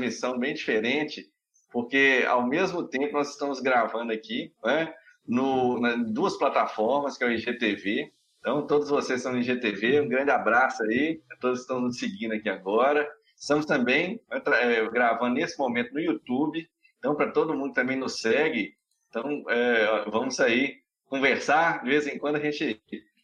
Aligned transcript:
transmissão 0.00 0.38
bem 0.38 0.54
diferente, 0.54 1.26
porque 1.70 2.24
ao 2.26 2.46
mesmo 2.46 2.88
tempo 2.88 3.12
nós 3.12 3.30
estamos 3.30 3.60
gravando 3.60 4.12
aqui, 4.12 4.52
né, 4.64 4.92
no, 5.26 5.78
nas 5.78 6.10
duas 6.10 6.36
plataformas, 6.36 7.16
que 7.16 7.24
é 7.24 7.26
o 7.26 7.30
IGTV. 7.30 8.10
Então, 8.40 8.66
todos 8.66 8.88
vocês 8.88 9.20
estão 9.20 9.32
no 9.32 9.38
IGTV, 9.38 10.00
um 10.00 10.08
grande 10.08 10.30
abraço 10.30 10.82
aí, 10.84 11.20
todos 11.40 11.60
estão 11.60 11.80
nos 11.80 11.98
seguindo 11.98 12.32
aqui 12.32 12.48
agora. 12.48 13.06
Estamos 13.38 13.66
também 13.66 14.20
é, 14.30 14.88
gravando 14.88 15.34
nesse 15.34 15.58
momento 15.58 15.92
no 15.92 16.00
YouTube, 16.00 16.66
então, 16.98 17.14
para 17.14 17.30
todo 17.30 17.54
mundo 17.54 17.74
também 17.74 17.96
nos 17.96 18.20
segue, 18.20 18.74
então 19.08 19.44
é, 19.48 20.10
vamos 20.10 20.40
aí 20.40 20.76
conversar, 21.06 21.82
de 21.82 21.90
vez 21.90 22.06
em 22.06 22.18
quando 22.18 22.36
a 22.36 22.40
gente 22.40 22.80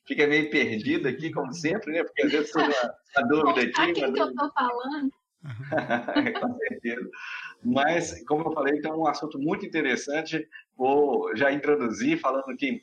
fica 0.07 0.27
meio 0.27 0.51
perdido 0.51 1.09
aqui, 1.09 1.31
como 1.31 1.53
sempre, 1.53 1.93
né? 1.93 2.05
Porque 2.05 2.23
às 2.23 2.33
vezes 2.33 2.53
tem 2.53 2.65
uma, 2.65 2.95
uma 3.17 3.29
dúvida 3.29 3.61
aqui. 3.63 3.81
A 3.81 3.93
quem 3.93 4.13
que 4.13 4.21
eu 4.21 4.29
estou 4.29 4.53
falando? 4.53 5.11
Com 6.41 6.55
certeza. 6.59 7.11
Mas, 7.65 8.25
como 8.27 8.49
eu 8.49 8.53
falei, 8.53 8.79
então 8.79 8.93
é 8.93 8.97
um 8.97 9.07
assunto 9.07 9.39
muito 9.39 9.65
interessante. 9.65 10.47
Vou 10.77 11.35
já 11.37 11.53
introduzir 11.53 12.19
falando 12.19 12.57
que 12.57 12.83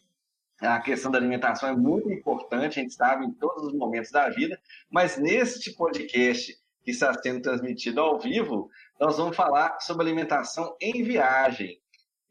a 0.59 0.80
questão 0.80 1.11
da 1.11 1.17
alimentação 1.17 1.70
é 1.70 1.75
muito 1.75 2.11
importante, 2.11 2.80
a 2.80 2.83
gente 2.83 2.94
sabe, 2.94 3.25
em 3.25 3.31
todos 3.33 3.66
os 3.66 3.73
momentos 3.73 4.11
da 4.11 4.30
vida, 4.30 4.59
mas 4.89 5.17
neste 5.17 5.73
podcast 5.73 6.58
que 6.83 6.92
está 6.92 7.14
sendo 7.14 7.42
transmitido 7.42 8.00
ao 8.02 8.20
vivo, 8.20 8.70
nós 9.00 9.17
vamos 9.17 9.36
falar 9.36 9.80
sobre 9.80 10.03
alimentação 10.03 10.75
em 10.80 11.03
viagem. 11.03 11.80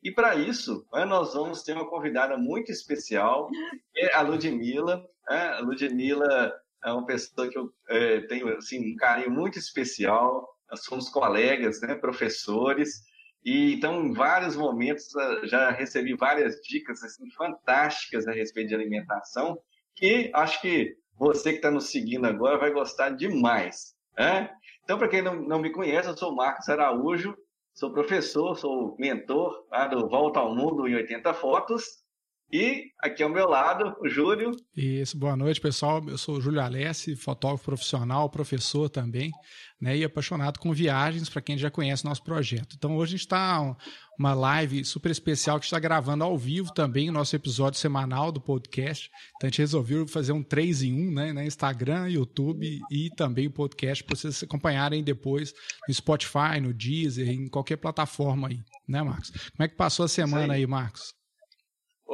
E 0.02 0.11
para 0.11 0.34
isso, 0.34 0.86
né, 0.92 1.05
nós 1.05 1.34
vamos 1.34 1.62
ter 1.62 1.74
uma 1.74 1.89
convidada 1.89 2.36
muito 2.36 2.72
especial, 2.72 3.48
que 3.92 4.00
é 4.00 4.14
a 4.14 4.22
Ludmilla. 4.22 5.06
Né? 5.28 5.48
A 5.48 5.61
Ludmilla 5.61 6.52
é 6.84 6.92
uma 6.92 7.06
pessoa 7.06 7.48
que 7.48 7.58
eu 7.58 7.72
é, 7.88 8.20
tenho 8.22 8.48
assim, 8.56 8.92
um 8.92 8.97
carinho 8.97 9.30
muito 9.30 9.58
especial. 9.58 10.48
Nós 10.70 10.84
somos 10.84 11.08
colegas, 11.08 11.80
né, 11.80 11.94
professores, 11.94 13.02
e 13.44 13.74
então 13.74 14.06
em 14.06 14.12
vários 14.12 14.56
momentos 14.56 15.14
ah, 15.16 15.41
já 15.44 15.70
recebi 15.70 16.14
várias 16.14 16.56
dicas 16.62 17.02
assim, 17.02 17.30
fantásticas 17.33 18.27
a 18.27 18.33
respeito 18.33 18.69
de 18.69 18.74
alimentação, 18.74 19.58
que 19.94 20.30
acho 20.34 20.61
que 20.61 20.97
você 21.19 21.50
que 21.50 21.56
está 21.56 21.70
nos 21.70 21.91
seguindo 21.91 22.24
agora 22.27 22.58
vai 22.58 22.72
gostar 22.72 23.11
demais. 23.11 23.94
Né? 24.17 24.50
Então, 24.83 24.98
para 24.98 25.08
quem 25.08 25.22
não, 25.22 25.34
não 25.36 25.61
me 25.61 25.70
conhece, 25.70 26.08
eu 26.08 26.17
sou 26.17 26.34
Marcos 26.34 26.69
Araújo, 26.69 27.36
Sou 27.74 27.91
professor, 27.91 28.56
sou 28.56 28.94
mentor 28.98 29.67
lá 29.70 29.86
do 29.86 30.06
Volta 30.06 30.41
ao 30.41 30.55
Mundo 30.55 30.86
em 30.86 30.94
80 30.94 31.33
Fotos. 31.34 32.02
E 32.53 32.91
aqui 33.00 33.22
ao 33.22 33.31
meu 33.31 33.48
lado, 33.48 33.97
o 33.98 34.06
Júlio. 34.06 34.55
Isso, 34.77 35.17
boa 35.17 35.34
noite, 35.34 35.58
pessoal. 35.58 36.06
Eu 36.06 36.19
sou 36.19 36.36
o 36.36 36.41
Júlio 36.41 36.61
Alessi, 36.61 37.17
fotógrafo 37.17 37.64
profissional, 37.64 38.28
professor 38.28 38.91
também, 38.91 39.31
né? 39.81 39.97
E 39.97 40.05
apaixonado 40.05 40.61
com 40.61 40.70
viagens, 40.70 41.30
para 41.30 41.41
quem 41.41 41.56
já 41.56 41.70
conhece 41.70 42.05
nosso 42.05 42.23
projeto. 42.23 42.77
Então, 42.77 42.95
hoje 42.95 43.14
a 43.14 43.17
gente 43.17 43.20
está 43.20 43.75
uma 44.19 44.34
live 44.34 44.84
super 44.84 45.11
especial 45.11 45.58
que 45.58 45.64
está 45.64 45.78
gravando 45.78 46.25
ao 46.25 46.36
vivo 46.36 46.70
também 46.75 47.08
o 47.08 47.12
nosso 47.12 47.34
episódio 47.34 47.80
semanal 47.80 48.30
do 48.30 48.39
podcast. 48.39 49.11
Então, 49.36 49.46
a 49.46 49.51
gente 49.51 49.61
resolveu 49.61 50.07
fazer 50.07 50.33
um 50.33 50.42
3 50.42 50.83
em 50.83 51.08
1, 51.08 51.11
né? 51.11 51.33
né 51.33 51.46
Instagram, 51.46 52.11
YouTube 52.11 52.80
e 52.91 53.08
também 53.17 53.46
o 53.46 53.51
podcast 53.51 54.05
para 54.05 54.14
vocês 54.14 54.42
acompanharem 54.42 55.02
depois 55.02 55.55
no 55.89 55.95
Spotify, 55.95 56.61
no 56.61 56.74
Deezer, 56.74 57.30
em 57.30 57.48
qualquer 57.48 57.79
plataforma 57.79 58.48
aí, 58.48 58.61
né, 58.86 59.02
Marcos? 59.02 59.30
Como 59.30 59.64
é 59.64 59.68
que 59.68 59.74
passou 59.74 60.05
a 60.05 60.08
semana 60.08 60.52
aí. 60.52 60.61
aí, 60.61 60.67
Marcos? 60.67 61.14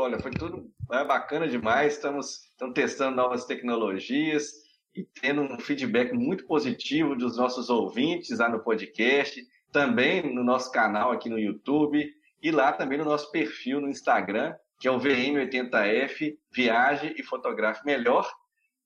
Olha, 0.00 0.16
foi 0.20 0.30
tudo 0.30 0.70
é, 0.92 1.04
bacana 1.04 1.48
demais. 1.48 1.94
Estamos, 1.94 2.44
estamos 2.44 2.72
testando 2.72 3.16
novas 3.16 3.46
tecnologias 3.46 4.52
e 4.94 5.02
tendo 5.02 5.42
um 5.42 5.58
feedback 5.58 6.12
muito 6.12 6.46
positivo 6.46 7.16
dos 7.16 7.36
nossos 7.36 7.68
ouvintes 7.68 8.38
lá 8.38 8.48
no 8.48 8.62
podcast, 8.62 9.44
também 9.72 10.32
no 10.32 10.44
nosso 10.44 10.70
canal 10.70 11.10
aqui 11.10 11.28
no 11.28 11.36
YouTube 11.36 12.14
e 12.40 12.50
lá 12.52 12.72
também 12.72 12.96
no 12.96 13.04
nosso 13.04 13.32
perfil 13.32 13.80
no 13.80 13.88
Instagram, 13.88 14.54
que 14.78 14.86
é 14.86 14.90
o 14.92 15.00
VM80F 15.00 16.38
Viagem 16.52 17.12
e 17.18 17.22
Fotografe 17.24 17.84
Melhor. 17.84 18.32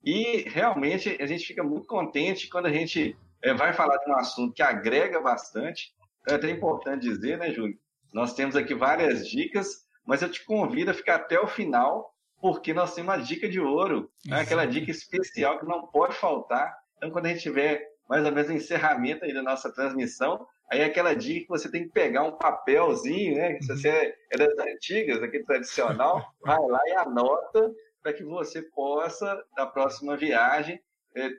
E 0.02 0.48
realmente 0.48 1.18
a 1.20 1.26
gente 1.26 1.44
fica 1.46 1.62
muito 1.62 1.86
contente 1.86 2.48
quando 2.48 2.68
a 2.68 2.72
gente 2.72 3.14
é, 3.42 3.52
vai 3.52 3.74
falar 3.74 3.98
de 3.98 4.10
um 4.10 4.16
assunto 4.16 4.54
que 4.54 4.62
agrega 4.62 5.20
bastante. 5.20 5.92
É 6.26 6.36
até 6.36 6.48
importante 6.48 7.06
dizer, 7.06 7.36
né, 7.36 7.52
Júlio? 7.52 7.78
Nós 8.14 8.32
temos 8.32 8.56
aqui 8.56 8.74
várias 8.74 9.28
dicas 9.28 9.91
mas 10.06 10.22
eu 10.22 10.30
te 10.30 10.44
convido 10.44 10.90
a 10.90 10.94
ficar 10.94 11.16
até 11.16 11.38
o 11.40 11.46
final, 11.46 12.12
porque 12.40 12.74
nós 12.74 12.94
temos 12.94 13.14
uma 13.14 13.22
dica 13.22 13.48
de 13.48 13.60
ouro, 13.60 14.10
né? 14.26 14.40
aquela 14.40 14.66
dica 14.66 14.90
especial 14.90 15.58
que 15.58 15.66
não 15.66 15.86
pode 15.86 16.14
faltar. 16.14 16.76
Então, 16.96 17.10
quando 17.10 17.26
a 17.26 17.28
gente 17.28 17.42
tiver 17.42 17.88
mais 18.08 18.24
ou 18.24 18.32
menos 18.32 18.50
o 18.50 18.52
encerramento 18.52 19.24
aí 19.24 19.32
da 19.32 19.42
nossa 19.42 19.72
transmissão, 19.72 20.46
aí 20.70 20.80
é 20.80 20.84
aquela 20.84 21.14
dica 21.14 21.42
que 21.42 21.48
você 21.48 21.70
tem 21.70 21.84
que 21.84 21.92
pegar 21.92 22.24
um 22.24 22.36
papelzinho, 22.36 23.36
né? 23.36 23.58
Se 23.60 23.68
você 23.68 23.88
é, 23.88 24.14
é 24.32 24.38
das 24.38 24.58
antigas, 24.58 25.22
aquele 25.22 25.44
tradicional, 25.44 26.22
vai 26.44 26.58
lá 26.58 26.80
e 26.86 26.92
anota 26.92 27.72
para 28.02 28.12
que 28.12 28.24
você 28.24 28.62
possa, 28.62 29.42
na 29.56 29.66
próxima 29.66 30.16
viagem, 30.16 30.80
é, 31.14 31.30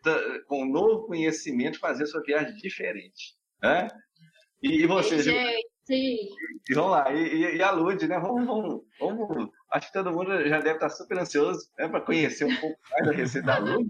com 0.47 0.63
um 0.63 0.71
novo 0.71 1.07
conhecimento, 1.07 1.79
fazer 1.79 2.05
sua 2.05 2.21
viagem 2.21 2.55
diferente. 2.55 3.35
Né? 3.61 3.87
E, 4.61 4.83
e 4.83 4.87
você, 4.87 5.21
Gente, 5.21 5.67
Sim. 5.85 6.29
E 6.69 6.73
vamos 6.73 6.91
lá, 6.91 7.13
e, 7.13 7.57
e, 7.57 7.61
a 7.61 7.71
Lud, 7.71 8.07
né? 8.07 8.17
Vamos, 8.17 8.45
vamos, 8.45 8.83
vamos, 8.99 9.49
Acho 9.69 9.87
que 9.87 9.93
todo 9.93 10.13
mundo 10.13 10.47
já 10.47 10.59
deve 10.59 10.75
estar 10.75 10.89
super 10.89 11.19
ansioso 11.19 11.69
né, 11.77 11.87
para 11.89 12.01
conhecer 12.01 12.45
um 12.45 12.55
pouco 12.55 12.79
mais 12.91 13.05
da 13.05 13.11
receita 13.11 13.47
da 13.47 13.57
Lud. 13.57 13.85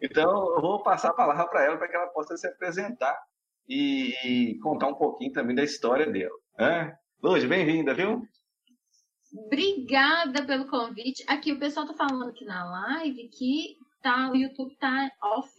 Então, 0.00 0.54
eu 0.54 0.60
vou 0.60 0.82
passar 0.82 1.10
a 1.10 1.14
palavra 1.14 1.46
para 1.48 1.64
ela 1.64 1.78
para 1.78 1.88
que 1.88 1.96
ela 1.96 2.08
possa 2.08 2.36
se 2.36 2.46
apresentar 2.46 3.18
e, 3.66 4.14
e, 4.24 4.58
contar 4.58 4.88
um 4.88 4.94
pouquinho 4.94 5.32
também 5.32 5.56
da 5.56 5.64
história 5.64 6.06
dela. 6.10 6.36
Né? 6.58 6.94
Lud, 7.22 7.46
bem-vinda, 7.46 7.94
viu? 7.94 8.22
Obrigada 9.34 10.44
pelo 10.44 10.68
convite. 10.68 11.24
Aqui 11.26 11.52
o 11.52 11.58
pessoal 11.58 11.86
está 11.86 11.96
falando 12.06 12.28
aqui 12.28 12.44
na 12.44 12.64
live 12.64 13.28
que 13.28 13.76
tá, 14.02 14.30
o 14.30 14.36
YouTube 14.36 14.72
está 14.72 15.10
off. 15.22 15.50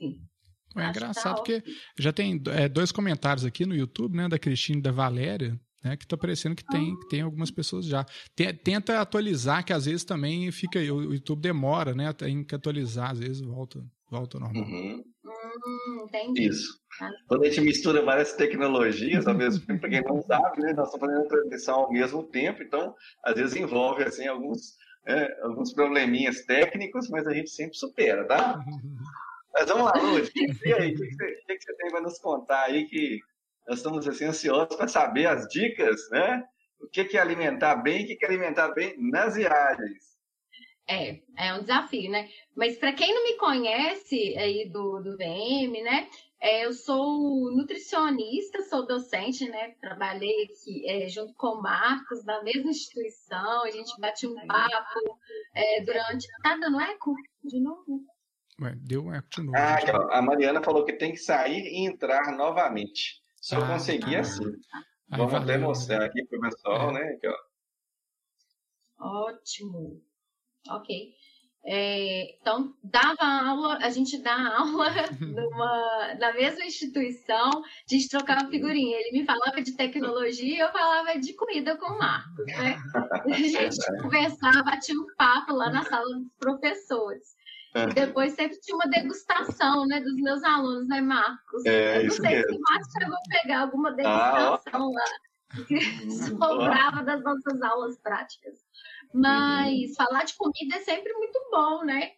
É 0.76 0.90
engraçado 0.90 1.36
tá 1.36 1.42
porque 1.42 1.64
já 1.98 2.12
tem 2.12 2.42
é, 2.50 2.68
dois 2.68 2.92
comentários 2.92 3.46
aqui 3.46 3.66
no 3.66 3.76
YouTube, 3.76 4.16
né, 4.16 4.28
da 4.28 4.38
Cristina 4.38 4.80
e 4.80 4.82
da 4.82 4.92
Valéria, 4.92 5.60
né, 5.84 5.96
que 5.96 6.06
tá 6.06 6.18
parecendo 6.18 6.56
que 6.56 6.66
tem, 6.66 6.98
que 7.00 7.08
tem 7.10 7.22
algumas 7.22 7.50
pessoas 7.50 7.86
já. 7.86 8.06
Tenta 8.64 9.00
atualizar, 9.00 9.64
que 9.66 9.74
às 9.74 9.86
vezes 9.86 10.04
também 10.04 10.52
fica, 10.52 10.80
o 10.80 11.14
YouTube 11.14 11.42
demora, 11.42 11.94
né, 11.94 12.12
tem 12.14 12.44
que 12.44 12.54
atualizar, 12.54 13.12
às 13.12 13.20
vezes 13.20 13.42
volta, 13.42 13.84
volta 14.10 14.40
normal. 14.40 14.64
Uhum. 14.64 15.04
Hum, 15.26 16.06
entendi. 16.06 16.48
Isso. 16.48 16.80
Ah. 17.02 17.10
Quando 17.28 17.44
a 17.44 17.50
gente 17.50 17.62
mistura 17.62 18.04
várias 18.04 18.34
tecnologias 18.34 19.28
ao 19.28 19.36
mesmo 19.36 19.66
tempo, 19.66 19.82
para 19.82 19.90
quem 19.90 20.04
não 20.04 20.22
sabe, 20.22 20.62
né, 20.62 20.74
nós 20.74 20.88
estamos 20.88 21.08
fazendo 21.08 21.26
a 21.26 21.30
transmissão 21.30 21.76
ao 21.76 21.92
mesmo 21.92 22.24
tempo, 22.24 22.64
então 22.64 22.94
às 23.24 23.36
vezes 23.36 23.56
envolve 23.56 24.04
assim 24.04 24.28
alguns, 24.28 24.76
é, 25.06 25.44
alguns 25.44 25.74
probleminhas 25.74 26.46
técnicos, 26.46 27.10
mas 27.10 27.26
a 27.28 27.34
gente 27.34 27.50
sempre 27.50 27.78
supera, 27.78 28.26
tá? 28.26 28.60
Mas 29.54 29.68
vamos 29.68 29.86
lá, 29.86 29.94
Lúcio. 29.94 30.32
E 30.66 30.74
aí, 30.74 30.94
o 30.94 30.98
que, 30.98 31.08
que, 31.08 31.62
você 31.62 31.76
tem 31.78 31.90
para 31.90 32.02
nos 32.02 32.20
contar 32.20 32.64
aí 32.64 32.86
que 32.86 33.20
nós 33.68 33.78
estamos 33.78 34.08
assim, 34.08 34.26
ansiosos 34.26 34.76
para 34.76 34.88
saber 34.88 35.26
as 35.28 35.48
dicas, 35.48 36.10
né? 36.12 36.44
O 36.80 36.88
que, 36.88 37.06
que 37.06 37.18
é 37.18 37.22
alimentar 37.22 37.76
bem 37.78 38.02
e 38.02 38.04
o 38.04 38.08
que, 38.08 38.16
que 38.16 38.26
é 38.26 38.28
alimentar 38.28 38.70
bem 38.70 38.96
nas 38.98 39.36
viagens. 39.36 40.18
É, 40.90 41.20
é 41.38 41.54
um 41.54 41.62
desafio, 41.62 42.10
né? 42.10 42.30
Mas 42.56 42.78
para 42.78 42.94
quem 42.94 43.14
não 43.14 43.24
me 43.26 43.34
conhece 43.34 44.38
aí 44.38 44.70
do, 44.70 45.02
do 45.02 45.18
VM, 45.18 45.84
né? 45.84 46.08
É, 46.40 46.66
eu 46.66 46.72
sou 46.72 47.52
nutricionista, 47.52 48.62
sou 48.62 48.86
docente, 48.86 49.50
né? 49.50 49.76
Trabalhei 49.82 50.44
aqui 50.44 50.88
é, 50.88 51.10
junto 51.10 51.34
com 51.34 51.48
o 51.48 51.62
Marcos 51.62 52.24
na 52.24 52.42
mesma 52.44 52.70
instituição, 52.70 53.64
a 53.64 53.72
gente 53.72 54.00
bate 54.00 54.28
um 54.28 54.36
papo 54.48 55.20
é, 55.54 55.82
durante. 55.82 56.28
Tá 56.44 56.56
dando 56.56 56.80
eco? 56.80 57.14
De 57.44 57.60
novo? 57.60 58.06
Ué, 58.62 58.74
deu 58.76 59.06
um 59.06 59.14
eco 59.14 59.28
de 59.30 59.44
novo. 59.44 59.58
Ah, 59.58 60.18
a 60.18 60.22
Mariana 60.22 60.64
falou 60.64 60.84
que 60.84 60.94
tem 60.94 61.12
que 61.12 61.20
sair 61.20 61.64
e 61.64 61.86
entrar 61.86 62.36
novamente. 62.36 63.22
Se 63.40 63.56
ah, 63.56 63.60
eu 63.60 63.68
conseguir 63.68 64.14
tá. 64.14 64.20
assim. 64.22 64.46
Aí 65.12 65.18
Vamos 65.18 65.32
valeu, 65.32 65.56
até 65.56 65.58
mostrar 65.58 66.04
aqui 66.04 66.26
para 66.26 66.38
o 66.38 66.42
pessoal, 66.42 66.90
é. 66.90 66.94
né? 66.94 67.14
Aqui, 67.14 67.28
Ótimo. 69.00 70.02
Ok. 70.70 71.16
É, 71.70 72.38
então, 72.40 72.74
dava 72.82 73.26
aula, 73.26 73.78
a 73.82 73.90
gente 73.90 74.18
dá 74.20 74.34
aula 74.58 74.90
numa, 75.20 76.16
na 76.18 76.34
mesma 76.34 76.64
instituição, 76.64 77.50
a 77.50 77.94
gente 77.94 78.10
trocava 78.10 78.50
figurinha. 78.50 78.98
Ele 78.98 79.20
me 79.20 79.26
falava 79.26 79.62
de 79.62 79.76
tecnologia, 79.76 80.64
eu 80.64 80.72
falava 80.72 81.20
de 81.20 81.34
comida 81.34 81.78
com 81.78 81.94
o 81.94 81.98
Marcos, 81.98 82.46
né? 82.46 82.78
A 83.28 83.34
gente 83.34 84.02
conversava, 84.02 84.64
batia 84.64 84.96
um 84.96 85.06
papo 85.18 85.54
lá 85.54 85.70
na 85.70 85.84
sala 85.84 86.06
dos 86.06 86.32
professores. 86.40 87.37
E 87.76 87.94
depois 87.94 88.34
sempre 88.34 88.60
tinha 88.60 88.76
uma 88.76 88.88
degustação, 88.88 89.86
né, 89.86 90.00
dos 90.00 90.16
meus 90.16 90.44
alunos, 90.44 90.88
né, 90.88 91.02
Marcos? 91.02 91.66
É, 91.66 92.00
eu 92.00 92.04
não 92.06 92.12
sei 92.12 92.30
mesmo. 92.30 92.50
se 92.50 92.56
o 92.56 92.62
Marcos 92.62 92.92
chegou 92.92 93.16
a 93.16 93.42
pegar 93.42 93.62
alguma 93.62 93.92
degustação 93.92 94.62
ah, 94.74 94.92
lá 94.92 95.66
que 95.68 95.80
sobrava 96.12 97.04
das 97.04 97.24
nossas 97.24 97.62
aulas 97.62 97.98
práticas. 98.00 98.60
Mas 99.14 99.90
uhum. 99.90 99.96
falar 99.96 100.24
de 100.24 100.36
comida 100.36 100.76
é 100.76 100.82
sempre 100.82 101.14
muito 101.14 101.40
bom, 101.52 101.84
né? 101.84 102.12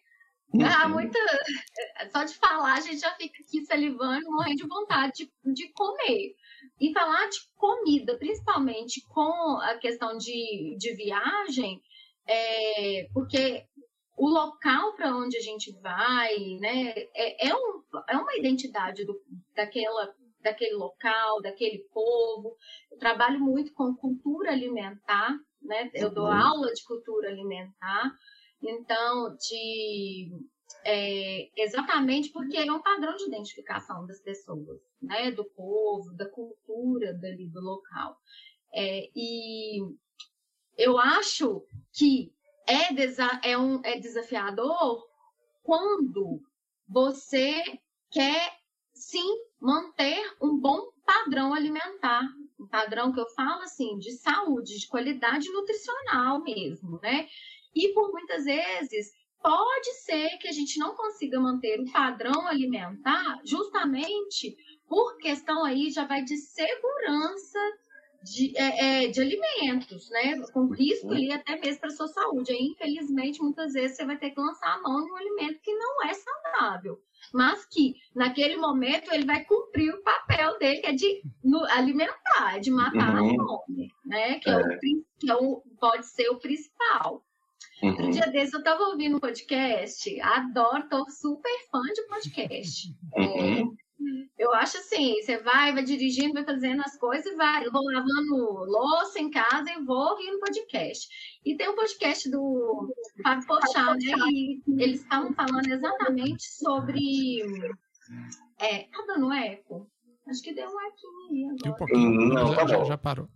Ah, 0.64 0.88
muita... 0.88 1.18
Só 2.12 2.24
de 2.24 2.34
falar, 2.34 2.74
a 2.74 2.80
gente 2.80 2.98
já 2.98 3.10
fica 3.14 3.42
aqui 3.42 3.64
salivando, 3.64 4.30
morrendo 4.30 4.56
de 4.56 4.68
vontade 4.68 5.30
de, 5.44 5.54
de 5.54 5.72
comer. 5.72 6.34
E 6.80 6.92
falar 6.92 7.28
de 7.28 7.38
comida, 7.56 8.18
principalmente 8.18 9.06
com 9.08 9.58
a 9.58 9.76
questão 9.76 10.16
de, 10.18 10.76
de 10.76 10.94
viagem, 10.94 11.80
é, 12.26 13.08
porque 13.14 13.64
o 14.20 14.28
local 14.28 14.92
para 14.92 15.16
onde 15.16 15.38
a 15.38 15.40
gente 15.40 15.72
vai, 15.80 16.36
né, 16.60 16.92
é, 17.14 17.48
é, 17.48 17.54
um, 17.54 17.82
é 18.06 18.18
uma 18.18 18.36
identidade 18.36 19.02
do, 19.06 19.18
daquela, 19.56 20.14
daquele 20.42 20.74
local, 20.74 21.40
daquele 21.40 21.78
povo. 21.90 22.54
Eu 22.92 22.98
trabalho 22.98 23.40
muito 23.40 23.72
com 23.72 23.96
cultura 23.96 24.52
alimentar, 24.52 25.38
né? 25.62 25.90
Eu 25.94 26.10
dou 26.10 26.26
uhum. 26.26 26.32
aula 26.32 26.70
de 26.70 26.84
cultura 26.84 27.30
alimentar. 27.30 28.12
Então, 28.62 29.34
de 29.36 30.30
é, 30.84 31.48
exatamente 31.56 32.30
porque 32.30 32.58
é 32.58 32.70
um 32.70 32.82
padrão 32.82 33.16
de 33.16 33.24
identificação 33.24 34.06
das 34.06 34.20
pessoas, 34.20 34.82
né, 35.00 35.30
do 35.30 35.46
povo, 35.46 36.12
da 36.12 36.28
cultura 36.28 37.14
dali 37.14 37.48
do 37.48 37.60
local. 37.62 38.18
É, 38.74 39.08
e 39.16 39.80
eu 40.76 40.98
acho 40.98 41.64
que 41.90 42.30
é, 42.70 42.92
desa 42.94 43.40
é, 43.42 43.58
um, 43.58 43.80
é 43.84 43.98
desafiador 43.98 45.04
quando 45.62 46.40
você 46.88 47.62
quer 48.10 48.56
sim 48.94 49.38
manter 49.60 50.22
um 50.40 50.56
bom 50.56 50.90
padrão 51.04 51.52
alimentar, 51.52 52.22
um 52.58 52.68
padrão 52.68 53.12
que 53.12 53.20
eu 53.20 53.26
falo 53.30 53.62
assim 53.62 53.98
de 53.98 54.12
saúde, 54.12 54.78
de 54.78 54.86
qualidade 54.86 55.50
nutricional 55.50 56.42
mesmo, 56.42 57.00
né? 57.02 57.28
E 57.74 57.92
por 57.92 58.12
muitas 58.12 58.44
vezes 58.44 59.12
pode 59.42 59.92
ser 60.04 60.38
que 60.38 60.46
a 60.46 60.52
gente 60.52 60.78
não 60.78 60.94
consiga 60.94 61.40
manter 61.40 61.80
o 61.80 61.90
padrão 61.90 62.46
alimentar 62.46 63.40
justamente 63.44 64.56
por 64.86 65.16
questão 65.16 65.64
aí 65.64 65.90
já 65.90 66.04
vai 66.04 66.22
de 66.22 66.36
segurança 66.36 67.58
de, 68.22 68.56
é, 68.56 69.04
é, 69.04 69.08
de 69.08 69.20
alimentos, 69.20 70.10
né? 70.10 70.40
Com 70.52 70.68
risco 70.68 71.12
ali 71.12 71.32
até 71.32 71.58
mesmo 71.58 71.80
para 71.80 71.88
a 71.88 71.92
sua 71.92 72.08
saúde. 72.08 72.52
Aí, 72.52 72.68
infelizmente, 72.72 73.42
muitas 73.42 73.72
vezes 73.72 73.96
você 73.96 74.04
vai 74.04 74.18
ter 74.18 74.30
que 74.30 74.40
lançar 74.40 74.74
a 74.74 74.82
mão 74.82 75.00
em 75.00 75.10
um 75.10 75.16
alimento 75.16 75.60
que 75.62 75.74
não 75.74 76.04
é 76.04 76.12
saudável. 76.14 77.00
Mas 77.32 77.66
que, 77.66 77.96
naquele 78.14 78.56
momento, 78.56 79.12
ele 79.12 79.24
vai 79.24 79.44
cumprir 79.44 79.94
o 79.94 80.02
papel 80.02 80.58
dele, 80.58 80.80
que 80.80 80.86
é 80.86 80.92
de 80.92 81.22
no, 81.44 81.64
alimentar, 81.66 82.58
de 82.60 82.70
matar 82.70 83.20
uhum. 83.20 83.30
a 83.30 83.44
fome, 83.44 83.88
né? 84.04 84.38
Que, 84.40 84.50
é. 84.50 84.52
É 84.52 84.56
o, 84.56 84.78
que 84.78 85.30
é 85.30 85.34
o, 85.34 85.62
pode 85.78 86.06
ser 86.06 86.28
o 86.30 86.38
principal. 86.38 87.24
Uhum. 87.82 88.06
Um 88.06 88.10
dia 88.10 88.26
desses 88.26 88.52
eu 88.52 88.58
estava 88.58 88.82
ouvindo 88.84 89.16
um 89.16 89.20
podcast, 89.20 90.20
adoro, 90.20 90.88
tô 90.88 91.08
super 91.10 91.52
fã 91.70 91.80
de 91.82 92.02
podcast. 92.02 92.94
Uhum. 93.16 93.24
É, 93.24 93.64
eu 94.38 94.52
acho 94.54 94.78
assim, 94.78 95.14
você 95.20 95.38
vai, 95.38 95.72
vai 95.72 95.82
dirigindo, 95.82 96.32
vai 96.32 96.44
fazendo 96.44 96.80
as 96.80 96.96
coisas 96.96 97.30
e 97.30 97.36
vai. 97.36 97.66
Eu 97.66 97.72
vou 97.72 97.82
lavando 97.84 98.64
louça 98.64 99.18
em 99.20 99.30
casa 99.30 99.70
e 99.70 99.84
vou 99.84 100.12
ouvindo 100.12 100.40
podcast. 100.40 101.08
E 101.44 101.56
tem 101.56 101.68
um 101.68 101.74
podcast 101.74 102.30
do 102.30 102.94
Fábio 103.22 103.46
Pochá, 103.46 103.94
né? 103.94 104.14
E 104.30 104.62
eles 104.78 105.02
estavam 105.02 105.32
falando 105.34 105.70
exatamente 105.70 106.44
sobre. 106.44 107.42
É, 108.58 108.84
tá 108.84 109.04
dando 109.06 109.32
eco? 109.32 109.90
Acho 110.28 110.42
que 110.42 110.54
deu 110.54 110.68
um 110.68 110.80
equinho 110.80 111.30
aí 111.30 111.44
agora. 111.44 111.70
Um 111.70 111.76
pouquinho. 111.76 112.34
Não, 112.34 112.54
tá 112.54 112.66
já, 112.66 112.84
já, 112.84 112.98
parou. 112.98 113.28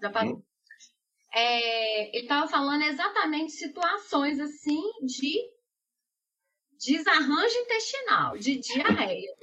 Já 0.00 0.10
parou. 0.10 0.42
É, 1.34 2.16
ele 2.16 2.22
estava 2.22 2.48
falando 2.48 2.82
exatamente 2.82 3.52
situações 3.52 4.40
assim 4.40 4.80
de 5.04 5.38
desarranjo 6.78 7.58
intestinal, 7.58 8.38
de 8.38 8.56
diarreia. 8.56 9.36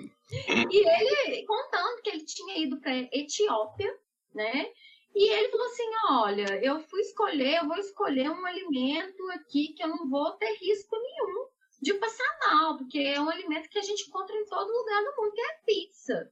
E 0.72 1.30
ele 1.30 1.46
contando 1.46 2.02
que 2.02 2.10
ele 2.10 2.26
tinha 2.26 2.58
ido 2.58 2.80
para 2.80 2.92
Etiópia, 3.12 3.96
né? 4.34 4.68
E 5.14 5.32
ele 5.32 5.50
falou 5.50 5.66
assim: 5.68 5.92
olha, 6.10 6.66
eu 6.66 6.80
fui 6.82 7.02
escolher, 7.02 7.58
eu 7.58 7.68
vou 7.68 7.78
escolher 7.78 8.30
um 8.30 8.46
alimento 8.46 9.30
aqui 9.32 9.74
que 9.74 9.84
eu 9.84 9.90
não 9.90 10.10
vou 10.10 10.32
ter 10.34 10.54
risco 10.58 10.96
nenhum 10.98 11.48
de 11.82 11.94
passar 11.96 12.38
mal, 12.48 12.78
porque 12.78 13.00
é 13.00 13.22
um 13.22 13.30
alimento 13.30 13.70
que 13.70 13.80
a 13.80 13.84
gente 13.84 14.08
encontra 14.08 14.36
em 14.36 14.46
todo 14.46 14.72
lugar 14.72 15.04
do 15.04 15.22
mundo, 15.22 15.34
que 15.34 15.42
é 15.42 15.60
pizza. 15.66 16.32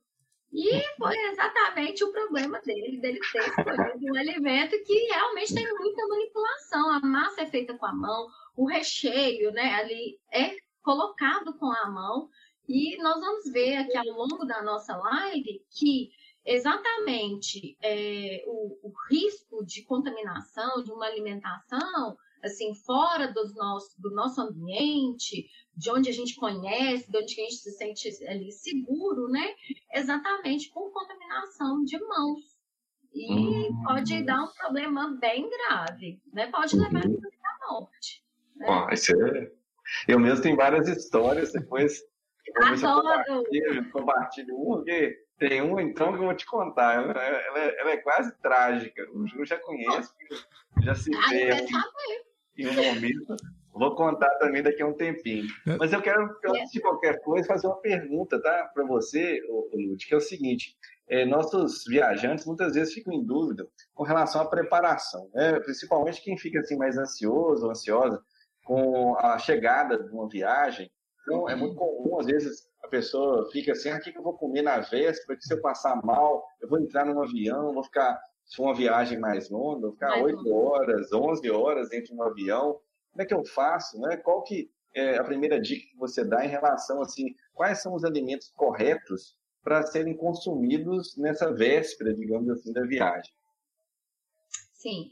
E 0.51 0.69
foi 0.97 1.17
exatamente 1.31 2.03
o 2.03 2.11
problema 2.11 2.59
dele, 2.61 2.99
dele 2.99 3.19
ter 3.31 3.39
escolhido 3.39 4.13
um 4.13 4.15
alimento 4.15 4.83
que 4.83 4.93
realmente 5.07 5.53
tem 5.53 5.67
muita 5.77 6.07
manipulação. 6.07 6.89
A 6.91 6.99
massa 6.99 7.41
é 7.41 7.45
feita 7.47 7.75
com 7.75 7.85
a 7.85 7.93
mão, 7.93 8.27
o 8.55 8.67
recheio, 8.67 9.51
né, 9.51 9.73
ali 9.75 10.19
é 10.31 10.55
colocado 10.83 11.57
com 11.57 11.71
a 11.71 11.89
mão. 11.89 12.29
E 12.67 12.97
nós 13.01 13.19
vamos 13.19 13.51
ver 13.51 13.77
aqui 13.77 13.97
ao 13.97 14.05
longo 14.05 14.45
da 14.45 14.61
nossa 14.61 14.95
live 14.95 15.65
que 15.69 16.11
exatamente 16.45 17.77
é, 17.81 18.43
o, 18.47 18.87
o, 18.87 18.93
risco 19.09 19.65
de 19.65 19.83
contaminação 19.83 20.83
de 20.83 20.91
uma 20.91 21.05
alimentação 21.05 22.17
assim 22.43 22.73
fora 22.75 23.31
dos 23.31 23.55
nosso, 23.55 24.01
do 24.01 24.11
nosso 24.11 24.41
ambiente, 24.41 25.49
de 25.75 25.89
onde 25.89 26.09
a 26.09 26.11
gente 26.11 26.35
conhece, 26.35 27.09
de 27.09 27.17
onde 27.17 27.33
a 27.33 27.43
gente 27.43 27.55
se 27.55 27.71
sente 27.71 28.09
ali 28.27 28.51
seguro, 28.51 29.29
né? 29.29 29.55
Exatamente 29.93 30.69
por 30.69 30.91
contaminação 30.91 31.83
de 31.85 31.97
mãos. 31.99 32.41
E 33.13 33.31
hum. 33.31 33.83
pode 33.85 34.23
dar 34.23 34.43
um 34.43 34.51
problema 34.51 35.17
bem 35.21 35.49
grave, 35.49 36.21
né? 36.33 36.47
Pode 36.47 36.75
levar 36.75 37.05
uhum. 37.05 37.19
à 37.45 37.71
morte. 37.71 38.25
Né? 38.57 38.67
Ah, 38.67 38.89
isso 38.91 39.13
é 39.13 39.51
eu 40.07 40.19
mesmo 40.19 40.41
tenho 40.41 40.55
várias 40.55 40.87
histórias, 40.87 41.51
depois 41.51 42.01
eu 42.45 43.91
compartilho, 43.91 44.55
uma, 44.55 44.77
porque 44.77 45.17
tem 45.37 45.61
uma 45.61 45.81
então 45.81 46.13
que 46.13 46.19
eu 46.19 46.25
vou 46.25 46.35
te 46.35 46.45
contar. 46.45 46.95
Ela, 46.95 47.11
ela, 47.11 47.59
ela 47.59 47.91
é 47.91 47.97
quase 47.97 48.35
trágica. 48.41 49.03
O 49.13 49.25
Ju 49.27 49.45
já 49.45 49.57
conhece, 49.57 50.11
já 50.81 50.93
se 50.93 51.09
vê 51.29 51.51
em 52.57 52.67
um 52.67 52.73
momento. 52.73 53.35
Vou 53.73 53.95
contar 53.95 54.29
também 54.37 54.61
daqui 54.61 54.83
a 54.83 54.85
um 54.85 54.93
tempinho. 54.93 55.47
É. 55.65 55.77
Mas 55.77 55.91
eu 55.91 56.01
quero, 56.01 56.29
antes 56.45 56.71
de 56.71 56.79
qualquer 56.79 57.19
coisa, 57.21 57.47
fazer 57.47 57.65
uma 57.65 57.81
pergunta 57.81 58.39
tá, 58.39 58.69
para 58.71 58.85
você, 58.85 59.41
Lud, 59.73 60.05
que 60.05 60.13
é 60.13 60.17
o 60.17 60.21
seguinte. 60.21 60.77
É, 61.07 61.25
nossos 61.25 61.83
viajantes 61.85 62.45
muitas 62.45 62.75
vezes 62.75 62.93
ficam 62.93 63.13
em 63.13 63.23
dúvida 63.23 63.67
com 63.93 64.03
relação 64.03 64.41
à 64.41 64.45
preparação, 64.45 65.29
né? 65.33 65.59
principalmente 65.59 66.21
quem 66.21 66.37
fica 66.37 66.59
assim 66.59 66.77
mais 66.77 66.97
ansioso 66.97 67.65
ou 67.65 67.71
ansiosa 67.71 68.23
com 68.63 69.17
a 69.17 69.37
chegada 69.37 70.01
de 70.01 70.09
uma 70.09 70.27
viagem. 70.27 70.91
Então, 71.21 71.49
é 71.49 71.55
muito 71.55 71.75
comum, 71.75 72.19
às 72.19 72.25
vezes, 72.25 72.67
a 72.83 72.87
pessoa 72.87 73.49
fica 73.51 73.71
assim, 73.71 73.89
ah, 73.89 73.97
o 73.97 73.99
que 73.99 74.17
eu 74.17 74.23
vou 74.23 74.37
comer 74.37 74.61
na 74.61 74.79
véspera, 74.79 75.37
que 75.37 75.43
se 75.43 75.53
eu 75.53 75.61
passar 75.61 76.03
mal, 76.03 76.45
eu 76.61 76.67
vou 76.67 76.79
entrar 76.79 77.05
num 77.05 77.21
avião, 77.21 77.73
vou 77.73 77.83
ficar, 77.83 78.19
se 78.45 78.57
for 78.57 78.63
uma 78.63 78.75
viagem 78.75 79.19
mais 79.19 79.49
longa, 79.49 79.81
vou 79.81 79.91
ficar 79.93 80.21
oito 80.21 80.53
horas, 80.53 81.11
onze 81.13 81.49
horas 81.49 81.89
dentro 81.89 82.07
de 82.07 82.19
um 82.19 82.23
avião, 82.23 82.79
como 83.11 83.21
é 83.21 83.25
que 83.25 83.33
eu 83.33 83.45
faço, 83.45 83.99
né? 84.01 84.17
Qual 84.17 84.43
que 84.43 84.69
é 84.93 85.17
a 85.17 85.23
primeira 85.23 85.59
dica 85.59 85.85
que 85.87 85.97
você 85.97 86.23
dá 86.25 86.45
em 86.45 86.49
relação, 86.49 87.01
assim, 87.01 87.33
quais 87.53 87.81
são 87.81 87.93
os 87.93 88.03
alimentos 88.03 88.51
corretos 88.55 89.37
para 89.63 89.83
serem 89.83 90.15
consumidos 90.15 91.15
nessa 91.17 91.53
véspera, 91.53 92.13
digamos 92.13 92.49
assim, 92.49 92.73
da 92.73 92.83
viagem? 92.83 93.33
Sim. 94.73 95.09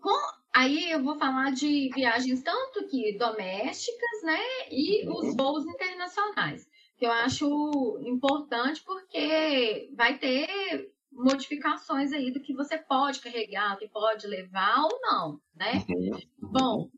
Com 0.00 0.43
Aí 0.54 0.92
eu 0.92 1.02
vou 1.02 1.16
falar 1.16 1.50
de 1.50 1.90
viagens 1.92 2.40
tanto 2.40 2.86
que 2.86 3.18
domésticas, 3.18 4.22
né, 4.22 4.38
e 4.70 5.04
os 5.08 5.30
uhum. 5.30 5.36
voos 5.36 5.66
internacionais, 5.66 6.68
que 6.96 7.04
eu 7.04 7.10
acho 7.10 7.98
importante 8.04 8.80
porque 8.84 9.90
vai 9.96 10.16
ter 10.16 10.92
modificações 11.10 12.12
aí 12.12 12.32
do 12.32 12.40
que 12.40 12.54
você 12.54 12.78
pode 12.78 13.20
carregar, 13.20 13.76
que 13.78 13.88
pode 13.88 14.28
levar 14.28 14.84
ou 14.84 15.00
não, 15.02 15.40
né? 15.56 15.84
Uhum. 15.88 16.18
Bom, 16.40 16.90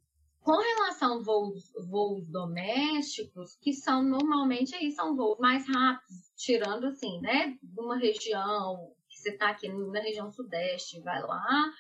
com 0.42 0.56
relação 0.58 1.14
a 1.14 1.22
voos, 1.22 1.72
voos 1.88 2.28
domésticos, 2.28 3.56
que 3.56 3.72
são 3.72 4.02
normalmente 4.02 4.74
aí 4.74 4.92
são 4.92 5.16
voos 5.16 5.38
mais 5.38 5.66
rápidos, 5.66 6.30
tirando 6.36 6.86
assim, 6.88 7.20
né, 7.20 7.56
de 7.62 7.80
uma 7.80 7.96
região 7.96 8.92
que 9.08 9.18
você 9.18 9.30
está 9.30 9.48
aqui 9.48 9.68
na 9.68 10.00
região 10.00 10.30
sudeste, 10.30 11.00
vai 11.00 11.22
lá, 11.22 11.72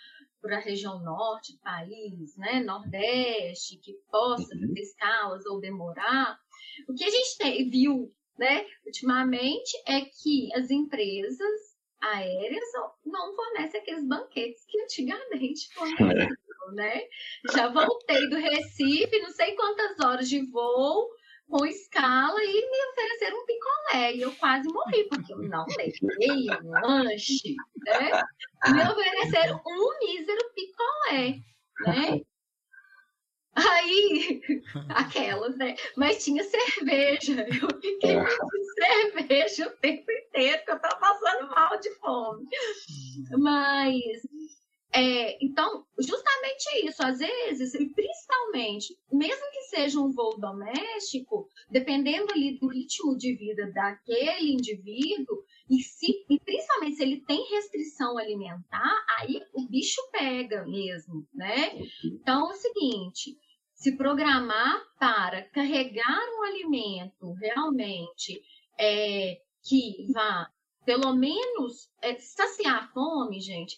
para 0.46 0.58
a 0.58 0.60
região 0.60 1.02
norte 1.02 1.52
do 1.52 1.58
país, 1.58 2.36
né, 2.36 2.60
nordeste, 2.60 3.76
que 3.78 3.94
possa 4.10 4.54
uhum. 4.54 4.72
ter 4.72 4.80
escalas 4.80 5.44
ou 5.46 5.60
demorar, 5.60 6.38
o 6.88 6.94
que 6.94 7.04
a 7.04 7.10
gente 7.10 7.36
tem, 7.38 7.68
viu 7.68 8.14
né, 8.38 8.66
ultimamente 8.84 9.76
é 9.86 10.02
que 10.02 10.54
as 10.54 10.70
empresas 10.70 11.76
aéreas 12.00 12.64
não 13.04 13.34
fornecem 13.34 13.80
aqueles 13.80 14.06
banquetes 14.06 14.64
que 14.66 14.80
antigamente 14.80 15.68
forneciam, 15.74 16.72
né? 16.72 17.02
Já 17.52 17.68
voltei 17.68 18.28
do 18.28 18.36
Recife, 18.36 19.18
não 19.20 19.30
sei 19.30 19.54
quantas 19.54 19.98
horas 20.00 20.28
de 20.28 20.44
voo, 20.50 21.08
com 21.48 21.64
escala 21.64 22.42
e 22.42 22.70
me 22.70 22.90
ofereceram 22.90 23.38
um 23.38 23.46
picolé. 23.46 24.14
E 24.14 24.22
eu 24.22 24.34
quase 24.36 24.68
morri, 24.68 25.04
porque 25.08 25.32
eu 25.32 25.38
não 25.38 25.64
levei 25.66 26.46
um 26.62 26.70
lanche, 26.70 27.54
né? 27.84 28.22
Me 28.72 28.82
ofereceram 28.82 29.60
um 29.66 29.98
mísero 30.00 30.50
picolé, 30.54 31.38
né? 31.80 32.20
Aí, 33.56 34.42
aquelas, 34.90 35.56
né? 35.56 35.76
Mas 35.96 36.22
tinha 36.22 36.44
cerveja. 36.44 37.46
Eu 37.48 37.80
fiquei 37.80 38.16
é. 38.16 38.24
com 38.24 38.48
cerveja 38.74 39.68
o 39.68 39.76
tempo 39.78 40.10
inteiro, 40.12 40.58
porque 40.58 40.72
eu 40.72 40.78
tava 40.78 40.96
passando 40.96 41.48
mal 41.48 41.80
de 41.80 41.90
fome. 41.94 42.46
Mas, 43.30 44.22
é, 44.92 45.42
então, 45.42 45.86
justamente 45.98 46.86
isso. 46.86 47.02
Às 47.02 47.18
vezes, 47.18 47.74
e 47.74 47.88
principalmente, 47.88 48.94
mesmo 49.10 49.50
que 49.50 49.55
seja 49.76 50.00
um 50.00 50.10
voo 50.10 50.38
doméstico, 50.38 51.46
dependendo 51.70 52.32
ali 52.32 52.58
do 52.58 52.68
ritmo 52.68 53.14
de 53.16 53.34
vida 53.34 53.70
daquele 53.72 54.52
indivíduo, 54.52 55.44
e, 55.68 55.82
se, 55.82 56.24
e 56.30 56.40
principalmente 56.40 56.96
se 56.96 57.02
ele 57.02 57.20
tem 57.26 57.44
restrição 57.50 58.16
alimentar, 58.16 59.04
aí 59.18 59.42
o 59.52 59.68
bicho 59.68 60.00
pega 60.10 60.64
mesmo, 60.64 61.26
né? 61.34 61.72
Então, 62.02 62.48
é 62.48 62.52
o 62.52 62.56
seguinte, 62.56 63.36
se 63.74 63.96
programar 63.96 64.82
para 64.98 65.42
carregar 65.50 66.20
um 66.38 66.42
alimento 66.44 67.32
realmente 67.34 68.40
é, 68.78 69.38
que 69.62 70.06
vá, 70.12 70.50
pelo 70.86 71.14
menos, 71.14 71.90
é, 72.00 72.14
saciar 72.18 72.84
a 72.84 72.88
fome, 72.88 73.40
gente. 73.40 73.76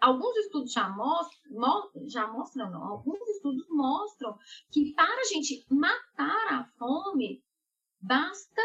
Alguns 0.00 0.36
estudos 0.36 0.72
já 0.72 0.88
mostram, 0.88 2.08
já 2.08 2.26
mostram, 2.26 2.70
não, 2.70 2.84
alguns 2.84 3.20
estudos 3.28 3.66
mostram 3.68 4.36
que 4.70 4.92
para 4.94 5.20
a 5.20 5.24
gente 5.24 5.64
matar 5.70 6.52
a 6.52 6.64
fome, 6.78 7.42
basta 8.00 8.62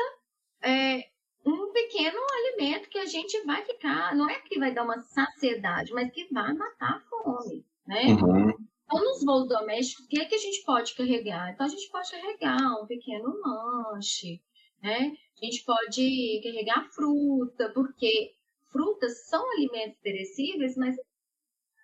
é, 0.62 1.10
um 1.46 1.72
pequeno 1.72 2.20
alimento 2.32 2.90
que 2.90 3.00
a 3.00 3.06
gente 3.06 3.42
vai 3.46 3.64
ficar, 3.66 4.16
não 4.16 4.30
é 4.30 4.40
que 4.40 4.60
vai 4.60 4.74
dar 4.74 4.84
uma 4.84 5.02
saciedade, 5.02 5.92
mas 5.92 6.12
que 6.12 6.32
vai 6.32 6.54
matar 6.54 6.98
a 6.98 7.00
fome, 7.02 7.66
né? 7.86 8.06
Uhum. 8.06 8.54
Então, 8.86 9.04
nos 9.04 9.24
voos 9.24 9.48
domésticos, 9.48 10.06
o 10.06 10.08
que, 10.08 10.22
é 10.22 10.26
que 10.26 10.36
a 10.36 10.40
gente 10.40 10.64
pode 10.64 10.94
carregar? 10.94 11.52
Então, 11.52 11.66
a 11.66 11.70
gente 11.70 11.90
pode 11.90 12.12
carregar 12.12 12.82
um 12.82 12.86
pequeno 12.86 13.34
lanche, 13.44 14.42
né? 14.82 15.12
A 15.42 15.46
gente 15.46 15.64
pode 15.66 16.42
carregar 16.44 16.90
fruta, 16.92 17.72
porque 17.74 18.36
frutas 18.72 19.26
são 19.28 19.44
alimentos 19.54 20.00
perecíveis, 20.00 20.78
mas 20.78 20.96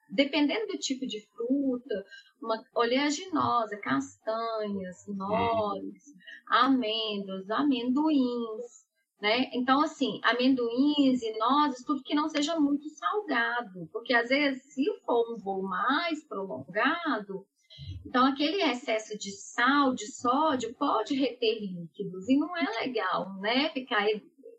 dependendo 0.09 0.67
do 0.67 0.77
tipo 0.77 1.05
de 1.05 1.21
fruta, 1.27 2.05
uma 2.41 2.63
oleaginosa, 2.73 3.77
castanhas, 3.77 5.05
nozes, 5.07 6.13
amêndoas, 6.47 7.49
amendoins, 7.49 8.85
né? 9.21 9.49
Então, 9.53 9.81
assim, 9.81 10.19
amendoins 10.23 11.21
e 11.21 11.37
nozes, 11.37 11.85
tudo 11.85 12.03
que 12.03 12.15
não 12.15 12.29
seja 12.29 12.59
muito 12.59 12.87
salgado, 12.89 13.89
porque 13.91 14.13
às 14.13 14.29
vezes, 14.29 14.63
se 14.73 14.85
for 15.05 15.33
um 15.33 15.37
voo 15.37 15.61
mais 15.61 16.23
prolongado, 16.25 17.45
então 18.05 18.25
aquele 18.25 18.61
excesso 18.63 19.17
de 19.17 19.31
sal, 19.31 19.93
de 19.93 20.07
sódio, 20.07 20.73
pode 20.75 21.15
reter 21.15 21.59
líquidos, 21.59 22.29
e 22.29 22.37
não 22.37 22.55
é 22.55 22.63
legal, 22.81 23.33
né? 23.39 23.69
Ficar 23.69 24.05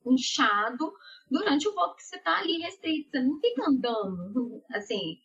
inchado 0.07 0.93
durante 1.31 1.69
o 1.69 1.75
voo 1.75 1.95
que 1.95 2.03
você 2.03 2.17
está 2.17 2.39
ali 2.39 2.59
restrito, 2.59 3.11
você 3.11 3.21
não 3.23 3.41
fica 3.41 3.69
andando, 3.69 4.63
assim, 4.71 5.19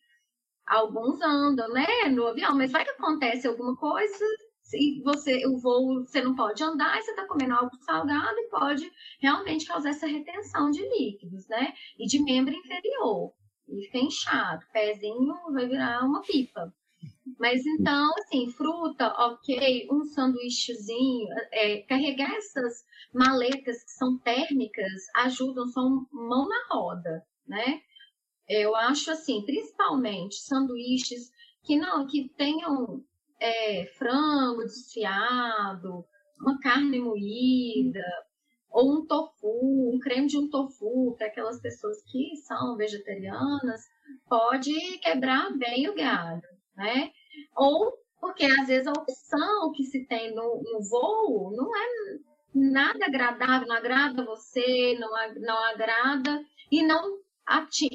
alguns 0.67 1.21
andam, 1.21 1.69
né, 1.69 1.87
no 2.09 2.27
avião, 2.27 2.55
mas 2.55 2.71
vai 2.71 2.83
que 2.83 2.91
acontece 2.91 3.47
alguma 3.47 3.75
coisa, 3.75 4.25
se 4.61 5.01
você 5.03 5.45
o 5.45 5.57
voo 5.57 6.03
você 6.03 6.21
não 6.21 6.35
pode 6.35 6.63
andar, 6.63 6.97
e 6.97 7.03
você 7.03 7.11
está 7.11 7.27
comendo 7.27 7.53
algo 7.53 7.75
salgado 7.83 8.37
e 8.39 8.49
pode 8.49 8.91
realmente 9.19 9.65
causar 9.65 9.89
essa 9.89 10.07
retenção 10.07 10.71
de 10.71 10.81
líquidos, 10.81 11.47
né? 11.47 11.73
E 11.99 12.07
de 12.07 12.21
membro 12.21 12.53
inferior. 12.53 13.31
E 13.67 13.85
fica 13.85 13.99
inchado, 13.99 14.65
pezinho 14.73 15.35
vai 15.51 15.67
virar 15.67 16.03
uma 16.03 16.21
pipa. 16.21 16.73
Mas 17.39 17.65
então, 17.65 18.11
assim, 18.19 18.49
fruta, 18.51 19.07
ok, 19.17 19.87
um 19.91 20.03
sanduíchezinho, 20.05 21.27
é, 21.51 21.81
carregar 21.81 22.33
essas 22.35 22.83
maletas 23.13 23.83
que 23.83 23.91
são 23.91 24.17
térmicas 24.19 25.03
ajudam, 25.15 25.67
são 25.67 26.07
mão 26.11 26.47
na 26.47 26.67
roda, 26.69 27.25
né? 27.47 27.81
Eu 28.47 28.75
acho 28.75 29.11
assim, 29.11 29.43
principalmente 29.43 30.35
sanduíches 30.35 31.31
que 31.63 31.77
não, 31.77 32.05
que 32.05 32.29
tenham 32.37 33.03
é, 33.39 33.85
frango 33.97 34.63
desfiado, 34.63 36.05
uma 36.39 36.59
carne 36.59 36.99
moída, 36.99 38.03
ou 38.69 38.91
um 38.93 39.05
tofu, 39.05 39.95
um 39.95 39.99
creme 39.99 40.27
de 40.27 40.37
um 40.37 40.49
tofu, 40.49 41.15
para 41.17 41.27
aquelas 41.27 41.59
pessoas 41.61 42.03
que 42.03 42.35
são 42.37 42.75
vegetarianas, 42.75 43.81
pode 44.27 44.73
quebrar 44.99 45.51
bem 45.57 45.89
o 45.89 45.95
galho, 45.95 46.41
né? 46.75 47.11
Ou 47.55 47.93
porque 48.19 48.45
às 48.45 48.67
vezes 48.67 48.87
a 48.87 48.91
opção 48.91 49.71
que 49.71 49.83
se 49.83 50.05
tem 50.07 50.33
no, 50.33 50.61
no 50.63 50.81
voo 50.89 51.51
não 51.55 51.75
é 51.75 51.87
nada 52.53 53.05
agradável, 53.05 53.67
não 53.67 53.75
agrada 53.75 54.25
você, 54.25 54.97
não, 54.99 55.09
não 55.41 55.57
agrada 55.65 56.43
e 56.71 56.81
não 56.81 57.19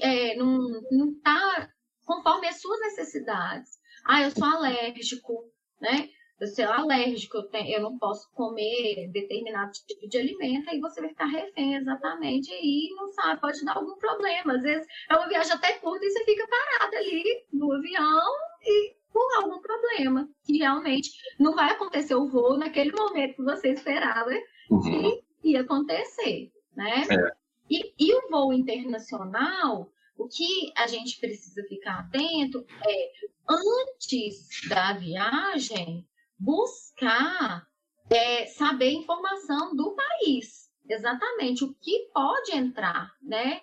é, 0.00 0.36
não 0.36 1.12
está 1.12 1.70
conforme 2.04 2.48
as 2.48 2.60
suas 2.60 2.80
necessidades. 2.80 3.78
Ah, 4.06 4.22
eu 4.22 4.30
sou 4.30 4.44
alérgico, 4.44 5.44
né? 5.80 6.08
Eu 6.40 6.46
sou 6.46 6.64
alérgico, 6.64 7.36
eu, 7.36 7.48
tenho, 7.48 7.76
eu 7.76 7.82
não 7.82 7.98
posso 7.98 8.30
comer 8.32 9.10
determinado 9.12 9.72
tipo 9.86 10.08
de 10.08 10.18
alimento, 10.18 10.70
aí 10.70 10.80
você 10.80 11.00
vai 11.00 11.10
ficar 11.10 11.26
refém 11.26 11.76
exatamente 11.76 12.50
e 12.50 12.94
não 12.96 13.08
sabe, 13.08 13.40
pode 13.40 13.62
dar 13.64 13.76
algum 13.76 13.96
problema. 13.96 14.54
Às 14.54 14.62
vezes 14.62 14.86
é 15.08 15.14
uma 15.14 15.28
viagem 15.28 15.52
até 15.52 15.74
curta 15.74 16.04
e 16.04 16.10
você 16.10 16.24
fica 16.24 16.48
parado 16.48 16.96
ali 16.96 17.22
no 17.52 17.72
avião 17.72 18.26
e 18.62 18.94
por 19.12 19.36
algum 19.36 19.60
problema, 19.60 20.28
que 20.44 20.58
realmente 20.58 21.10
não 21.38 21.54
vai 21.54 21.70
acontecer 21.72 22.14
o 22.14 22.28
voo 22.28 22.56
naquele 22.56 22.92
momento 22.92 23.36
que 23.36 23.42
você 23.42 23.72
esperava 23.72 24.30
uhum. 24.70 24.80
que 24.80 25.24
ia 25.44 25.60
acontecer, 25.60 26.50
né? 26.74 27.02
É. 27.10 27.39
E, 27.70 27.94
e 27.98 28.14
o 28.14 28.28
voo 28.28 28.52
internacional, 28.52 29.92
o 30.16 30.28
que 30.28 30.72
a 30.76 30.86
gente 30.88 31.20
precisa 31.20 31.62
ficar 31.68 32.00
atento 32.00 32.66
é, 32.86 33.12
antes 33.48 34.68
da 34.68 34.92
viagem, 34.92 36.06
buscar 36.38 37.66
é, 38.10 38.46
saber 38.46 38.90
informação 38.90 39.74
do 39.76 39.94
país. 39.94 40.68
Exatamente 40.88 41.62
o 41.62 41.72
que 41.74 42.10
pode 42.12 42.52
entrar, 42.52 43.14
né? 43.22 43.60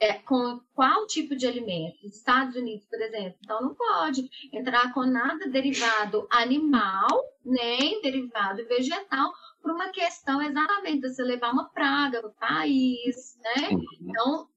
É, 0.00 0.12
com 0.14 0.60
qual 0.74 1.08
tipo 1.08 1.34
de 1.34 1.46
alimento? 1.46 2.06
Estados 2.06 2.54
Unidos, 2.54 2.86
por 2.86 3.00
exemplo, 3.00 3.36
então 3.42 3.60
não 3.60 3.74
pode 3.74 4.30
entrar 4.52 4.94
com 4.94 5.04
nada 5.04 5.48
derivado 5.48 6.26
animal, 6.30 7.08
nem 7.44 8.00
derivado 8.00 8.64
vegetal, 8.68 9.32
por 9.60 9.72
uma 9.72 9.88
questão 9.88 10.40
exatamente 10.40 11.00
de 11.00 11.08
você 11.08 11.22
levar 11.22 11.52
uma 11.52 11.68
praga 11.70 12.20
para 12.20 12.30
o 12.30 12.34
país, 12.34 13.36
né? 13.42 13.70
Então, 14.00 14.48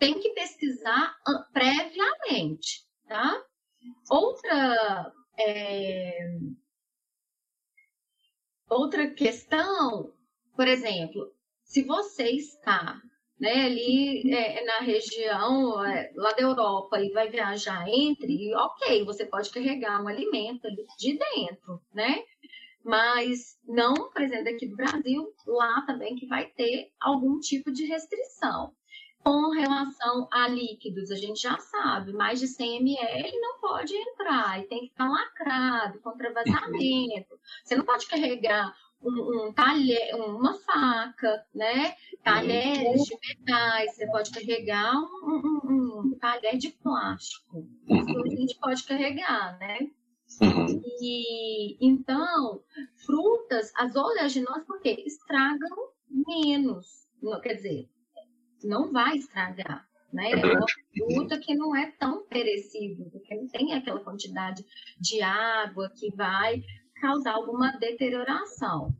tem 0.00 0.18
que 0.18 0.30
pesquisar 0.30 1.16
ah, 1.28 1.46
previamente, 1.52 2.84
tá? 3.06 3.40
Outra, 4.10 5.12
é, 5.38 6.38
outra 8.68 9.10
questão, 9.10 10.12
por 10.56 10.66
exemplo, 10.66 11.32
se 11.62 11.84
você 11.84 12.30
está 12.30 13.00
né, 13.42 13.66
ali 13.66 14.32
é, 14.32 14.64
na 14.64 14.78
região 14.78 15.84
é, 15.84 16.12
lá 16.14 16.30
da 16.30 16.42
Europa 16.42 17.00
e 17.00 17.10
vai 17.10 17.28
viajar 17.28 17.84
entre, 17.88 18.54
ok, 18.54 19.04
você 19.04 19.26
pode 19.26 19.50
carregar 19.50 20.00
um 20.00 20.06
alimento 20.06 20.68
de 20.96 21.18
dentro, 21.18 21.82
né? 21.92 22.22
Mas 22.84 23.58
não, 23.66 23.94
por 24.10 24.22
exemplo, 24.22 24.48
aqui 24.48 24.68
do 24.68 24.76
Brasil, 24.76 25.34
lá 25.44 25.82
também 25.82 26.14
que 26.14 26.26
vai 26.26 26.46
ter 26.46 26.92
algum 27.00 27.40
tipo 27.40 27.72
de 27.72 27.84
restrição. 27.84 28.72
Com 29.24 29.50
relação 29.50 30.28
a 30.32 30.46
líquidos, 30.46 31.10
a 31.10 31.16
gente 31.16 31.42
já 31.42 31.58
sabe, 31.58 32.12
mais 32.12 32.38
de 32.38 32.46
100 32.46 32.76
ml 32.76 33.40
não 33.40 33.60
pode 33.60 33.92
entrar 33.92 34.60
e 34.60 34.68
tem 34.68 34.80
que 34.80 34.86
estar 34.86 35.08
lacrado 35.08 36.00
contra 36.00 36.32
vazamento. 36.32 37.36
Você 37.64 37.74
não 37.74 37.84
pode 37.84 38.06
carregar 38.06 38.72
um, 39.04 39.48
um 39.48 39.52
talher, 39.52 40.14
uma 40.16 40.54
faca, 40.60 41.44
né? 41.54 41.94
Talheres 42.22 43.04
de 43.04 43.16
metais, 43.28 43.94
você 43.94 44.06
pode 44.06 44.30
carregar 44.30 44.94
um, 44.94 45.60
um, 45.64 46.00
um 46.06 46.18
talher 46.18 46.56
de 46.56 46.70
plástico. 46.70 47.66
Isso 47.88 48.20
a 48.20 48.28
gente 48.28 48.58
pode 48.58 48.84
carregar, 48.84 49.58
né? 49.58 49.90
Uhum. 50.40 50.82
E 51.00 51.76
então, 51.84 52.62
frutas, 53.04 53.72
as 53.76 53.94
oleaginosas, 53.94 54.64
porque 54.66 55.02
estragam 55.06 55.90
menos. 56.08 57.06
Não, 57.20 57.40
quer 57.40 57.54
dizer, 57.54 57.88
não 58.64 58.92
vai 58.92 59.16
estragar. 59.16 59.86
Né? 60.12 60.32
É, 60.32 60.32
é 60.32 60.36
uma 60.36 60.66
fruta 60.94 61.38
que 61.38 61.54
não 61.54 61.74
é 61.74 61.90
tão 61.92 62.24
perecível, 62.26 63.08
porque 63.10 63.34
não 63.34 63.48
tem 63.48 63.72
aquela 63.72 64.00
quantidade 64.00 64.64
de 65.00 65.22
água 65.22 65.90
que 65.90 66.14
vai 66.14 66.62
causar 67.02 67.32
alguma 67.32 67.72
deterioração. 67.72 68.94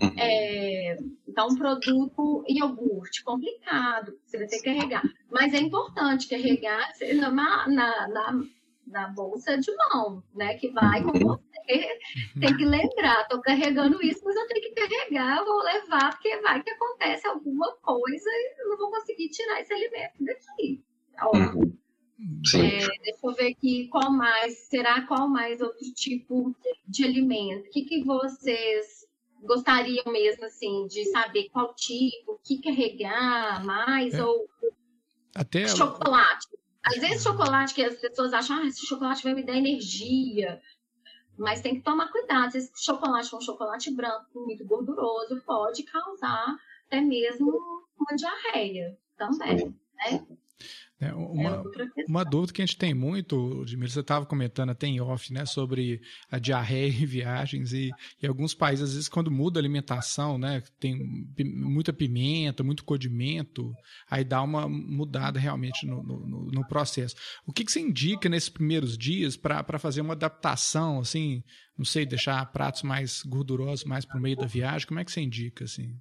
Uhum. 0.00 0.14
É, 0.16 0.96
então, 1.28 1.48
um 1.48 1.56
produto 1.56 2.44
iogurte 2.48 3.22
complicado, 3.22 4.16
você 4.24 4.38
vai 4.38 4.46
ter 4.46 4.58
que 4.58 4.64
carregar. 4.64 5.02
Mas 5.30 5.52
é 5.52 5.58
importante 5.58 6.28
carregar 6.28 6.88
na, 7.18 7.68
na, 7.68 8.08
na 8.08 8.44
na 8.86 9.06
bolsa 9.08 9.56
de 9.56 9.70
mão, 9.76 10.22
né? 10.34 10.54
Que 10.54 10.68
vai 10.70 11.02
com 11.02 11.10
uhum. 11.10 11.36
você. 11.36 11.98
Tem 12.40 12.56
que 12.56 12.64
lembrar, 12.64 13.28
tô 13.28 13.40
carregando 13.40 14.02
isso, 14.02 14.20
mas 14.24 14.34
eu 14.34 14.46
tenho 14.48 14.62
que 14.62 14.70
carregar, 14.72 15.44
vou 15.44 15.62
levar, 15.62 16.10
porque 16.10 16.36
vai 16.40 16.60
que 16.60 16.70
acontece 16.70 17.28
alguma 17.28 17.72
coisa 17.76 18.28
e 18.28 18.62
eu 18.62 18.68
não 18.70 18.76
vou 18.76 18.90
conseguir 18.90 19.28
tirar 19.28 19.60
esse 19.60 19.72
alimento 19.72 20.24
daqui. 20.24 20.82
Uhum. 21.32 21.72
É, 22.54 22.86
deixa 23.02 23.18
eu 23.22 23.32
ver 23.32 23.52
aqui 23.52 23.88
qual 23.88 24.10
mais, 24.10 24.58
será 24.68 25.02
qual 25.06 25.28
mais 25.28 25.60
outro 25.60 25.92
tipo 25.94 26.54
de 26.86 27.04
alimento? 27.04 27.66
O 27.66 27.70
que, 27.70 27.84
que 27.84 28.04
vocês 28.04 29.06
gostariam 29.42 30.04
mesmo 30.12 30.44
assim 30.44 30.86
de 30.86 31.06
saber 31.06 31.48
qual 31.50 31.74
tipo, 31.74 32.32
o 32.32 32.38
que 32.38 32.60
carregar 32.60 33.64
mais 33.64 34.14
é. 34.14 34.22
ou 34.22 34.48
até 35.34 35.66
chocolate. 35.68 36.48
Às 36.82 36.98
vezes 36.98 37.22
chocolate 37.22 37.74
que 37.74 37.82
as 37.82 37.96
pessoas 37.96 38.32
acham, 38.32 38.56
ah, 38.56 38.66
esse 38.66 38.86
chocolate 38.86 39.22
vai 39.22 39.34
me 39.34 39.42
dar 39.42 39.56
energia. 39.56 40.60
Mas 41.38 41.60
tem 41.60 41.76
que 41.76 41.82
tomar 41.82 42.10
cuidado. 42.10 42.54
Esse 42.56 42.72
chocolate 42.84 43.34
um 43.34 43.40
chocolate 43.40 43.90
branco, 43.90 44.26
muito 44.34 44.64
gorduroso, 44.64 45.40
pode 45.46 45.82
causar 45.84 46.56
até 46.86 47.00
mesmo 47.00 47.50
uma 47.98 48.16
diarreia 48.16 48.98
também, 49.16 49.74
né? 49.94 50.26
É, 51.00 51.14
uma, 51.14 51.62
uma 52.06 52.24
dúvida 52.24 52.52
que 52.52 52.60
a 52.60 52.66
gente 52.66 52.76
tem 52.76 52.92
muito, 52.92 53.62
Edmir, 53.62 53.88
você 53.88 54.00
estava 54.00 54.26
comentando 54.26 54.68
até 54.68 54.86
em 54.86 55.00
off, 55.00 55.32
né, 55.32 55.46
sobre 55.46 55.98
a 56.30 56.38
diarreia 56.38 56.88
em 56.90 57.06
viagens 57.06 57.72
e, 57.72 57.90
e 58.22 58.26
alguns 58.26 58.52
países, 58.52 58.84
às 58.84 58.92
vezes, 58.92 59.08
quando 59.08 59.30
muda 59.30 59.58
a 59.58 59.62
alimentação, 59.62 60.36
né, 60.36 60.62
tem 60.78 60.94
muita 61.38 61.90
pimenta, 61.90 62.62
muito 62.62 62.84
condimento, 62.84 63.72
aí 64.10 64.22
dá 64.22 64.42
uma 64.42 64.68
mudada 64.68 65.40
realmente 65.40 65.86
no, 65.86 66.02
no, 66.02 66.50
no 66.50 66.68
processo. 66.68 67.16
O 67.46 67.52
que, 67.52 67.64
que 67.64 67.72
você 67.72 67.80
indica 67.80 68.28
nesses 68.28 68.50
primeiros 68.50 68.98
dias 68.98 69.38
para 69.38 69.78
fazer 69.78 70.02
uma 70.02 70.12
adaptação, 70.12 71.00
assim, 71.00 71.42
não 71.78 71.84
sei, 71.84 72.04
deixar 72.04 72.44
pratos 72.52 72.82
mais 72.82 73.22
gordurosos 73.22 73.86
mais 73.86 74.04
para 74.04 74.18
o 74.18 74.20
meio 74.20 74.36
da 74.36 74.46
viagem? 74.46 74.86
Como 74.86 75.00
é 75.00 75.04
que 75.04 75.10
você 75.10 75.22
indica, 75.22 75.64
assim? 75.64 75.98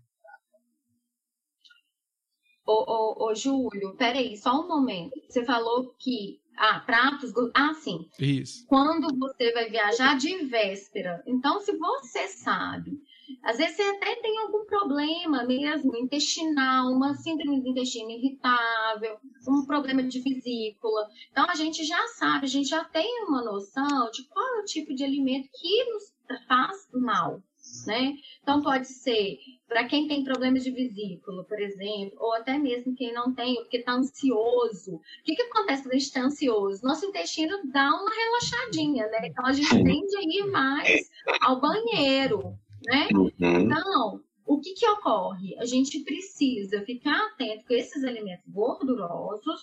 Ô, 2.70 2.84
ô, 2.86 3.26
ô, 3.26 3.34
Júlio, 3.34 3.96
peraí, 3.98 4.38
só 4.38 4.62
um 4.62 4.68
momento. 4.68 5.20
Você 5.28 5.44
falou 5.44 5.92
que. 5.98 6.40
Ah, 6.56 6.80
pratos. 6.80 7.34
Ah, 7.56 7.74
sim. 7.74 8.08
Isso. 8.20 8.68
Quando 8.68 9.08
você 9.18 9.52
vai 9.54 9.72
viajar 9.72 10.16
de 10.16 10.46
véspera. 10.46 11.24
Então, 11.26 11.60
se 11.62 11.76
você 11.76 12.28
sabe, 12.28 13.02
às 13.42 13.58
vezes 13.58 13.76
você 13.76 13.82
até 13.82 14.16
tem 14.18 14.38
algum 14.38 14.66
problema 14.66 15.44
mesmo 15.46 15.98
intestinal, 15.98 16.92
uma 16.92 17.16
síndrome 17.16 17.60
do 17.60 17.70
intestino 17.70 18.12
irritável, 18.12 19.18
um 19.48 19.66
problema 19.66 20.04
de 20.04 20.20
vesícula. 20.20 21.10
Então, 21.32 21.50
a 21.50 21.56
gente 21.56 21.84
já 21.84 22.06
sabe, 22.20 22.46
a 22.46 22.50
gente 22.50 22.70
já 22.70 22.84
tem 22.84 23.24
uma 23.24 23.42
noção 23.42 24.12
de 24.12 24.26
qual 24.26 24.46
é 24.58 24.62
o 24.62 24.66
tipo 24.66 24.94
de 24.94 25.04
alimento 25.04 25.50
que 25.60 25.86
nos 25.86 26.14
faz 26.48 26.88
mal 26.94 27.42
né? 27.90 28.14
Então 28.44 28.62
pode 28.62 28.88
ser 28.88 29.40
para 29.68 29.84
quem 29.86 30.08
tem 30.08 30.24
problemas 30.24 30.64
de 30.64 30.70
vesícula, 30.70 31.44
por 31.44 31.60
exemplo, 31.60 32.16
ou 32.20 32.34
até 32.36 32.58
mesmo 32.58 32.96
quem 32.96 33.12
não 33.12 33.34
tem, 33.34 33.56
porque 33.56 33.78
está 33.78 33.94
ansioso. 33.94 34.96
O 34.96 35.02
que, 35.24 35.36
que 35.36 35.42
acontece 35.42 35.84
quando 35.84 35.94
a 35.94 35.98
gente 35.98 36.08
está 36.08 36.22
ansioso? 36.22 36.86
Nosso 36.86 37.06
intestino 37.08 37.58
dá 37.66 37.90
uma 37.90 38.12
relaxadinha, 38.14 39.08
né? 39.08 39.28
Então 39.28 39.46
a 39.46 39.54
gente 39.54 39.70
tende 39.70 40.16
a 40.16 40.22
ir 40.22 40.52
mais 40.52 41.10
ao 41.42 41.60
banheiro, 41.60 42.54
né? 42.86 43.08
Uhum. 43.12 43.32
Então, 43.40 44.22
o 44.46 44.60
que, 44.60 44.74
que 44.74 44.88
ocorre? 44.88 45.58
A 45.58 45.66
gente 45.66 46.00
precisa 46.02 46.84
ficar 46.84 47.18
atento 47.28 47.66
com 47.66 47.74
esses 47.74 48.04
alimentos 48.04 48.46
gordurosos, 48.48 49.62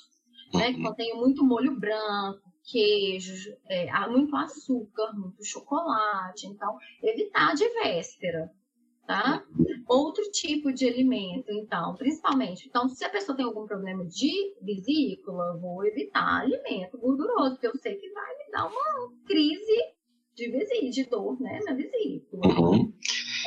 né? 0.52 0.72
Que 0.72 0.78
uhum. 0.78 0.84
contêm 0.84 1.14
muito 1.14 1.44
molho 1.44 1.78
branco, 1.78 2.45
queijo, 2.66 3.56
é, 3.68 3.88
muito 4.08 4.34
açúcar, 4.36 5.12
muito 5.14 5.44
chocolate. 5.44 6.46
Então, 6.46 6.76
evitar 7.02 7.54
de 7.54 7.68
véspera, 7.68 8.50
tá? 9.06 9.44
Outro 9.88 10.24
tipo 10.32 10.72
de 10.72 10.86
alimento, 10.86 11.50
então, 11.52 11.94
principalmente. 11.94 12.66
Então, 12.68 12.88
se 12.88 13.04
a 13.04 13.08
pessoa 13.08 13.36
tem 13.36 13.46
algum 13.46 13.66
problema 13.66 14.04
de 14.04 14.54
vesícula, 14.60 15.56
vou 15.58 15.86
evitar 15.86 16.42
alimento 16.42 16.98
gorduroso, 16.98 17.52
porque 17.52 17.68
eu 17.68 17.76
sei 17.80 17.94
que 17.94 18.10
vai 18.10 18.36
me 18.36 18.50
dar 18.50 18.66
uma 18.66 19.12
crise 19.24 19.94
de 20.34 20.50
vesícula, 20.50 20.90
de 20.90 21.04
dor, 21.04 21.40
né, 21.40 21.60
na 21.64 21.72
vesícula. 21.72 22.60
Uhum. 22.60 22.92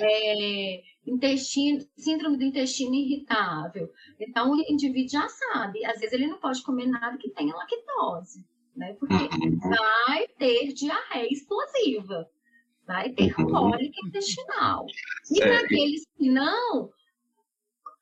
É, 0.02 0.82
intestino, 1.06 1.82
síndrome 1.98 2.38
do 2.38 2.44
intestino 2.46 2.96
irritável. 2.96 3.92
Então, 4.18 4.54
o 4.54 4.62
indivíduo 4.62 5.10
já 5.10 5.28
sabe, 5.28 5.86
às 5.86 6.00
vezes 6.00 6.14
ele 6.14 6.28
não 6.28 6.40
pode 6.40 6.64
comer 6.64 6.88
nada 6.88 7.18
que 7.18 7.30
tenha 7.32 7.54
lactose 7.54 8.46
né? 8.80 8.94
Porque 8.94 9.14
uhum. 9.14 9.60
vai 9.60 10.28
ter 10.40 10.74
diarreia 10.74 11.32
explosiva, 11.32 12.28
vai 12.88 13.12
ter 13.12 13.38
uhum. 13.38 13.48
cólica 13.48 14.00
intestinal. 14.08 14.86
E 15.30 15.40
para 15.40 15.60
aqueles 15.60 16.06
que 16.18 16.32
não, 16.32 16.90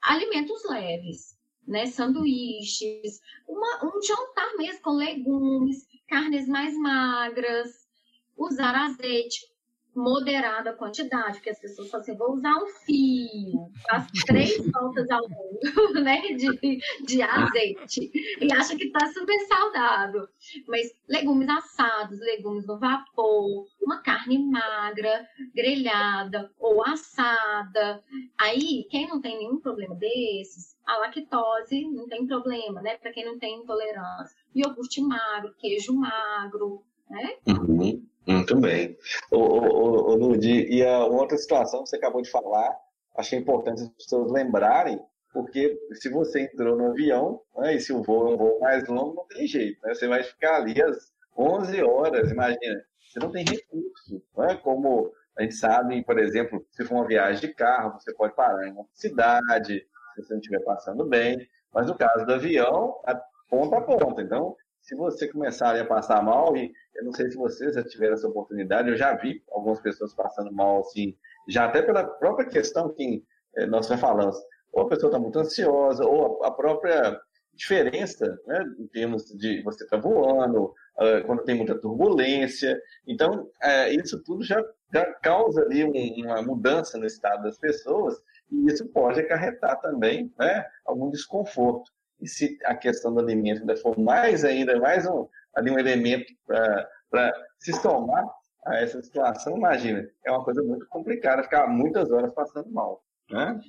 alimentos 0.03 0.63
leves, 0.69 1.37
né? 1.67 1.87
Sanduíches, 1.87 3.19
uma, 3.47 3.85
um 3.85 4.01
jantar 4.01 4.55
mesmo 4.55 4.81
com 4.81 4.91
legumes, 4.91 5.87
carnes 6.07 6.47
mais 6.47 6.77
magras, 6.77 7.87
usar 8.37 8.75
azeite 8.75 9.47
moderada 9.97 10.73
quantidade, 10.73 11.37
porque 11.37 11.49
as 11.49 11.59
pessoas 11.59 11.89
falam 11.89 12.03
assim, 12.03 12.15
vou 12.15 12.33
usar 12.33 12.55
um 12.55 12.67
fio, 12.67 13.71
faz 13.89 14.07
três 14.27 14.71
voltas 14.71 15.09
ao 15.09 15.27
mundo, 15.27 15.59
né, 16.03 16.21
de, 16.33 16.79
de 17.03 17.21
azeite, 17.23 18.11
e 18.39 18.53
acha 18.53 18.75
que 18.75 18.85
está 18.85 19.07
super 19.07 19.39
saudável. 19.47 20.27
Mas 20.67 20.93
legumes 21.09 21.49
assados, 21.49 22.19
legumes 22.19 22.67
no 22.67 22.77
vapor, 22.77 23.65
uma 23.81 24.01
carne 24.01 24.37
magra, 24.37 25.27
grelhada 25.55 26.51
ou 26.59 26.85
assada. 26.85 28.03
Aí, 28.39 28.85
quem 28.91 29.07
não 29.07 29.19
tem 29.19 29.39
nenhum 29.39 29.59
problema 29.59 29.95
desses, 29.95 30.77
a 30.85 30.97
lactose 30.99 31.89
não 31.89 32.07
tem 32.07 32.27
problema, 32.27 32.81
né, 32.83 32.97
para 32.97 33.11
quem 33.11 33.25
não 33.25 33.39
tem 33.39 33.61
intolerância. 33.61 34.37
Iogurte 34.55 35.01
magro, 35.01 35.55
queijo 35.57 35.93
magro, 35.93 36.83
né? 37.09 37.33
Uhum. 37.47 38.03
Muito 38.27 38.59
bem. 38.59 38.97
O, 39.31 39.37
o, 39.37 40.11
o, 40.11 40.15
Ludi, 40.15 40.67
e 40.69 40.85
a 40.85 41.05
outra 41.05 41.37
situação 41.37 41.83
que 41.83 41.89
você 41.89 41.95
acabou 41.95 42.21
de 42.21 42.29
falar, 42.29 42.75
achei 43.15 43.39
importante 43.39 43.83
as 43.83 43.89
pessoas 43.89 44.31
lembrarem, 44.31 44.99
porque 45.31 45.79
se 45.93 46.09
você 46.09 46.41
entrou 46.41 46.75
no 46.75 46.91
avião, 46.91 47.41
né, 47.55 47.75
e 47.75 47.79
se 47.79 47.93
o 47.93 48.03
voo 48.03 48.27
é 48.27 48.33
um 48.33 48.37
voo 48.37 48.59
mais 48.59 48.85
longo, 48.87 49.15
não 49.15 49.27
tem 49.27 49.47
jeito, 49.47 49.79
né? 49.81 49.93
Você 49.93 50.07
vai 50.07 50.23
ficar 50.23 50.57
ali 50.57 50.81
às 50.81 51.13
11 51.37 51.81
horas, 51.83 52.29
imagina. 52.29 52.83
Você 52.99 53.19
não 53.19 53.31
tem 53.31 53.45
recurso, 53.45 54.21
né? 54.37 54.55
Como 54.61 55.11
a 55.37 55.43
gente 55.43 55.55
sabe, 55.55 56.03
por 56.03 56.19
exemplo, 56.19 56.65
se 56.71 56.83
for 56.83 56.95
uma 56.95 57.07
viagem 57.07 57.47
de 57.47 57.53
carro, 57.53 57.97
você 57.99 58.13
pode 58.13 58.35
parar 58.35 58.67
em 58.67 58.71
uma 58.71 58.85
cidade, 58.93 59.85
se 60.15 60.23
você 60.23 60.33
não 60.33 60.41
estiver 60.41 60.63
passando 60.63 61.05
bem, 61.05 61.47
mas 61.73 61.87
no 61.87 61.95
caso 61.95 62.25
do 62.25 62.33
avião, 62.33 62.99
a 63.05 63.15
ponta 63.49 63.77
a 63.77 63.81
ponta. 63.81 64.21
Então, 64.21 64.55
se 64.81 64.95
você 64.95 65.27
começar 65.27 65.79
a 65.79 65.85
passar 65.85 66.23
mal, 66.23 66.55
e 66.57 66.71
eu 66.97 67.05
não 67.05 67.13
sei 67.13 67.29
se 67.29 67.37
vocês 67.37 67.75
já 67.75 67.83
tiveram 67.83 68.13
essa 68.13 68.27
oportunidade, 68.27 68.89
eu 68.89 68.97
já 68.97 69.15
vi 69.15 69.43
algumas 69.51 69.79
pessoas 69.79 70.13
passando 70.13 70.51
mal, 70.51 70.79
assim, 70.79 71.15
já 71.47 71.65
até 71.65 71.81
pela 71.81 72.03
própria 72.03 72.49
questão 72.49 72.89
que 72.93 73.23
eh, 73.55 73.65
nós 73.67 73.87
já 73.87 73.97
falamos, 73.97 74.35
ou 74.73 74.83
a 74.83 74.89
pessoa 74.89 75.09
está 75.09 75.19
muito 75.19 75.39
ansiosa, 75.39 76.03
ou 76.05 76.43
a 76.43 76.51
própria 76.51 77.19
diferença, 77.57 78.39
né, 78.45 78.63
em 78.79 78.87
termos 78.87 79.25
de 79.25 79.61
você 79.63 79.83
estar 79.83 79.97
tá 79.97 80.01
voando, 80.01 80.65
uh, 80.65 81.25
quando 81.25 81.43
tem 81.43 81.55
muita 81.55 81.75
turbulência. 81.75 82.79
Então, 83.05 83.49
uh, 83.63 83.99
isso 83.99 84.21
tudo 84.23 84.43
já, 84.43 84.63
causa 85.21 85.61
ali 85.63 85.83
um, 85.83 86.25
uma 86.25 86.41
mudança 86.41 86.97
no 86.97 87.05
estado 87.05 87.43
das 87.43 87.57
pessoas, 87.57 88.15
e 88.51 88.67
isso 88.67 88.87
pode 88.89 89.19
acarretar 89.19 89.81
também 89.81 90.31
né, 90.37 90.65
algum 90.85 91.09
desconforto. 91.09 91.91
E 92.21 92.27
se 92.27 92.57
a 92.63 92.75
questão 92.75 93.13
do 93.13 93.19
alimento 93.19 93.61
ainda 93.61 93.75
for 93.75 93.97
mais 93.97 94.45
ainda, 94.45 94.79
mais 94.79 95.05
um, 95.05 95.27
ali 95.57 95.71
um 95.71 95.79
elemento 95.79 96.31
para 97.09 97.33
se 97.59 97.73
somar 97.73 98.25
a 98.65 98.75
essa 98.77 99.01
situação, 99.01 99.57
imagina, 99.57 100.07
é 100.25 100.31
uma 100.31 100.43
coisa 100.43 100.61
muito 100.61 100.87
complicada 100.89 101.43
ficar 101.43 101.67
muitas 101.67 102.11
horas 102.11 102.33
passando 102.33 102.71
mal. 102.71 103.01
Né? 103.29 103.59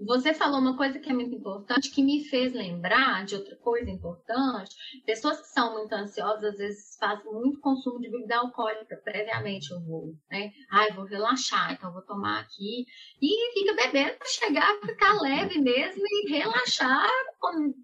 Você 0.00 0.32
falou 0.32 0.60
uma 0.60 0.76
coisa 0.76 1.00
que 1.00 1.10
é 1.10 1.12
muito 1.12 1.34
importante, 1.34 1.90
que 1.90 2.04
me 2.04 2.24
fez 2.24 2.52
lembrar 2.52 3.24
de 3.24 3.34
outra 3.34 3.56
coisa 3.56 3.90
importante. 3.90 4.76
Pessoas 5.04 5.40
que 5.40 5.48
são 5.48 5.72
muito 5.72 5.92
ansiosas, 5.92 6.52
às 6.52 6.56
vezes 6.56 6.96
fazem 7.00 7.32
muito 7.32 7.60
consumo 7.60 8.00
de 8.00 8.08
bebida 8.08 8.36
alcoólica 8.36 8.96
previamente 9.02 9.72
ao 9.74 9.80
voo, 9.80 10.14
né? 10.30 10.52
Ai, 10.70 10.92
vou 10.92 11.04
relaxar, 11.04 11.72
então 11.72 11.92
vou 11.92 12.02
tomar 12.02 12.40
aqui. 12.40 12.86
E 13.20 13.52
fica 13.54 13.74
bebendo 13.74 14.16
para 14.16 14.28
chegar, 14.28 14.80
ficar 14.86 15.20
leve 15.20 15.60
mesmo 15.60 16.02
e 16.06 16.30
relaxar 16.30 17.10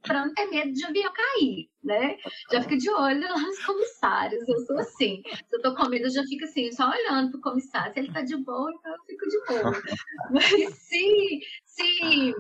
para 0.01 0.25
não 0.25 0.33
ter 0.35 0.47
medo 0.47 0.73
de 0.73 0.85
avião 0.85 1.13
cair, 1.13 1.69
né? 1.85 2.17
Já 2.51 2.63
fica 2.63 2.77
de 2.77 2.91
olho 2.91 3.21
lá 3.21 3.39
nos 3.39 3.65
comissários. 3.65 4.49
Eu 4.49 4.59
sou 4.67 4.79
assim. 4.79 5.23
Se 5.49 5.57
eu 5.57 5.63
tô 5.63 5.75
comendo, 5.75 6.07
eu 6.07 6.11
já 6.11 6.23
fico 6.25 6.45
assim, 6.45 6.73
só 6.73 6.91
olhando 6.91 7.33
pro 7.33 7.41
comissário. 7.41 7.93
Se 7.93 8.01
ele 8.01 8.13
tá 8.13 8.23
de 8.23 8.37
boa, 8.37 8.73
então 8.73 8.93
eu 8.93 9.05
fico 9.05 9.29
de 9.29 9.39
boa. 9.47 9.73
Mas 10.31 10.75
se, 10.79 11.41
se, 11.65 12.35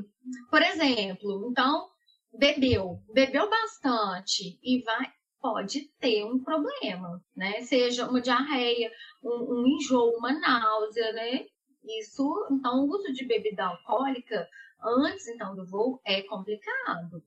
por 0.51 0.63
exemplo, 0.63 1.49
então, 1.51 1.89
bebeu, 2.33 3.01
bebeu 3.13 3.49
bastante 3.49 4.59
e 4.63 4.83
vai. 4.83 5.13
pode 5.41 5.89
ter 6.01 6.25
um 6.25 6.43
problema, 6.43 7.23
né? 7.37 7.61
Seja 7.63 8.09
uma 8.09 8.21
diarreia, 8.21 8.91
um, 9.23 9.61
um 9.61 9.67
enjoo, 9.67 10.17
uma 10.17 10.33
náusea, 10.33 11.13
né? 11.13 11.47
Isso, 11.85 12.49
então, 12.51 12.81
o 12.81 12.89
uso 12.89 13.13
de 13.13 13.27
bebida 13.27 13.67
alcoólica 13.67 14.49
antes, 14.83 15.29
então, 15.29 15.55
do 15.55 15.67
voo 15.67 16.01
é 16.05 16.23
complicado, 16.23 17.23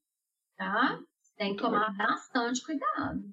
tá? 0.57 0.99
Tem 1.37 1.55
que 1.55 1.61
tomar 1.61 1.95
bastante 1.95 2.63
cuidado. 2.65 3.23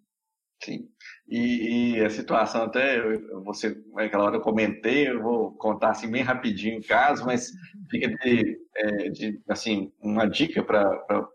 Sim. 0.63 0.89
E, 1.29 1.97
e, 1.97 2.05
a 2.05 2.11
situação 2.11 2.65
até, 2.65 3.01
você, 3.45 3.77
naquela 3.93 4.25
hora 4.25 4.37
eu 4.37 4.41
comentei, 4.41 5.09
eu 5.09 5.23
vou 5.23 5.53
contar 5.57 5.91
assim 5.91 6.11
bem 6.11 6.23
rapidinho 6.23 6.81
o 6.81 6.87
caso, 6.87 7.25
mas 7.27 7.51
fica 7.91 8.09
de, 8.09 8.59
é, 8.77 9.11
de 9.11 9.43
assim, 9.49 9.93
uma 10.01 10.27
dica 10.27 10.63
para 10.63 10.91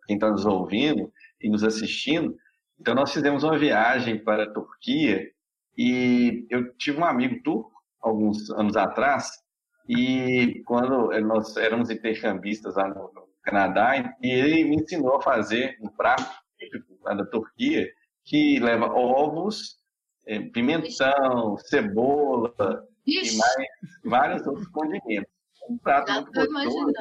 quem 0.06 0.16
está 0.16 0.30
nos 0.32 0.46
ouvindo 0.46 1.12
e 1.42 1.50
nos 1.50 1.64
assistindo. 1.64 2.36
Então, 2.80 2.96
nós 2.96 3.14
fizemos 3.14 3.44
uma 3.44 3.58
viagem 3.58 4.24
para 4.24 4.44
a 4.44 4.54
Turquia 4.54 5.30
e 5.78 6.48
eu 6.50 6.74
tive 6.76 7.00
um 7.00 7.06
amigo 7.06 7.42
turco, 7.44 7.72
alguns 8.02 8.50
anos 8.52 8.76
atrás, 8.78 9.30
e 9.88 10.62
quando 10.66 11.10
nós 11.22 11.56
éramos 11.58 11.90
intercambistas 11.90 12.76
lá 12.76 12.88
no, 12.88 13.12
no 13.14 13.28
Canadá, 13.44 14.16
e 14.22 14.30
ele 14.30 14.64
me 14.64 14.76
ensinou 14.76 15.18
a 15.18 15.22
fazer 15.22 15.78
um 15.82 15.90
prato 15.90 16.30
lá 17.02 17.14
da 17.14 17.26
Turquia 17.26 17.90
que 18.24 18.60
leva 18.60 18.86
ovos, 18.86 19.78
é, 20.26 20.40
pimentão, 20.40 21.58
cebola 21.58 22.86
Ixi. 23.06 23.36
e 23.36 23.38
mais 23.38 23.68
vários 24.06 24.48
outros 24.48 24.68
condimentos. 24.68 25.32
Um 25.68 25.78
prato 25.78 26.12
Já 26.12 26.22
muito 26.22 26.32
gostoso. 26.32 26.94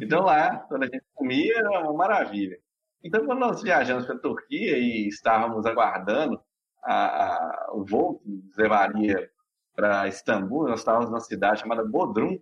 Então 0.00 0.22
lá, 0.22 0.58
quando 0.68 0.84
a 0.84 0.86
gente 0.86 1.04
comia, 1.14 1.58
era 1.58 1.80
uma 1.80 1.92
maravilha. 1.92 2.58
Então, 3.02 3.26
quando 3.26 3.40
nós 3.40 3.62
viajamos 3.62 4.06
para 4.06 4.14
a 4.14 4.18
Turquia 4.18 4.78
e 4.78 5.06
estávamos 5.08 5.66
aguardando 5.66 6.40
a, 6.82 7.24
a, 7.24 7.72
o 7.74 7.84
voo 7.84 8.18
que 8.18 8.28
nos 8.28 8.56
levaria 8.56 9.30
para 9.74 10.08
Istambul, 10.08 10.68
nós 10.68 10.80
estávamos 10.80 11.10
numa 11.10 11.20
cidade 11.20 11.60
chamada 11.60 11.84
Bodrum, 11.84 12.38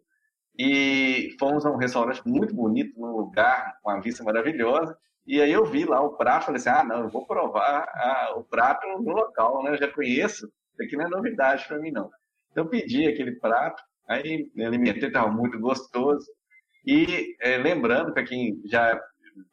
e 0.56 1.34
fomos 1.38 1.66
a 1.66 1.70
um 1.70 1.76
restaurante 1.76 2.22
muito 2.26 2.54
bonito, 2.54 2.98
num 2.98 3.10
lugar 3.16 3.78
com 3.82 3.90
uma 3.90 4.00
vista 4.00 4.22
maravilhosa, 4.22 4.96
e 5.26 5.40
aí 5.40 5.52
eu 5.52 5.64
vi 5.64 5.84
lá 5.84 6.00
o 6.00 6.16
prato, 6.16 6.46
falei 6.46 6.60
assim, 6.60 6.68
ah, 6.68 6.84
não, 6.84 7.04
eu 7.04 7.08
vou 7.08 7.26
provar 7.26 7.84
ah, 7.94 8.34
o 8.36 8.44
prato 8.44 8.86
no 8.86 9.12
local, 9.12 9.62
né? 9.62 9.72
Eu 9.72 9.78
já 9.78 9.88
conheço, 9.88 10.46
isso 10.46 10.82
aqui 10.82 10.96
não 10.96 11.06
é 11.06 11.08
novidade 11.08 11.66
para 11.66 11.78
mim, 11.78 11.92
não. 11.92 12.10
Então 12.50 12.64
eu 12.64 12.70
pedi 12.70 13.06
aquele 13.06 13.32
prato, 13.32 13.82
aí 14.08 14.50
me 14.54 14.64
alimentei, 14.64 15.08
estava 15.08 15.30
muito 15.30 15.58
gostoso. 15.60 16.26
E 16.84 17.36
é, 17.40 17.56
lembrando, 17.56 18.12
para 18.12 18.24
quem 18.24 18.60
já 18.64 19.00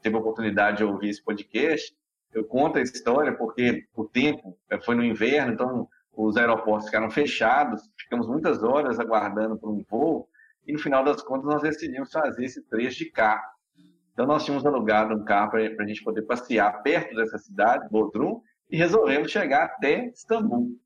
teve 0.01 0.15
a 0.15 0.19
oportunidade 0.19 0.77
de 0.77 0.83
ouvir 0.83 1.09
esse 1.09 1.23
podcast, 1.23 1.93
eu 2.33 2.43
conto 2.45 2.77
a 2.77 2.81
história 2.81 3.35
porque 3.35 3.85
o 3.95 4.05
tempo 4.05 4.57
é, 4.69 4.79
foi 4.79 4.95
no 4.95 5.03
inverno, 5.03 5.53
então 5.53 5.87
os 6.13 6.35
aeroportos 6.35 6.87
ficaram 6.87 7.09
fechados, 7.09 7.81
ficamos 7.97 8.27
muitas 8.27 8.63
horas 8.63 8.99
aguardando 8.99 9.57
por 9.57 9.69
um 9.69 9.83
voo, 9.89 10.27
e 10.67 10.73
no 10.73 10.79
final 10.79 11.03
das 11.03 11.21
contas 11.21 11.45
nós 11.45 11.61
decidimos 11.61 12.11
fazer 12.11 12.43
esse 12.43 12.61
trecho 12.67 12.99
de 12.99 13.11
carro. 13.11 13.58
Então, 14.19 14.27
nós 14.27 14.43
tínhamos 14.43 14.65
alugado 14.65 15.15
um 15.15 15.23
carro 15.23 15.51
para 15.51 15.61
a 15.61 15.87
gente 15.87 16.03
poder 16.03 16.23
passear 16.23 16.83
perto 16.83 17.15
dessa 17.15 17.37
cidade, 17.37 17.87
Bodrum, 17.89 18.41
e 18.69 18.75
resolvemos 18.75 19.31
chegar 19.31 19.63
até 19.63 20.07
Istambul. 20.07 20.77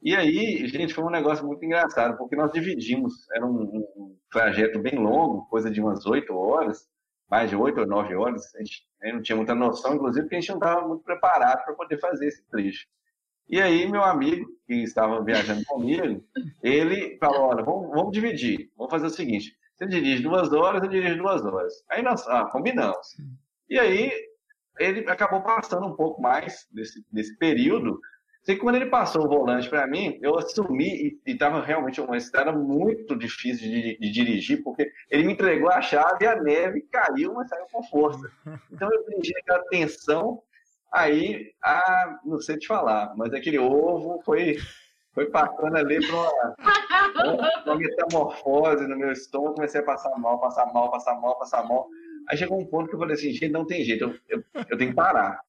E 0.00 0.16
aí, 0.16 0.66
gente, 0.66 0.94
foi 0.94 1.04
um 1.04 1.10
negócio 1.10 1.46
muito 1.46 1.62
engraçado, 1.62 2.16
porque 2.16 2.34
nós 2.34 2.50
dividimos, 2.50 3.30
era 3.30 3.44
um, 3.44 3.84
um 3.94 4.16
trajeto 4.32 4.78
bem 4.78 4.98
longo, 4.98 5.46
coisa 5.50 5.70
de 5.70 5.82
umas 5.82 6.06
oito 6.06 6.34
horas, 6.34 6.88
mais 7.30 7.50
de 7.50 7.56
oito 7.56 7.78
ou 7.78 7.86
nove 7.86 8.14
horas, 8.14 8.54
a 8.54 8.60
gente, 8.60 8.88
não 9.12 9.20
tinha 9.20 9.36
muita 9.36 9.54
noção, 9.54 9.94
inclusive 9.94 10.22
porque 10.22 10.36
a 10.36 10.40
gente 10.40 10.48
não 10.48 10.56
estava 10.56 10.88
muito 10.88 11.04
preparado 11.04 11.62
para 11.66 11.74
poder 11.74 12.00
fazer 12.00 12.26
esse 12.26 12.42
trecho. 12.48 12.86
E 13.50 13.60
aí, 13.60 13.86
meu 13.86 14.02
amigo, 14.02 14.48
que 14.66 14.76
estava 14.76 15.22
viajando 15.22 15.62
comigo, 15.66 16.24
ele 16.62 17.18
falou: 17.18 17.50
olha, 17.50 17.62
vamos, 17.62 17.90
vamos 17.90 18.12
dividir, 18.12 18.70
vamos 18.78 18.90
fazer 18.90 19.08
o 19.08 19.10
seguinte: 19.10 19.54
você 19.78 19.86
dirige 19.86 20.22
duas 20.24 20.52
horas, 20.52 20.82
eu 20.82 20.88
dirijo 20.88 21.18
duas 21.18 21.44
horas. 21.44 21.72
Aí 21.88 22.02
nós 22.02 22.26
ah, 22.26 22.46
combinamos. 22.46 23.16
E 23.70 23.78
aí 23.78 24.10
ele 24.78 25.08
acabou 25.08 25.40
passando 25.40 25.86
um 25.86 25.94
pouco 25.94 26.20
mais 26.20 26.66
desse, 26.72 27.04
desse 27.12 27.36
período. 27.38 28.00
Sei 28.42 28.56
que 28.56 28.60
quando 28.60 28.76
ele 28.76 28.86
passou 28.86 29.24
o 29.24 29.28
volante 29.28 29.68
para 29.68 29.86
mim, 29.86 30.18
eu 30.20 30.36
assumi 30.36 31.20
e 31.24 31.32
estava 31.32 31.60
realmente 31.60 32.00
uma 32.00 32.16
estrada 32.16 32.50
muito 32.50 33.14
difícil 33.16 33.68
de, 33.68 33.98
de, 33.98 34.10
dirigir, 34.10 34.62
porque 34.64 34.90
ele 35.10 35.24
me 35.24 35.34
entregou 35.34 35.70
a 35.70 35.80
chave 35.80 36.24
e 36.24 36.26
a 36.26 36.40
neve 36.40 36.80
caiu, 36.90 37.34
mas 37.34 37.48
saiu 37.48 37.66
com 37.70 37.82
força. 37.84 38.28
Então 38.72 38.88
eu 38.90 39.04
dirigi 39.04 39.32
aquela 39.38 39.62
tensão, 39.66 40.42
aí, 40.92 41.52
ah, 41.62 42.18
não 42.24 42.40
sei 42.40 42.56
te 42.56 42.66
falar, 42.66 43.14
mas 43.16 43.32
aquele 43.32 43.58
ovo 43.58 44.22
foi 44.24 44.56
foi 45.18 45.26
passando 45.26 45.76
ali 45.76 45.98
para 46.06 46.16
uma, 46.16 46.54
uma, 47.24 47.76
metamorfose 47.76 48.86
no 48.86 48.96
meu 48.96 49.12
estômago, 49.12 49.54
comecei 49.54 49.80
a 49.80 49.84
passar 49.84 50.16
mal, 50.18 50.40
passar 50.40 50.72
mal, 50.72 50.90
passar 50.90 51.20
mal, 51.20 51.38
passar 51.38 51.64
mal. 51.68 51.88
Aí 52.28 52.36
chegou 52.36 52.60
um 52.60 52.66
ponto 52.66 52.88
que 52.88 52.94
eu 52.94 52.98
falei 52.98 53.14
assim, 53.14 53.32
gente, 53.32 53.48
não 53.48 53.66
tem 53.66 53.84
jeito, 53.84 54.04
eu, 54.04 54.14
eu, 54.28 54.44
eu 54.68 54.78
tenho 54.78 54.90
que 54.90 54.96
parar. 54.96 55.40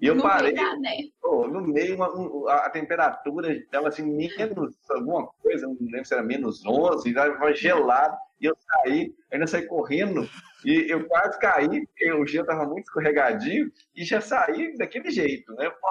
E 0.00 0.06
eu 0.06 0.20
parei, 0.20 0.52
né? 0.52 1.10
pô, 1.20 1.46
no 1.46 1.60
meio, 1.60 1.94
uma, 1.94 2.52
a 2.52 2.70
temperatura 2.70 3.52
estava 3.52 3.88
assim, 3.88 4.02
menos 4.02 4.74
alguma 4.90 5.26
coisa, 5.42 5.66
não 5.66 5.76
lembro 5.78 6.04
se 6.06 6.14
era 6.14 6.22
menos 6.22 6.64
11, 6.64 7.08
estava 7.08 7.52
gelado, 7.52 8.16
e 8.40 8.46
eu 8.46 8.56
saí, 8.56 9.14
ainda 9.30 9.46
saí 9.46 9.66
correndo, 9.66 10.26
e 10.64 10.90
eu 10.90 11.06
quase 11.06 11.38
caí, 11.38 11.86
porque 11.86 12.12
o 12.12 12.26
gelo 12.26 12.44
estava 12.44 12.64
muito 12.64 12.86
escorregadio, 12.86 13.70
e 13.94 14.02
já 14.02 14.22
saí 14.22 14.74
daquele 14.78 15.10
jeito, 15.10 15.52
né? 15.54 15.68
Pô, 15.68 15.88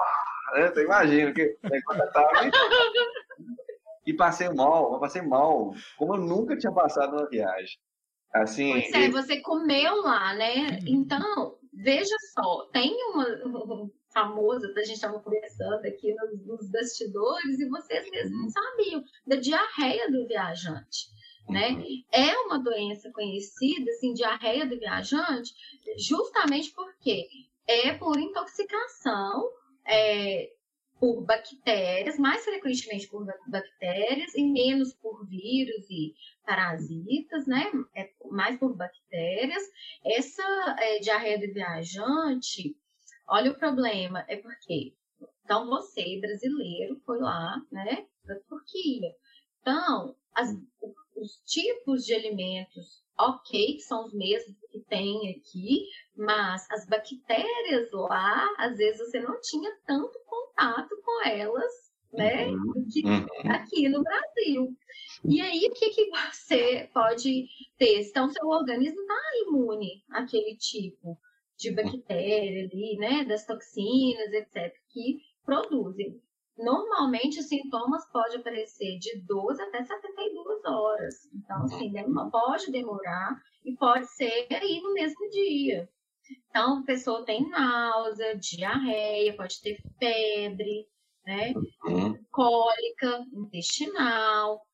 né? 0.56 0.68
Você 0.70 0.84
imagina 0.84 1.32
que 1.32 1.58
enquanto 1.64 2.00
eu 2.00 2.12
tava, 2.12 2.30
E 4.10 4.14
passei 4.16 4.50
mal, 4.50 5.00
passei 5.00 5.22
mal, 5.22 5.72
como 5.96 6.16
eu 6.16 6.20
nunca 6.20 6.58
tinha 6.58 6.74
passado 6.74 7.12
numa 7.12 7.30
viagem. 7.30 7.78
Assim, 8.34 8.72
pois 8.72 8.92
é, 8.92 9.10
você 9.12 9.40
comeu 9.40 10.02
lá, 10.02 10.34
né? 10.34 10.80
Então, 10.88 11.60
veja 11.72 12.16
só, 12.34 12.66
tem 12.74 12.92
uma 13.12 13.88
famosa, 14.12 14.74
a 14.76 14.80
gente 14.80 14.96
estava 14.96 15.20
conversando 15.20 15.86
aqui 15.86 16.12
nos, 16.16 16.44
nos, 16.44 16.72
bastidores, 16.72 17.60
e 17.60 17.70
vocês 17.70 18.10
mesmos 18.10 18.42
não 18.42 18.50
sabiam, 18.50 19.04
da 19.28 19.36
diarreia 19.36 20.12
do 20.12 20.26
viajante. 20.28 21.08
Né? 21.48 21.70
Uhum. 21.70 22.04
É 22.12 22.36
uma 22.40 22.58
doença 22.58 23.12
conhecida, 23.12 23.92
assim, 23.92 24.16
diarreia 24.16 24.66
do 24.66 24.80
viajante, 24.80 25.54
justamente 26.00 26.72
porque 26.74 27.28
é 27.68 27.94
por 27.94 28.18
intoxicação 28.20 29.52
é, 29.86 30.50
por 31.00 31.22
bactérias, 31.24 32.20
mais 32.20 32.44
frequentemente 32.44 33.08
por 33.08 33.26
bactérias 33.48 34.36
e 34.36 34.44
menos 34.44 34.94
por 34.94 35.26
vírus 35.28 35.90
e 35.90 36.14
parasitas, 36.46 37.48
né? 37.48 37.72
É 37.96 38.10
mais 38.30 38.60
por 38.60 38.76
bactérias. 38.76 39.64
Essa 40.06 40.76
é, 40.80 41.00
diarreia 41.00 41.40
do 41.40 41.54
viajante, 41.54 42.76
olha 43.28 43.52
o 43.52 43.58
problema, 43.58 44.26
é 44.28 44.36
porque 44.36 44.94
então 45.44 45.66
você, 45.68 46.20
brasileiro, 46.22 47.02
foi 47.06 47.20
lá, 47.20 47.60
né, 47.72 48.06
para 48.24 48.36
a 48.36 48.40
Turquia. 48.42 49.16
Então, 49.60 50.16
as, 50.36 50.56
os 51.16 51.42
tipos 51.44 52.06
de 52.06 52.14
alimentos 52.14 53.04
ok, 53.18 53.76
que 53.76 53.82
são 53.82 54.06
os 54.06 54.14
mesmos 54.14 54.56
que 54.72 54.80
tem 54.82 55.32
aqui, 55.32 55.86
mas 56.16 56.70
as 56.72 56.86
bactérias 56.88 57.92
lá, 57.92 58.48
às 58.58 58.78
vezes 58.78 59.00
você 59.10 59.20
não 59.20 59.42
tinha 59.42 59.76
tanto 59.86 60.18
contato 60.26 60.49
elas, 61.30 61.72
né, 62.14 62.48
uhum. 62.48 62.86
que 62.92 63.06
uhum. 63.06 63.52
aqui 63.52 63.88
no 63.90 64.04
Brasil. 64.04 64.76
E 65.26 65.42
aí, 65.42 65.68
o 65.70 65.74
que, 65.74 65.90
que 65.90 66.10
você 66.10 66.90
pode 66.94 67.48
ter? 67.78 68.02
Então, 68.02 68.30
seu 68.30 68.48
organismo 68.48 69.02
está 69.02 69.22
imune 69.48 70.04
àquele 70.10 70.56
tipo 70.56 71.18
de 71.58 71.72
bactéria 71.72 72.66
ali, 72.66 72.98
né, 72.98 73.26
das 73.26 73.46
toxinas, 73.46 74.32
etc., 74.32 74.74
que 74.90 75.20
produzem. 75.46 76.22
Normalmente, 76.58 77.40
os 77.40 77.48
sintomas 77.48 78.06
podem 78.12 78.40
aparecer 78.40 78.98
de 79.00 79.22
12 79.22 79.62
até 79.62 79.84
72 79.84 80.66
horas. 80.66 81.16
Então, 81.34 81.64
assim, 81.64 81.94
pode 82.32 82.72
demorar 82.72 83.42
e 83.64 83.76
pode 83.76 84.08
ser 84.08 84.48
aí 84.52 84.82
no 84.82 84.94
mesmo 84.94 85.30
dia. 85.30 85.90
Então, 86.50 86.80
a 86.80 86.84
pessoa 86.84 87.26
tem 87.26 87.50
náusea, 87.50 88.38
diarreia, 88.38 89.36
pode 89.36 89.62
ter 89.62 89.82
febre, 89.98 90.88
né? 91.30 91.54
Uhum. 91.86 92.18
Cólica 92.32 93.24
intestinal. 93.32 94.66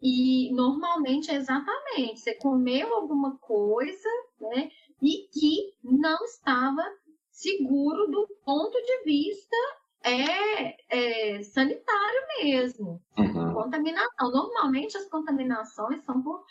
E 0.00 0.50
normalmente 0.54 1.30
é 1.30 1.34
exatamente, 1.34 2.20
você 2.20 2.34
comeu 2.36 2.94
alguma 2.94 3.36
coisa, 3.38 4.08
né? 4.40 4.70
E 5.02 5.28
que 5.28 5.74
não 5.82 6.24
estava 6.24 6.82
seguro 7.30 8.06
do 8.06 8.26
ponto 8.44 8.80
de 8.80 9.04
vista 9.04 9.56
é, 10.02 10.76
é 10.88 11.42
sanitário 11.42 12.20
mesmo. 12.42 13.02
Uhum. 13.18 13.52
Contaminação. 13.52 14.30
Normalmente 14.30 14.96
as 14.96 15.08
contaminações 15.08 16.04
são 16.04 16.22
por 16.22 16.44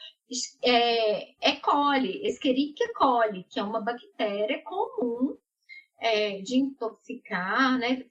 é, 0.61 1.49
E. 1.49 1.55
coli, 1.61 2.27
Escherichia 2.27 2.93
coli, 2.93 3.45
que 3.49 3.59
é 3.59 3.63
uma 3.63 3.81
bactéria 3.81 4.61
comum 4.63 5.37
é, 5.99 6.41
de 6.41 6.57
intoxicar, 6.57 7.79
né? 7.79 8.05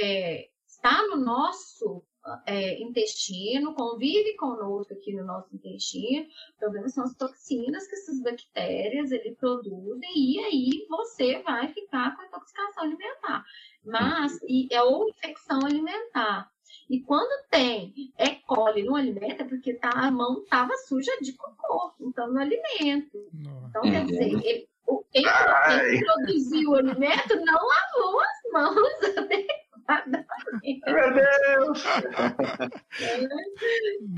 é, 0.00 0.48
está 0.82 1.06
no 1.06 1.16
nosso 1.16 2.02
é, 2.44 2.82
intestino, 2.82 3.72
convive 3.74 4.34
conosco 4.36 4.92
aqui 4.92 5.14
no 5.14 5.24
nosso 5.24 5.54
intestino. 5.54 6.26
O 6.56 6.58
problema 6.58 6.88
são 6.88 7.04
as 7.04 7.14
toxinas 7.14 7.86
que 7.86 7.94
essas 7.94 8.20
bactérias 8.20 9.12
ele 9.12 9.36
produzem 9.36 10.10
e 10.16 10.38
aí 10.40 10.86
você 10.88 11.40
vai 11.42 11.68
ficar 11.68 12.16
com 12.16 12.24
intoxicação 12.24 12.82
alimentar. 12.82 13.44
Mas 13.84 14.40
e, 14.42 14.68
é 14.72 14.82
ou 14.82 15.08
infecção 15.08 15.60
alimentar. 15.64 16.50
E 16.90 17.00
quando 17.00 17.48
tem 17.48 17.92
E. 17.96 18.34
coli 18.46 18.82
no 18.82 18.96
alimento, 18.96 19.42
é 19.42 19.44
porque 19.44 19.74
tá, 19.74 19.90
a 19.90 20.10
mão 20.10 20.42
estava 20.42 20.76
suja 20.78 21.12
de 21.20 21.32
cocô, 21.34 21.92
então 22.00 22.32
no 22.32 22.40
alimento. 22.40 23.28
Nossa. 23.32 23.68
Então, 23.68 23.82
quer 23.82 24.04
dizer, 24.04 24.44
ele, 24.44 24.68
quem, 25.12 25.22
quem 25.22 26.04
produziu 26.04 26.70
o 26.70 26.74
alimento 26.74 27.36
não 27.36 27.60
lavou 27.66 28.20
as 28.20 28.52
mãos 28.52 28.92
Meu 30.86 31.14
Deus! 31.14 31.84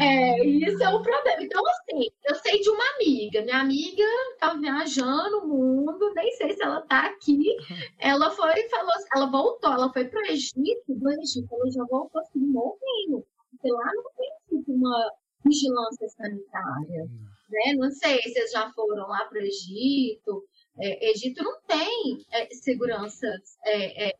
É, 0.00 0.44
isso 0.44 0.82
é 0.82 0.88
o 0.88 1.02
problema. 1.02 1.42
Então, 1.42 1.62
assim, 1.66 2.10
eu 2.24 2.34
sei 2.36 2.60
de 2.60 2.70
uma 2.70 2.84
amiga. 2.96 3.42
Minha 3.42 3.60
amiga 3.60 4.04
tá 4.38 4.54
viajando 4.54 5.38
o 5.38 5.48
mundo, 5.48 6.12
nem 6.14 6.30
sei 6.32 6.54
se 6.54 6.62
ela 6.62 6.82
tá 6.82 7.06
aqui. 7.06 7.56
Ela 7.98 8.30
foi 8.30 8.52
e 8.52 8.68
falou, 8.68 8.92
ela 9.14 9.30
voltou, 9.30 9.72
ela 9.72 9.92
foi 9.92 10.06
para 10.06 10.20
o 10.20 10.26
Egito, 10.26 10.82
do 10.88 11.10
Egito, 11.10 11.48
ela 11.54 11.70
já 11.70 11.84
voltou 11.84 12.20
assim, 12.20 12.40
morrendo. 12.40 13.24
Porque 13.50 13.70
lá 13.70 13.90
não 13.94 14.04
tem 14.16 14.30
tipo, 14.48 14.72
uma 14.72 15.12
vigilância 15.44 16.08
sanitária. 16.08 17.08
Né? 17.50 17.74
Não 17.76 17.90
sei 17.90 18.20
se 18.22 18.32
vocês 18.32 18.50
já 18.52 18.70
foram 18.72 19.06
lá 19.06 19.24
para 19.26 19.38
o 19.38 19.42
Egito. 19.42 20.44
É, 20.78 21.10
Egito 21.10 21.42
não 21.42 21.60
tem 21.68 22.26
é, 22.32 22.46
segurança 22.54 23.26
é, 23.64 24.08
é 24.08 24.14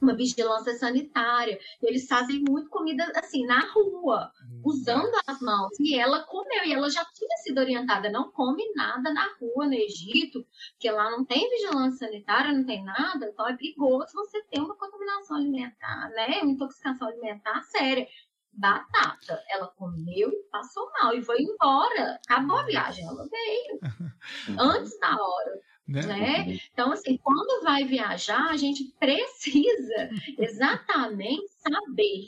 uma 0.00 0.14
vigilância 0.14 0.74
sanitária. 0.74 1.58
Eles 1.82 2.06
fazem 2.06 2.42
muito 2.48 2.68
comida 2.70 3.10
assim 3.16 3.44
na 3.46 3.60
rua, 3.72 4.32
hum. 4.42 4.62
usando 4.64 5.12
as 5.26 5.40
mãos. 5.40 5.78
E 5.78 5.98
ela 5.98 6.22
comeu, 6.24 6.64
e 6.64 6.72
ela 6.72 6.90
já 6.90 7.04
tinha 7.06 7.36
sido 7.38 7.58
orientada: 7.58 8.10
não 8.10 8.30
come 8.30 8.62
nada 8.74 9.12
na 9.12 9.28
rua 9.40 9.66
no 9.66 9.74
Egito, 9.74 10.44
porque 10.72 10.90
lá 10.90 11.10
não 11.10 11.24
tem 11.24 11.48
vigilância 11.50 12.06
sanitária, 12.06 12.52
não 12.52 12.64
tem 12.64 12.84
nada, 12.84 13.26
então 13.26 13.48
é 13.48 13.56
perigoso 13.56 14.12
você 14.14 14.42
ter 14.44 14.60
uma 14.60 14.76
contaminação 14.76 15.36
alimentar, 15.36 16.10
né? 16.10 16.40
Uma 16.42 16.52
intoxicação 16.52 17.08
alimentar 17.08 17.62
séria. 17.62 18.06
Batata, 18.50 19.40
ela 19.50 19.68
comeu 19.68 20.30
e 20.30 20.42
passou 20.50 20.90
mal 21.00 21.14
e 21.14 21.22
foi 21.22 21.40
embora. 21.40 22.18
Acabou 22.28 22.56
a 22.56 22.64
viagem, 22.64 23.06
ela 23.06 23.24
veio 23.28 24.58
antes 24.58 24.98
da 24.98 25.14
hora. 25.14 25.60
Né? 25.88 26.02
né? 26.02 26.60
Então, 26.72 26.92
assim, 26.92 27.16
quando 27.16 27.64
vai 27.64 27.84
viajar, 27.84 28.50
a 28.50 28.56
gente 28.56 28.84
precisa 29.00 30.10
exatamente 30.38 31.48
saber 31.48 32.26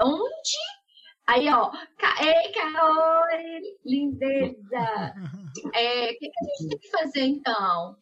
onde. 0.00 0.84
Aí, 1.26 1.48
ó, 1.48 1.72
ei, 2.20 2.52
Carol, 2.52 3.24
lindeza! 3.84 5.14
É, 5.72 6.10
o 6.10 6.18
que, 6.18 6.28
que 6.28 6.40
a 6.40 6.44
gente 6.44 6.68
tem 6.68 6.78
que 6.78 6.90
fazer 6.90 7.22
então? 7.22 7.96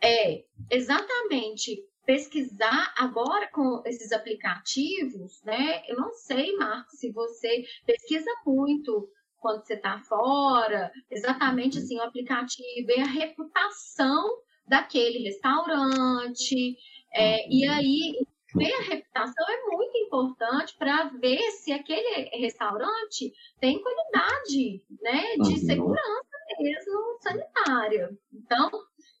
É 0.00 0.44
exatamente 0.70 1.84
pesquisar 2.06 2.94
agora 2.96 3.48
com 3.48 3.82
esses 3.84 4.12
aplicativos, 4.12 5.42
né? 5.42 5.82
Eu 5.88 5.96
não 5.96 6.12
sei, 6.14 6.56
Marcos, 6.56 6.98
se 6.98 7.10
você 7.10 7.64
pesquisa 7.84 8.30
muito 8.46 9.08
quando 9.42 9.66
você 9.66 9.74
está 9.74 9.98
fora, 9.98 10.90
exatamente 11.10 11.78
assim, 11.78 11.98
o 11.98 12.02
aplicativo 12.02 12.90
e 12.96 13.00
a 13.00 13.06
reputação 13.06 14.38
daquele 14.66 15.18
restaurante. 15.24 16.78
É, 17.12 17.46
e 17.52 17.68
uhum. 17.68 17.74
aí, 17.74 18.26
ver 18.54 18.72
a 18.72 18.82
reputação 18.82 19.44
é 19.48 19.76
muito 19.76 19.98
importante 19.98 20.74
para 20.78 21.08
ver 21.08 21.42
se 21.50 21.72
aquele 21.72 22.30
restaurante 22.38 23.32
tem 23.60 23.82
qualidade 23.82 24.82
né, 25.02 25.34
de 25.34 25.54
uhum. 25.54 25.56
segurança 25.56 26.32
mesmo 26.58 27.18
sanitária. 27.20 28.16
Então, 28.32 28.70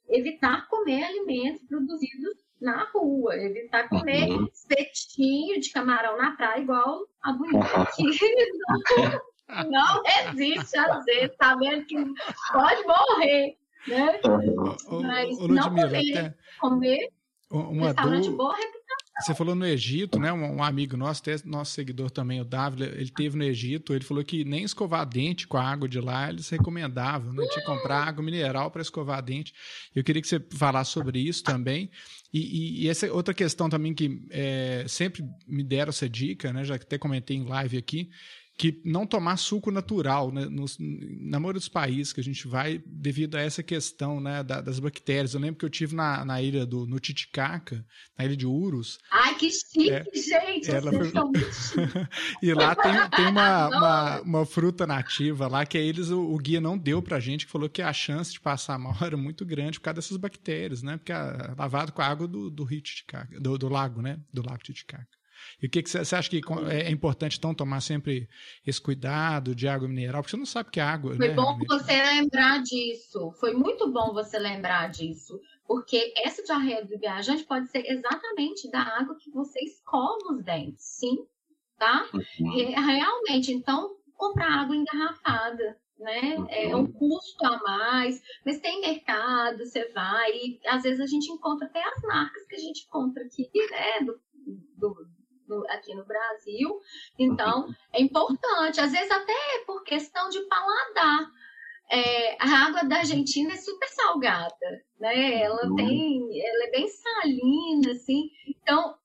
evitar 0.08 0.68
comer 0.68 1.02
alimentos 1.02 1.66
produzidos 1.66 2.36
na 2.60 2.84
rua, 2.84 3.34
evitar 3.36 3.88
comer 3.88 4.30
uhum. 4.30 4.46
espetinho 4.46 5.60
de 5.60 5.70
camarão 5.72 6.16
na 6.16 6.36
praia, 6.36 6.62
igual 6.62 7.08
a 7.20 7.32
bonita 7.34 7.82
aqui. 7.82 8.04
Não 9.68 10.02
existe 10.06 10.78
às 10.78 11.04
vezes, 11.04 11.36
sabendo 11.36 11.84
que 11.84 11.96
pode 12.52 12.82
morrer, 12.84 13.56
né? 13.86 14.20
Mas 15.02 15.38
o, 15.38 15.44
o, 15.44 15.48
não 15.48 15.68
comer, 15.68 16.18
até... 16.18 16.34
comer 16.60 17.08
uma 17.50 17.88
restaurante 17.88 18.30
do... 18.30 18.36
boa 18.36 18.56
reputação. 18.56 18.82
Você 19.20 19.34
falou 19.34 19.54
no 19.54 19.66
Egito, 19.66 20.18
né? 20.18 20.32
Um, 20.32 20.56
um, 20.56 20.64
amigo 20.64 20.96
nosso, 20.96 21.22
nosso 21.44 21.72
seguidor 21.72 22.10
também, 22.10 22.40
o 22.40 22.44
Davi, 22.44 22.82
ele 22.82 23.10
teve 23.10 23.36
no 23.36 23.44
Egito, 23.44 23.92
ele 23.92 24.04
falou 24.04 24.24
que 24.24 24.44
nem 24.44 24.64
escovar 24.64 25.06
dente 25.06 25.46
com 25.46 25.58
a 25.58 25.62
água 25.62 25.88
de 25.88 26.00
lá 26.00 26.30
eles 26.30 26.48
recomendavam, 26.48 27.32
né? 27.32 27.46
Tinha 27.48 27.60
que 27.60 27.66
comprar 27.66 28.08
água 28.08 28.24
mineral 28.24 28.70
para 28.70 28.82
escovar 28.82 29.22
dente. 29.22 29.54
Eu 29.94 30.02
queria 30.02 30.20
que 30.20 30.26
você 30.26 30.40
falasse 30.54 30.90
sobre 30.90 31.20
isso 31.20 31.44
também. 31.44 31.90
E, 32.32 32.40
e, 32.40 32.84
e 32.84 32.88
essa 32.88 33.12
outra 33.12 33.34
questão 33.34 33.68
também 33.68 33.92
que 33.92 34.22
é, 34.30 34.86
sempre 34.88 35.22
me 35.46 35.62
deram 35.62 35.90
essa 35.90 36.08
dica, 36.08 36.52
né? 36.52 36.64
Já 36.64 36.78
que 36.78 36.84
até 36.84 36.96
comentei 36.96 37.36
em 37.36 37.44
live 37.44 37.76
aqui, 37.76 38.10
que 38.56 38.80
não 38.84 39.06
tomar 39.06 39.36
suco 39.38 39.70
natural 39.70 40.30
né, 40.30 40.44
nos, 40.44 40.76
na 40.78 41.40
maioria 41.40 41.58
dos 41.58 41.68
países 41.68 42.12
que 42.12 42.20
a 42.20 42.24
gente 42.24 42.46
vai 42.46 42.82
devido 42.86 43.36
a 43.36 43.40
essa 43.40 43.62
questão 43.62 44.20
né, 44.20 44.42
da, 44.42 44.60
das 44.60 44.78
bactérias. 44.78 45.34
Eu 45.34 45.40
lembro 45.40 45.58
que 45.58 45.64
eu 45.64 45.70
tive 45.70 45.94
na, 45.94 46.24
na 46.24 46.40
ilha 46.40 46.66
do 46.66 46.86
no 46.86 47.00
Titicaca, 47.00 47.84
na 48.16 48.24
ilha 48.24 48.36
de 48.36 48.46
Urus. 48.46 48.98
Ai, 49.10 49.34
que 49.36 49.50
chique, 49.50 49.90
é, 49.90 50.04
gente! 50.14 50.70
Ela 50.70 50.92
e 52.42 52.52
lá 52.52 52.74
tem, 52.74 53.10
tem 53.10 53.26
uma, 53.26 53.68
uma, 53.76 54.20
uma, 54.20 54.46
fruta 54.46 54.86
nativa 54.86 55.48
lá 55.48 55.64
que 55.64 55.78
eles 55.78 56.10
o, 56.10 56.20
o, 56.20 56.38
guia 56.38 56.60
não 56.60 56.76
deu 56.76 57.02
pra 57.02 57.20
gente, 57.20 57.46
que 57.46 57.52
falou 57.52 57.68
que 57.68 57.82
a 57.82 57.92
chance 57.92 58.32
de 58.32 58.40
passar 58.40 58.78
mal 58.78 58.96
era 59.00 59.16
muito 59.16 59.44
grande 59.44 59.78
por 59.78 59.84
causa 59.84 59.96
dessas 59.96 60.16
bactérias, 60.16 60.82
né? 60.82 60.98
Porque 60.98 61.12
a, 61.12 61.54
lavado 61.58 61.92
com 61.92 62.02
a 62.02 62.06
água 62.06 62.28
do, 62.28 62.50
do 62.50 62.64
rio 62.64 62.82
Titicaca, 62.82 63.40
do, 63.40 63.56
do 63.56 63.68
lago, 63.68 64.02
né? 64.02 64.20
Do 64.32 64.44
lago 64.44 64.62
Titicaca. 64.62 65.21
E 65.62 65.66
o 65.68 65.70
que, 65.70 65.80
que 65.80 65.88
você 65.88 66.16
acha 66.16 66.28
que 66.28 66.40
é 66.68 66.90
importante, 66.90 67.38
então, 67.38 67.54
tomar 67.54 67.80
sempre 67.80 68.28
esse 68.66 68.80
cuidado 68.80 69.54
de 69.54 69.68
água 69.68 69.86
mineral? 69.86 70.20
Porque 70.20 70.32
você 70.32 70.36
não 70.36 70.44
sabe 70.44 70.70
que 70.70 70.80
é 70.80 70.82
água. 70.82 71.14
Foi 71.14 71.28
né, 71.28 71.34
bom 71.34 71.56
você 71.68 72.02
lembrar 72.02 72.60
disso. 72.62 73.30
Foi 73.38 73.54
muito 73.54 73.88
bom 73.92 74.12
você 74.12 74.40
lembrar 74.40 74.90
disso. 74.90 75.40
Porque 75.64 76.12
essa 76.16 76.42
diarreia 76.42 76.84
do 76.84 76.98
viajante 76.98 77.44
pode 77.44 77.68
ser 77.68 77.86
exatamente 77.86 78.68
da 78.72 78.80
água 78.80 79.16
que 79.16 79.30
você 79.30 79.60
escova 79.60 80.32
os 80.32 80.42
dentes, 80.42 80.84
sim? 80.84 81.16
Tá? 81.78 82.08
Realmente. 82.40 83.52
Então, 83.52 83.96
comprar 84.16 84.62
água 84.62 84.74
engarrafada. 84.74 85.80
Né? 85.96 86.34
É 86.48 86.74
um 86.74 86.90
custo 86.90 87.46
a 87.46 87.62
mais, 87.62 88.20
mas 88.44 88.58
tem 88.58 88.80
mercado, 88.80 89.58
você 89.58 89.88
vai, 89.90 90.32
e 90.32 90.60
às 90.66 90.82
vezes 90.82 90.98
a 90.98 91.06
gente 91.06 91.30
encontra 91.30 91.68
até 91.68 91.80
as 91.80 92.02
marcas 92.02 92.44
que 92.48 92.56
a 92.56 92.58
gente 92.58 92.88
compra 92.88 93.22
aqui, 93.22 93.48
né? 93.70 94.00
Do, 94.04 94.20
do, 94.76 95.06
no, 95.48 95.64
aqui 95.70 95.94
no 95.94 96.04
Brasil. 96.04 96.80
Então, 97.18 97.68
é 97.92 98.00
importante, 98.00 98.80
às 98.80 98.92
vezes 98.92 99.10
até 99.10 99.64
por 99.66 99.82
questão 99.84 100.28
de 100.28 100.40
paladar. 100.42 101.30
É, 101.90 102.36
a 102.42 102.66
água 102.66 102.84
da 102.84 102.98
Argentina 102.98 103.52
é 103.52 103.56
super 103.56 103.88
salgada, 103.88 104.84
né? 104.98 105.42
Ela 105.42 105.66
uhum. 105.66 105.76
tem, 105.76 106.40
ela 106.42 106.64
é 106.64 106.70
bem 106.70 106.88
salina, 106.88 107.92
assim. 107.92 108.30
Então, 108.48 108.96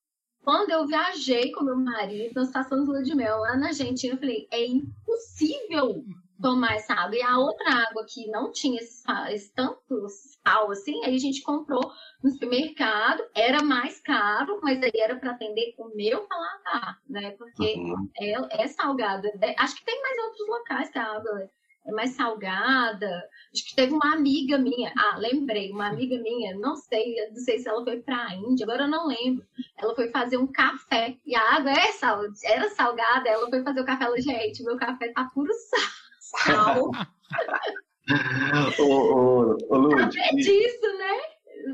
quando 0.42 0.70
eu 0.70 0.88
viajei 0.88 1.52
com 1.52 1.66
meu 1.66 1.76
marido, 1.76 2.36
nós 2.36 2.52
passamos 2.52 2.88
lua 2.88 3.04
de 3.04 3.14
mel 3.14 3.40
lá 3.40 3.58
na 3.58 3.68
Argentina, 3.68 4.14
eu 4.14 4.20
falei, 4.20 4.48
é 4.50 4.66
impossível 4.66 6.06
tomar 6.42 6.76
essa 6.76 6.94
água. 6.94 7.16
E 7.16 7.22
a 7.22 7.38
outra 7.38 7.70
água 7.70 8.06
que 8.08 8.28
não 8.28 8.52
tinha 8.52 8.80
esse, 8.80 9.04
esse 9.30 9.54
tanto 9.54 10.08
sal 10.44 10.72
assim, 10.72 11.04
aí 11.04 11.16
a 11.16 11.20
gente 11.20 11.42
comprou 11.42 11.92
no 12.24 12.32
supermercado, 12.32 13.24
era 13.36 13.64
mais 13.64 14.00
caro, 14.02 14.60
mas 14.62 14.82
aí 14.82 14.92
era 14.96 15.16
para 15.16 15.32
atender 15.32 15.74
o 15.78 15.96
meu 15.96 16.28
paladar, 16.28 17.00
né? 17.08 17.32
Porque 17.32 17.76
uhum. 17.78 18.10
é, 18.20 18.64
é 18.64 18.68
salgada. 18.68 19.28
É, 19.42 19.56
acho 19.60 19.76
que 19.76 19.86
tem 19.86 20.02
mais 20.02 20.18
outros 20.26 20.48
locais 20.48 20.90
que 20.90 21.00
a 21.00 21.16
água 21.16 21.50
é 21.88 21.92
mais 21.92 22.12
salgada. 22.12 23.24
Acho 23.54 23.66
que 23.66 23.76
teve 23.76 23.94
uma 23.94 24.14
amiga 24.14 24.58
minha, 24.58 24.92
ah, 24.98 25.18
lembrei, 25.18 25.72
uma 25.72 25.88
amiga 25.88 26.20
minha, 26.20 26.56
não 26.58 26.76
sei, 26.76 27.16
não 27.30 27.38
sei 27.38 27.60
se 27.60 27.70
ela 27.70 27.84
foi 27.84 28.02
para 28.02 28.26
a 28.26 28.36
Índia, 28.36 28.66
agora 28.66 28.84
eu 28.84 28.90
não 28.90 29.08
lembro. 29.08 29.46
Ela 29.78 29.96
foi 29.96 30.10
fazer 30.10 30.38
um 30.38 30.48
café 30.48 31.18
e 31.26 31.36
a 31.36 31.56
água 31.56 31.72
é 31.72 31.92
sal, 31.94 32.22
era 32.44 32.70
salgada, 32.70 33.30
ela 33.30 33.50
foi 33.50 33.64
fazer 33.64 33.82
o 33.82 33.86
café, 33.86 34.06
ela, 34.06 34.22
gente, 34.22 34.64
meu 34.64 34.78
café 34.78 35.12
tá 35.14 35.30
puro 35.34 35.52
sal. 35.54 36.07
Sal. 36.30 36.92
ô, 38.80 38.84
ô, 38.84 39.58
ô, 39.70 39.78
Lud, 39.78 40.20
é 40.20 40.30
disso, 40.36 40.98
né? 40.98 41.20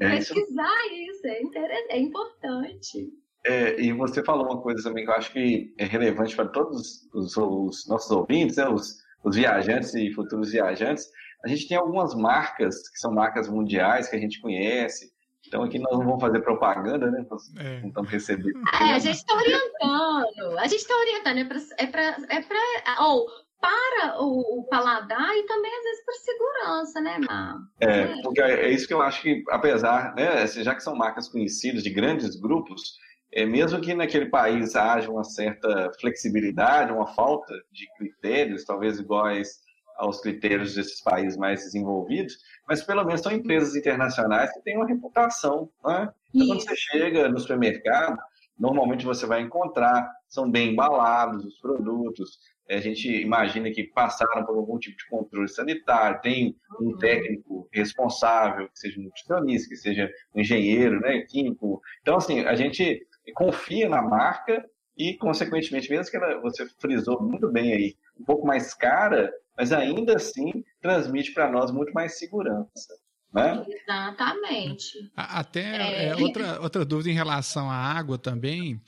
É 0.02 0.10
Pesquisar 0.10 0.88
isso, 0.92 1.28
isso 1.28 1.58
é, 1.58 1.96
é 1.96 2.00
importante. 2.00 3.14
É, 3.46 3.80
e 3.80 3.92
você 3.92 4.24
falou 4.24 4.46
uma 4.46 4.62
coisa 4.62 4.82
também 4.84 5.04
que 5.04 5.12
eu 5.12 5.16
acho 5.16 5.32
que 5.32 5.74
é 5.78 5.86
relevante 5.86 6.36
para 6.36 6.48
todos 6.48 7.10
os, 7.14 7.36
os 7.36 7.88
nossos 7.88 8.10
ouvintes, 8.10 8.56
né? 8.56 8.68
os, 8.70 9.04
os 9.24 9.36
viajantes 9.36 9.94
e 9.96 10.12
futuros 10.12 10.52
viajantes. 10.52 11.10
A 11.44 11.48
gente 11.48 11.68
tem 11.68 11.78
algumas 11.78 12.16
marcas 12.16 12.90
que 12.90 12.98
são 13.00 13.14
marcas 13.14 13.50
mundiais 13.50 14.08
que 14.08 14.16
a 14.16 14.20
gente 14.20 14.40
conhece, 14.40 15.12
Então 15.46 15.62
aqui 15.62 15.78
nós 15.78 15.92
não 15.92 16.06
vamos 16.06 16.22
fazer 16.22 16.40
propaganda, 16.40 17.12
né? 17.12 17.26
Nós 17.30 17.54
é. 17.58 17.82
não 17.82 17.90
estamos 17.90 18.10
recebendo. 18.10 18.58
É, 18.82 18.94
a 18.94 19.00
gente 19.00 19.18
está 19.18 19.36
orientando. 19.36 20.58
A 20.58 20.68
gente 20.68 20.80
está 20.80 20.96
orientando. 20.96 21.38
É 21.78 21.86
para. 21.88 22.18
É 22.30 22.38
é 22.38 23.02
ou 23.02 23.28
para 23.64 24.22
o, 24.22 24.60
o, 24.60 24.68
paladar 24.68 25.38
e 25.38 25.44
também 25.44 25.72
às 25.74 25.84
vezes 25.84 26.06
para 26.06 26.16
segurança, 26.16 27.02
né, 27.02 27.18
Mar? 27.26 27.58
É, 27.80 28.00
é, 28.02 28.22
porque 28.22 28.42
é 28.42 28.70
isso 28.70 28.86
que 28.86 28.94
eu 28.94 29.02
acho 29.02 29.22
que, 29.22 29.42
apesar, 29.50 30.14
né, 30.16 30.46
já 30.48 30.76
que 30.76 30.84
são 30.84 30.94
marcas 30.94 31.30
conhecidas 31.30 31.82
de 31.82 31.90
grandes 31.90 32.36
grupos, 32.36 32.98
é, 33.32 33.46
mesmo 33.46 33.80
que 33.80 33.94
naquele 33.94 34.26
país 34.26 34.76
haja 34.76 35.10
uma 35.10 35.24
certa 35.24 35.90
flexibilidade, 35.98 36.92
uma 36.92 37.08
falta 37.08 37.54
de 37.72 37.88
critérios, 37.98 38.66
talvez 38.66 39.00
iguais 39.00 39.62
aos 39.96 40.20
critérios 40.20 40.76
desses 40.76 41.02
países 41.02 41.38
mais 41.38 41.62
desenvolvidos, 41.62 42.36
mas 42.68 42.84
pelo 42.84 43.06
menos 43.06 43.22
são 43.22 43.32
empresas 43.32 43.76
internacionais 43.76 44.52
que 44.52 44.62
têm 44.62 44.76
uma 44.76 44.88
reputação. 44.88 45.70
Né? 45.86 46.12
Então, 46.34 46.48
quando 46.48 46.62
você 46.64 46.76
chega 46.76 47.30
no 47.30 47.40
supermercado, 47.40 48.18
normalmente 48.60 49.06
você 49.06 49.26
vai 49.26 49.42
encontrar, 49.42 50.12
são 50.28 50.52
bem 50.52 50.74
embalados 50.74 51.46
os 51.46 51.60
produtos, 51.60 52.40
a 52.70 52.80
gente 52.80 53.10
imagina 53.10 53.70
que 53.72 53.84
passaram 53.84 54.46
por 54.46 54.56
algum 54.56 54.78
tipo 54.78 54.98
de 54.98 55.08
controle 55.08 55.48
sanitário, 55.48 56.22
tem 56.22 56.56
um 56.80 56.86
uhum. 56.86 56.98
técnico 56.98 57.68
responsável, 57.72 58.70
que 58.70 58.80
seja 58.80 59.00
um 59.00 59.04
nutricionista, 59.04 59.70
que 59.70 59.76
seja 59.76 60.10
um 60.34 60.40
engenheiro, 60.40 61.00
né, 61.00 61.22
químico. 61.30 61.82
Então, 62.02 62.16
assim, 62.16 62.42
a 62.42 62.56
gente 62.56 63.06
confia 63.36 63.90
na 63.90 64.02
marca 64.02 64.64
e, 64.98 65.18
consequentemente, 65.18 65.90
mesmo 65.90 66.10
que 66.10 66.18
ela, 66.18 66.40
você 66.40 66.68
frisou 66.80 67.22
muito 67.22 67.52
bem 67.52 67.74
aí, 67.74 67.96
um 68.20 68.24
pouco 68.24 68.46
mais 68.46 68.74
cara, 68.74 69.32
mas 69.58 69.72
ainda 69.72 70.16
assim 70.16 70.64
transmite 70.82 71.34
para 71.34 71.52
nós 71.52 71.72
muito 71.72 71.94
mais 71.94 72.18
segurança. 72.18 72.94
Né? 73.34 73.66
Exatamente. 73.68 75.12
Até 75.16 75.62
é... 75.62 76.06
É, 76.10 76.16
outra, 76.16 76.62
outra 76.62 76.86
dúvida 76.86 77.10
em 77.10 77.16
relação 77.16 77.70
à 77.70 77.76
água 77.76 78.18
também. 78.18 78.80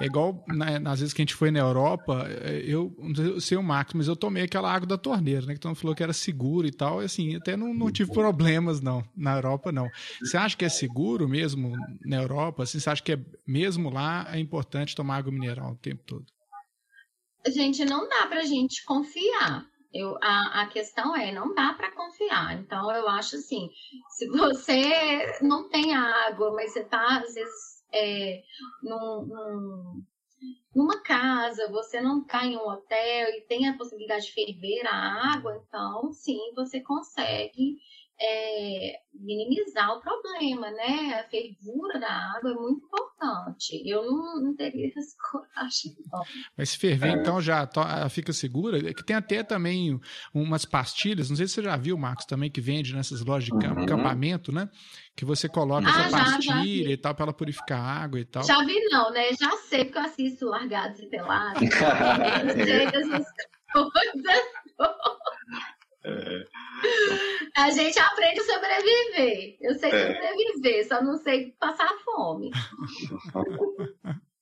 É 0.00 0.06
igual 0.06 0.44
né, 0.48 0.78
nas 0.80 0.98
vezes 0.98 1.14
que 1.14 1.22
a 1.22 1.24
gente 1.24 1.34
foi 1.34 1.52
na 1.52 1.60
Europa, 1.60 2.26
é, 2.28 2.62
eu 2.66 2.92
não 2.98 3.38
sei 3.38 3.56
o 3.56 3.62
Max, 3.62 3.94
mas 3.94 4.08
eu 4.08 4.16
tomei 4.16 4.42
aquela 4.42 4.72
água 4.72 4.88
da 4.88 4.98
torneira, 4.98 5.46
né? 5.46 5.54
Que 5.54 5.60
todo 5.60 5.70
mundo 5.70 5.78
falou 5.78 5.94
que 5.94 6.02
era 6.02 6.12
seguro 6.12 6.66
e 6.66 6.72
tal. 6.72 7.00
E 7.00 7.04
assim, 7.04 7.36
até 7.36 7.56
não, 7.56 7.72
não 7.72 7.92
tive 7.92 8.12
problemas, 8.12 8.80
não. 8.80 9.04
Na 9.16 9.36
Europa, 9.36 9.70
não. 9.70 9.88
Você 10.20 10.36
acha 10.36 10.56
que 10.56 10.64
é 10.64 10.68
seguro 10.68 11.28
mesmo 11.28 11.72
na 12.04 12.16
Europa? 12.16 12.64
Assim, 12.64 12.80
você 12.80 12.90
acha 12.90 13.02
que 13.02 13.12
é, 13.12 13.18
mesmo 13.46 13.88
lá 13.88 14.26
é 14.32 14.38
importante 14.40 14.96
tomar 14.96 15.18
água 15.18 15.32
mineral 15.32 15.72
o 15.72 15.76
tempo 15.76 16.02
todo? 16.04 16.26
Gente, 17.46 17.84
não 17.84 18.08
dá 18.08 18.26
pra 18.26 18.42
gente 18.44 18.84
confiar. 18.84 19.64
Eu, 19.92 20.18
a, 20.20 20.62
a 20.62 20.66
questão 20.66 21.14
é, 21.14 21.30
não 21.30 21.54
dá 21.54 21.72
para 21.72 21.92
confiar. 21.92 22.58
Então, 22.58 22.90
eu 22.90 23.08
acho 23.08 23.36
assim, 23.36 23.68
se 24.08 24.26
você 24.28 25.38
não 25.40 25.68
tem 25.68 25.94
água, 25.94 26.52
mas 26.52 26.72
você 26.72 26.80
está, 26.80 27.18
às 27.18 27.32
vezes, 27.32 27.73
é, 27.94 28.42
num, 28.82 29.26
num, 29.26 30.02
numa 30.74 31.00
casa, 31.02 31.70
você 31.70 32.00
não 32.00 32.22
está 32.22 32.44
em 32.44 32.56
um 32.56 32.68
hotel 32.68 33.28
e 33.30 33.42
tem 33.42 33.68
a 33.68 33.76
possibilidade 33.76 34.26
de 34.26 34.32
ferver 34.32 34.86
a 34.86 35.34
água, 35.34 35.62
então, 35.66 36.12
sim, 36.12 36.52
você 36.54 36.80
consegue 36.80 37.78
é, 38.20 39.00
minimizar 39.12 39.90
o 39.96 40.00
problema, 40.00 40.70
né? 40.70 41.20
A 41.20 41.28
fervura 41.28 41.98
da 41.98 42.08
água 42.36 42.52
é 42.52 42.54
muito 42.54 42.86
importante. 42.86 43.82
Eu 43.84 44.04
não, 44.04 44.42
não 44.42 44.56
teria 44.56 44.86
essa 44.96 45.16
coragem, 45.30 45.94
não. 46.12 46.22
Mas 46.56 46.70
se 46.70 46.78
ferver, 46.78 47.08
é. 47.08 47.12
então, 47.12 47.40
já 47.40 47.68
fica 48.08 48.32
segura? 48.32 48.78
É 48.78 48.94
que 48.94 49.04
tem 49.04 49.16
até 49.16 49.42
também 49.42 49.98
umas 50.32 50.64
pastilhas, 50.64 51.28
não 51.28 51.36
sei 51.36 51.46
se 51.46 51.54
você 51.54 51.62
já 51.62 51.76
viu, 51.76 51.96
Marcos, 51.98 52.24
também, 52.24 52.50
que 52.50 52.60
vende 52.60 52.94
nessas 52.94 53.24
lojas 53.24 53.44
de 53.44 53.52
uhum. 53.52 53.82
acampamento, 53.82 54.52
né? 54.52 54.68
Que 55.16 55.24
você 55.24 55.48
coloca 55.48 55.86
ah, 55.86 55.90
essa 55.90 56.10
já, 56.10 56.10
pastilha 56.10 56.88
já 56.88 56.92
e 56.92 56.96
tal, 56.96 57.14
para 57.14 57.24
ela 57.24 57.32
purificar 57.32 57.80
a 57.80 58.02
água 58.04 58.20
e 58.20 58.24
tal. 58.24 58.44
Já 58.44 58.64
vi, 58.64 58.78
não, 58.90 59.10
né? 59.10 59.32
Já 59.32 59.50
sei, 59.68 59.84
porque 59.84 59.98
eu 59.98 60.02
assisto 60.02 60.46
Largados 60.46 61.00
e 61.00 61.06
Pelados. 61.06 61.62
eu 61.62 62.64
sei 62.64 62.90
dessas 62.90 63.26
coisas. 63.72 64.44
É. 66.04 66.44
A 67.56 67.70
gente 67.70 67.98
aprende 67.98 68.40
a 68.40 68.44
sobreviver. 68.44 69.56
Eu 69.60 69.74
sei 69.76 69.90
é. 69.90 70.12
sobreviver, 70.12 70.88
só 70.88 71.02
não 71.02 71.16
sei 71.18 71.52
passar 71.58 71.88
fome. 72.04 72.50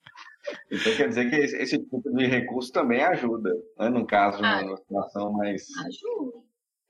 Então 0.70 0.96
quer 0.96 1.09
dizer 1.09 1.31
que 1.31 1.37
esse 1.37 1.79
tipo 1.79 2.03
de 2.16 2.27
recurso 2.27 2.72
também 2.72 3.01
ajuda, 3.03 3.55
né? 3.79 3.88
no 3.88 4.05
caso, 4.05 4.44
ah, 4.44 4.62
numa 4.62 4.77
situação 4.77 5.33
mais. 5.33 5.64
Ajuda. 5.87 6.38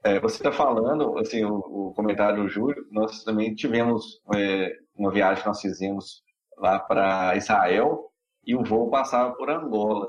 É, 0.05 0.19
você 0.19 0.37
está 0.37 0.51
falando, 0.51 1.19
assim, 1.19 1.45
o, 1.45 1.57
o, 1.59 1.95
comentário 1.95 2.43
do 2.43 2.49
Júlio, 2.49 2.87
nós 2.91 3.23
também 3.23 3.55
tivemos 3.55 4.21
é, 4.35 4.77
uma 4.97 5.13
viagem 5.13 5.43
que 5.43 5.49
nós 5.49 5.61
fizemos 5.61 6.23
lá 6.57 6.79
para 6.81 7.37
Israel 7.37 8.11
e 8.45 8.57
o 8.57 8.65
voo 8.65 8.91
passava 8.91 9.33
por 9.35 9.49
Angola. 9.49 10.07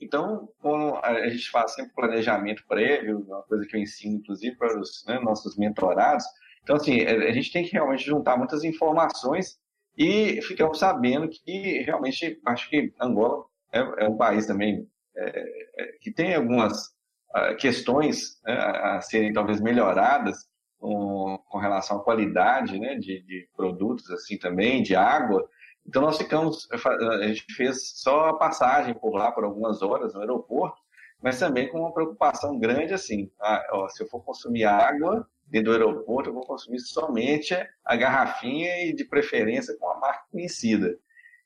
Então, 0.00 0.48
a 1.02 1.28
gente 1.28 1.50
faz 1.50 1.74
sempre 1.74 1.92
planejamento 1.94 2.64
prévio, 2.66 3.20
uma 3.20 3.42
coisa 3.42 3.66
que 3.66 3.76
eu 3.76 3.80
ensino, 3.80 4.16
inclusive, 4.16 4.56
para 4.56 4.78
os 4.80 5.04
né, 5.06 5.18
nossos 5.20 5.56
mentorados. 5.56 6.24
Então, 6.62 6.76
assim, 6.76 7.00
é, 7.00 7.28
a 7.28 7.32
gente 7.32 7.52
tem 7.52 7.64
que 7.64 7.72
realmente 7.72 8.04
juntar 8.04 8.36
muitas 8.36 8.64
informações 8.64 9.58
e 9.96 10.40
ficamos 10.42 10.78
sabendo 10.78 11.28
que 11.28 11.82
realmente, 11.82 12.40
acho 12.46 12.70
que 12.70 12.92
Angola 13.00 13.44
é, 13.72 14.04
é 14.04 14.08
um 14.08 14.16
país 14.16 14.46
também 14.46 14.88
é, 15.16 15.44
é, 15.78 15.86
que 16.00 16.10
tem 16.10 16.34
algumas 16.34 16.86
uh, 17.34 17.54
questões 17.58 18.40
né, 18.44 18.54
a 18.54 19.00
serem 19.00 19.32
talvez 19.32 19.60
melhoradas 19.60 20.48
com, 20.78 21.38
com 21.48 21.58
relação 21.58 21.98
à 21.98 22.04
qualidade 22.04 22.78
né, 22.78 22.94
de, 22.94 23.20
de 23.22 23.48
produtos, 23.54 24.10
assim, 24.10 24.38
também, 24.38 24.82
de 24.82 24.96
água, 24.96 25.46
então 25.86 26.02
nós 26.02 26.18
ficamos, 26.18 26.68
a 26.70 27.26
gente 27.26 27.44
fez 27.54 27.90
só 27.96 28.28
a 28.28 28.36
passagem 28.36 28.94
por 28.94 29.14
lá 29.14 29.32
por 29.32 29.44
algumas 29.44 29.82
horas 29.82 30.14
no 30.14 30.20
aeroporto, 30.20 30.80
mas 31.22 31.38
também 31.38 31.68
com 31.68 31.80
uma 31.80 31.92
preocupação 31.92 32.58
grande 32.58 32.94
assim, 32.94 33.30
ah, 33.40 33.66
ó, 33.72 33.88
se 33.88 34.02
eu 34.02 34.08
for 34.08 34.22
consumir 34.22 34.64
água 34.64 35.28
dentro 35.46 35.72
do 35.72 35.72
aeroporto, 35.72 36.30
eu 36.30 36.34
vou 36.34 36.46
consumir 36.46 36.80
somente 36.80 37.54
a 37.84 37.96
garrafinha 37.96 38.84
e 38.86 38.94
de 38.94 39.04
preferência 39.04 39.76
com 39.78 39.90
a 39.90 39.98
marca 39.98 40.24
conhecida. 40.30 40.96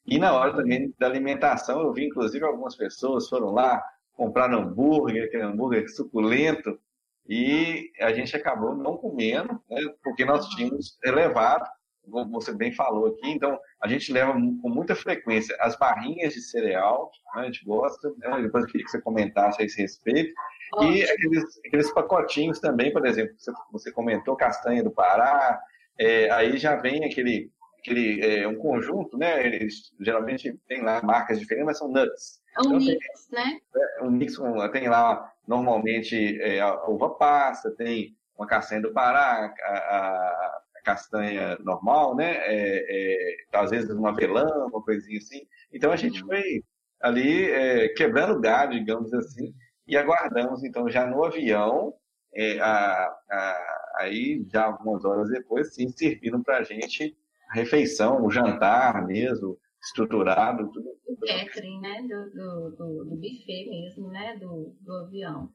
E 0.06 0.18
na 0.18 0.34
hora 0.34 0.54
também 0.54 0.94
da 0.98 1.06
alimentação, 1.06 1.80
eu 1.80 1.92
vi 1.92 2.06
inclusive 2.06 2.44
algumas 2.44 2.76
pessoas 2.76 3.28
foram 3.28 3.50
lá 3.50 3.82
comprar 4.12 4.52
hambúrguer, 4.52 5.24
aquele 5.24 5.42
hambúrguer 5.42 5.88
suculento, 5.90 6.78
e 7.26 7.90
a 8.00 8.12
gente 8.12 8.36
acabou 8.36 8.76
não 8.76 8.96
comendo, 8.98 9.60
né, 9.70 9.80
porque 10.02 10.24
nós 10.24 10.46
tínhamos 10.50 10.98
elevado 11.02 11.64
você 12.06 12.52
bem 12.52 12.72
falou 12.72 13.06
aqui, 13.06 13.30
então 13.30 13.58
a 13.80 13.88
gente 13.88 14.12
leva 14.12 14.32
com 14.32 14.68
muita 14.68 14.94
frequência 14.94 15.56
as 15.60 15.76
barrinhas 15.76 16.34
de 16.34 16.40
cereal, 16.40 17.10
né, 17.34 17.42
a 17.42 17.44
gente 17.44 17.64
gosta, 17.64 18.12
né, 18.18 18.42
depois 18.42 18.64
eu 18.64 18.70
queria 18.70 18.84
que 18.84 18.90
você 18.90 19.00
comentasse 19.00 19.62
a 19.62 19.64
esse 19.64 19.80
respeito, 19.80 20.32
Ótimo. 20.74 20.92
e 20.92 21.02
aqueles, 21.04 21.60
aqueles 21.66 21.92
pacotinhos 21.92 22.60
também, 22.60 22.92
por 22.92 23.06
exemplo, 23.06 23.34
você, 23.38 23.52
você 23.72 23.92
comentou 23.92 24.36
castanha 24.36 24.82
do 24.82 24.90
Pará, 24.90 25.60
é, 25.98 26.30
aí 26.30 26.56
já 26.56 26.76
vem 26.76 27.04
aquele, 27.04 27.50
aquele 27.78 28.20
é, 28.20 28.46
um 28.48 28.56
conjunto, 28.56 29.16
né, 29.16 29.46
eles 29.46 29.92
geralmente 30.00 30.58
tem 30.68 30.82
lá 30.82 31.02
marcas 31.02 31.38
diferentes, 31.38 31.66
mas 31.66 31.78
são 31.78 31.88
nuts. 31.88 32.42
É 32.56 32.60
um 32.60 32.64
então, 32.66 32.78
mix, 32.78 33.26
tem, 33.26 33.44
né? 33.44 33.60
É, 33.76 34.04
um 34.04 34.10
mix, 34.10 34.36
tem 34.72 34.88
lá 34.88 35.32
normalmente 35.46 36.40
é, 36.40 36.60
a 36.60 36.84
uva 36.86 37.10
passa, 37.10 37.70
tem 37.72 38.16
uma 38.36 38.46
castanha 38.46 38.82
do 38.82 38.92
Pará, 38.92 39.52
a, 39.62 39.72
a 39.72 40.53
castanha 40.84 41.56
normal, 41.60 42.14
né? 42.14 42.36
É, 42.36 42.84
é, 42.88 43.58
às 43.58 43.70
vezes 43.70 43.90
uma 43.90 44.10
avelã, 44.10 44.46
uma 44.66 44.82
coisinha 44.82 45.18
assim. 45.18 45.46
Então 45.72 45.90
a 45.90 45.96
gente 45.96 46.20
uhum. 46.22 46.28
foi 46.28 46.62
ali 47.00 47.50
é, 47.50 47.88
quebrando 47.88 48.40
galho, 48.40 48.72
digamos 48.78 49.12
assim, 49.14 49.52
e 49.86 49.96
aguardamos 49.96 50.62
então 50.62 50.88
já 50.88 51.06
no 51.06 51.24
avião, 51.24 51.94
é, 52.34 52.58
a, 52.60 53.12
a, 53.30 53.94
aí 53.98 54.46
já 54.52 54.64
algumas 54.64 55.04
horas 55.04 55.28
depois, 55.28 55.74
sim, 55.74 55.88
servindo 55.88 56.42
para 56.42 56.58
a 56.58 56.62
gente 56.62 57.16
a 57.50 57.54
refeição, 57.54 58.24
o 58.24 58.30
jantar 58.30 59.06
mesmo, 59.06 59.58
estruturado, 59.82 60.70
tudo. 60.72 60.90
O 61.06 61.16
catering, 61.18 61.80
né? 61.80 62.02
Do, 62.02 62.30
do, 62.30 62.70
do, 62.70 63.04
do, 63.04 63.16
buffet 63.16 63.68
mesmo, 63.68 64.08
né? 64.10 64.36
Do, 64.38 64.74
do 64.80 64.92
avião. 65.04 65.50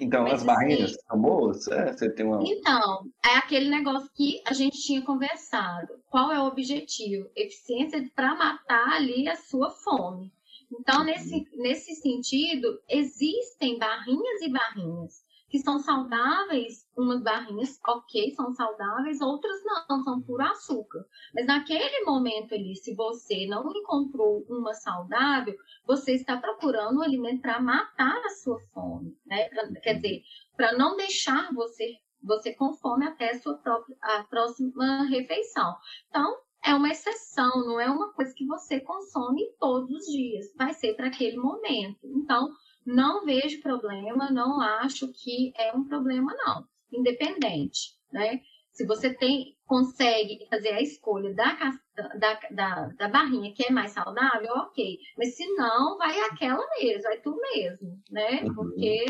Então, 0.00 0.24
Mas, 0.24 0.34
as 0.34 0.42
barrinhas 0.42 0.90
assim, 0.90 1.00
são 1.06 1.20
boas? 1.20 1.68
É, 1.68 1.92
você 1.92 2.10
tem 2.10 2.26
uma... 2.26 2.42
Então, 2.42 3.06
é 3.24 3.36
aquele 3.36 3.70
negócio 3.70 4.10
que 4.14 4.42
a 4.44 4.52
gente 4.52 4.80
tinha 4.80 5.02
conversado. 5.02 5.94
Qual 6.10 6.32
é 6.32 6.40
o 6.40 6.46
objetivo? 6.46 7.30
Eficiência 7.36 8.04
para 8.14 8.34
matar 8.34 8.94
ali 8.94 9.28
a 9.28 9.36
sua 9.36 9.70
fome. 9.70 10.32
Então, 10.72 11.04
nesse, 11.04 11.34
uhum. 11.34 11.46
nesse 11.56 11.94
sentido, 11.94 12.80
existem 12.88 13.78
barrinhas 13.78 14.42
e 14.42 14.48
barrinhas 14.50 15.27
que 15.48 15.58
são 15.58 15.78
saudáveis, 15.78 16.86
umas 16.96 17.22
barrinhas, 17.22 17.78
ok, 17.86 18.34
são 18.34 18.52
saudáveis, 18.52 19.20
outras 19.20 19.60
não, 19.64 20.02
são 20.04 20.20
puro 20.20 20.42
açúcar. 20.42 21.04
Mas 21.34 21.46
naquele 21.46 22.04
momento 22.04 22.54
ali, 22.54 22.76
se 22.76 22.94
você 22.94 23.46
não 23.46 23.70
encontrou 23.74 24.44
uma 24.48 24.74
saudável, 24.74 25.56
você 25.86 26.12
está 26.12 26.36
procurando 26.36 26.98
um 26.98 27.02
alimento 27.02 27.40
para 27.40 27.60
matar 27.60 28.18
a 28.24 28.30
sua 28.30 28.58
fome, 28.72 29.16
né? 29.26 29.48
Pra, 29.48 29.70
quer 29.80 29.94
dizer, 29.94 30.22
para 30.56 30.76
não 30.76 30.96
deixar 30.96 31.52
você 31.54 31.96
você 32.20 32.52
com 32.52 32.74
fome 32.74 33.06
até 33.06 33.30
a 33.30 33.40
sua 33.40 33.56
própria, 33.58 33.96
a 34.02 34.24
próxima 34.24 35.04
refeição. 35.04 35.76
Então, 36.08 36.36
é 36.64 36.74
uma 36.74 36.88
exceção, 36.88 37.64
não 37.64 37.80
é 37.80 37.88
uma 37.88 38.12
coisa 38.12 38.34
que 38.34 38.44
você 38.44 38.80
consome 38.80 39.42
todos 39.60 39.90
os 39.90 40.06
dias, 40.06 40.52
vai 40.56 40.74
ser 40.74 40.94
para 40.94 41.06
aquele 41.06 41.36
momento. 41.36 41.98
Então, 42.04 42.48
não 42.88 43.24
vejo 43.24 43.60
problema, 43.60 44.30
não 44.30 44.60
acho 44.60 45.12
que 45.12 45.52
é 45.56 45.72
um 45.74 45.84
problema, 45.84 46.34
não. 46.34 46.64
Independente, 46.90 47.94
né? 48.10 48.40
Se 48.72 48.86
você 48.86 49.12
tem, 49.12 49.56
consegue 49.66 50.46
fazer 50.48 50.70
a 50.70 50.80
escolha 50.80 51.34
da, 51.34 51.78
da, 52.14 52.40
da, 52.50 52.86
da, 52.96 53.08
barrinha 53.08 53.52
que 53.52 53.66
é 53.66 53.70
mais 53.70 53.90
saudável, 53.90 54.50
ok. 54.54 54.98
Mas 55.18 55.36
se 55.36 55.46
não, 55.54 55.98
vai 55.98 56.18
aquela 56.20 56.66
mesmo, 56.78 57.02
vai 57.02 57.20
tu 57.20 57.36
mesmo, 57.36 58.00
né? 58.10 58.42
Uhum. 58.44 58.54
Porque 58.54 59.04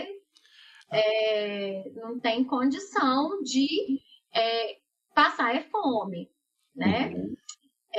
é, 0.91 1.91
não 1.95 2.19
tem 2.19 2.45
condição 2.45 3.43
de 3.43 4.01
é, 4.35 4.79
passar 5.15 5.55
é 5.55 5.63
fome, 5.63 6.29
né? 6.75 7.11
Uhum. 7.15 7.37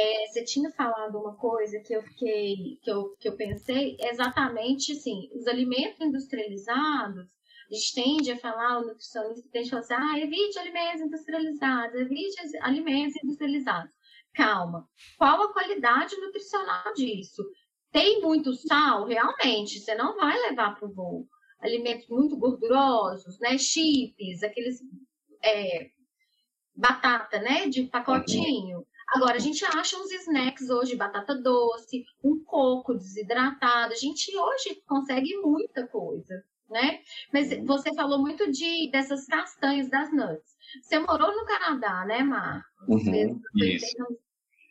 É, 0.02 0.28
você 0.28 0.46
tinha 0.46 0.72
falado 0.72 1.18
uma 1.20 1.36
coisa 1.36 1.78
que 1.82 1.94
eu 1.94 2.02
fiquei, 2.02 2.80
que 2.82 2.90
eu, 2.90 3.18
que 3.20 3.28
eu 3.28 3.36
pensei, 3.36 3.98
exatamente 4.00 4.94
assim, 4.94 5.30
os 5.34 5.46
alimentos 5.46 6.00
industrializados, 6.00 7.28
a 7.70 7.74
gente 7.74 7.94
tende 7.94 8.32
a 8.32 8.38
falar, 8.38 8.80
o 8.80 8.86
nutricionista 8.86 9.50
tende 9.52 9.68
a 9.68 9.82
falar 9.82 9.82
assim, 9.82 9.94
ah, 9.94 10.20
evite 10.20 10.58
alimentos 10.58 11.02
industrializados, 11.02 12.00
evite 12.00 12.58
alimentos 12.62 13.22
industrializados. 13.22 13.92
Calma, 14.34 14.88
qual 15.18 15.44
a 15.44 15.52
qualidade 15.52 16.16
nutricional 16.16 16.94
disso? 16.94 17.44
Tem 17.92 18.22
muito 18.22 18.54
sal? 18.54 19.06
Realmente, 19.06 19.82
você 19.82 19.96
não 19.96 20.16
vai 20.16 20.40
levar 20.50 20.76
para 20.76 20.88
o 20.88 20.94
voo. 20.94 21.28
Alimentos 21.60 22.08
muito 22.08 22.38
gordurosos, 22.38 23.38
né? 23.40 23.58
Chips, 23.58 24.44
aqueles 24.44 24.80
é, 25.44 25.90
batata, 26.74 27.40
né? 27.42 27.68
De 27.68 27.84
pacotinho. 27.84 28.86
Agora, 29.12 29.36
a 29.36 29.40
gente 29.40 29.66
acha 29.66 29.98
uns 29.98 30.12
snacks 30.12 30.70
hoje, 30.70 30.96
batata 30.96 31.36
doce, 31.36 32.06
um 32.24 32.44
coco 32.44 32.94
desidratado. 32.94 33.94
A 33.94 33.98
gente 33.98 34.36
hoje 34.38 34.82
consegue 34.86 35.36
muita 35.38 35.88
coisa, 35.88 36.44
né? 36.70 37.02
Mas 37.34 37.52
uhum. 37.52 37.66
você 37.66 37.94
falou 37.96 38.20
muito 38.20 38.52
de 38.52 38.90
dessas 38.92 39.26
castanhas 39.26 39.90
das 39.90 40.14
nuts. 40.14 40.58
Você 40.82 41.00
morou 41.00 41.36
no 41.36 41.46
Canadá, 41.46 42.06
né, 42.06 42.22
Marcos? 42.22 42.88
Uhum, 42.88 43.42
isso. 43.56 44.04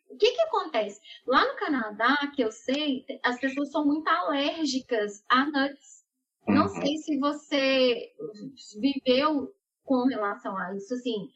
O 0.09 0.17
que 0.17 0.31
que 0.33 0.41
acontece? 0.43 1.01
Lá 1.27 1.45
no 1.45 1.57
Canadá, 1.57 2.17
que 2.35 2.43
eu 2.43 2.51
sei, 2.51 3.05
as 3.23 3.39
pessoas 3.41 3.71
são 3.71 3.85
muito 3.85 4.09
alérgicas 4.09 5.25
a 5.29 5.45
nuts. 5.47 6.05
Uhum. 6.47 6.55
Não 6.55 6.69
sei 6.69 6.97
se 6.97 7.19
você 7.19 8.13
viveu 8.81 9.53
com 9.85 10.05
relação 10.05 10.57
a 10.57 10.75
isso, 10.77 10.95
assim, 10.95 11.31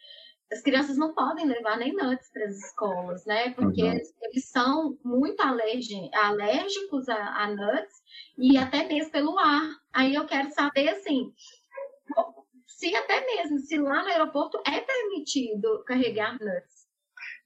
as 0.53 0.61
crianças 0.61 0.98
não 0.98 1.14
podem 1.14 1.46
levar 1.46 1.78
nem 1.78 1.94
nuts 1.94 2.30
para 2.30 2.44
as 2.44 2.59
escolas, 2.59 3.24
né? 3.24 3.50
Porque 3.55 3.82
uhum. 3.82 3.92
eles, 3.92 4.50
são 4.50 4.98
muito 5.03 5.40
alérgicos 5.40 7.09
a, 7.09 7.16
a, 7.16 7.48
nuts 7.48 8.03
e 8.38 8.59
até 8.59 8.86
mesmo 8.86 9.11
pelo 9.11 9.38
ar. 9.38 9.62
Aí 9.92 10.14
eu 10.14 10.26
quero 10.26 10.50
saber, 10.50 10.88
assim, 10.90 11.32
se 12.66 12.94
até 12.94 13.24
mesmo, 13.24 13.59
se 13.61 13.78
lá 13.78 14.03
no 14.03 14.09
aeroporto 14.09 14.61
é 14.66 14.80
permitido 14.80 15.82
carregar 15.84 16.32
nuts. 16.32 16.86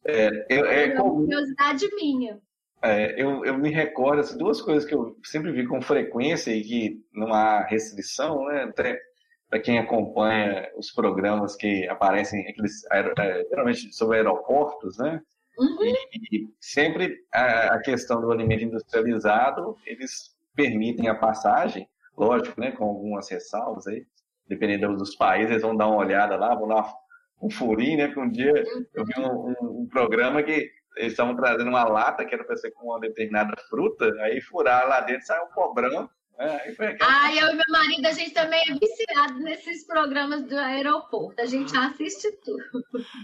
É, 0.04 0.46
eu, 0.50 0.66
é, 0.66 0.88
é 0.88 1.00
uma 1.00 1.10
curiosidade 1.10 1.88
minha. 1.94 2.40
É, 2.82 3.20
eu, 3.20 3.44
eu 3.44 3.56
me 3.56 3.70
recordo, 3.70 4.20
assim, 4.20 4.36
duas 4.36 4.60
coisas 4.60 4.84
que 4.84 4.94
eu 4.94 5.16
sempre 5.24 5.52
vi 5.52 5.66
com 5.66 5.80
frequência 5.80 6.50
e 6.50 6.62
que 6.62 7.04
não 7.12 7.32
há 7.32 7.62
restrição, 7.62 8.44
né? 8.46 8.64
Até 8.64 9.00
para 9.48 9.60
quem 9.60 9.78
acompanha 9.78 10.68
os 10.76 10.90
programas 10.90 11.54
que 11.56 11.88
aparecem, 11.88 12.46
aqueles, 12.48 12.84
é, 12.90 13.44
geralmente 13.48 13.92
sobre 13.92 14.18
aeroportos, 14.18 14.98
né? 14.98 15.22
Uhum. 15.58 15.84
E, 15.84 16.36
e, 16.36 16.54
sempre 16.60 17.24
a, 17.32 17.74
a, 17.74 17.78
questão 17.80 18.20
do 18.20 18.30
alimento 18.30 18.64
industrializado, 18.64 19.76
eles 19.86 20.36
permitem 20.54 21.08
a 21.08 21.14
passagem, 21.14 21.88
lógico, 22.16 22.60
né, 22.60 22.72
com 22.72 22.84
algumas 22.84 23.30
ressalvas 23.30 23.86
aí, 23.86 24.06
dependendo 24.46 24.96
dos 24.96 25.14
países, 25.14 25.50
eles 25.50 25.62
vão 25.62 25.76
dar 25.76 25.86
uma 25.86 25.96
olhada 25.96 26.36
lá, 26.36 26.54
vão 26.54 26.68
dar 26.68 26.92
um 27.40 27.48
furinho, 27.48 27.98
né, 27.98 28.06
porque 28.06 28.20
um 28.20 28.30
dia 28.30 28.64
eu 28.94 29.04
vi 29.04 29.12
um, 29.18 29.54
um, 29.60 29.80
um 29.82 29.88
programa 29.88 30.42
que 30.42 30.70
eles 30.96 31.12
estavam 31.12 31.36
trazendo 31.36 31.68
uma 31.68 31.84
lata 31.84 32.24
que 32.24 32.34
era 32.34 32.44
para 32.44 32.56
ser 32.56 32.70
com 32.72 32.86
uma 32.86 33.00
determinada 33.00 33.54
fruta, 33.68 34.06
aí 34.20 34.40
furar 34.40 34.86
lá 34.88 35.00
dentro 35.00 35.26
sai 35.26 35.42
um 35.42 35.48
cobrão 35.48 36.08
é, 36.38 36.96
ah, 37.00 37.34
eu 37.34 37.48
e 37.48 37.54
meu 37.54 37.64
marido, 37.70 38.06
a 38.06 38.12
gente 38.12 38.32
também 38.32 38.60
é 38.68 38.74
viciado 38.74 39.38
nesses 39.40 39.86
programas 39.86 40.42
do 40.42 40.56
aeroporto. 40.56 41.40
A 41.40 41.46
gente 41.46 41.74
assiste 41.76 42.30
tudo. 42.44 42.62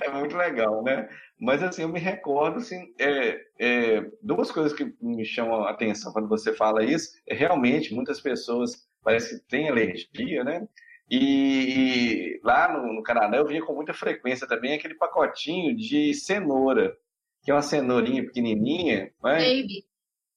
É 0.02 0.08
muito 0.10 0.34
legal, 0.34 0.82
né? 0.82 1.08
Mas 1.38 1.62
assim, 1.62 1.82
eu 1.82 1.88
me 1.88 2.00
recordo, 2.00 2.58
assim, 2.58 2.94
é, 2.98 3.44
é, 3.58 4.10
duas 4.22 4.50
coisas 4.50 4.72
que 4.72 4.94
me 5.00 5.24
chamam 5.26 5.64
a 5.64 5.70
atenção 5.70 6.12
quando 6.12 6.28
você 6.28 6.54
fala 6.54 6.84
isso. 6.84 7.10
É 7.26 7.34
realmente, 7.34 7.94
muitas 7.94 8.20
pessoas 8.20 8.88
parece 9.02 9.38
que 9.38 9.46
têm 9.46 9.68
alergia, 9.68 10.42
né? 10.42 10.66
E, 11.10 11.18
e 11.18 12.40
lá 12.42 12.72
no, 12.72 12.94
no, 12.94 13.02
Canadá 13.02 13.36
eu 13.36 13.46
via 13.46 13.62
com 13.62 13.74
muita 13.74 13.92
frequência 13.92 14.46
também 14.46 14.72
aquele 14.72 14.94
pacotinho 14.94 15.76
de 15.76 16.14
cenoura, 16.14 16.96
que 17.42 17.50
é 17.50 17.54
uma 17.54 17.60
cenourinha 17.60 18.24
pequenininha. 18.24 19.12
Né? 19.22 19.38
Baby. 19.38 19.84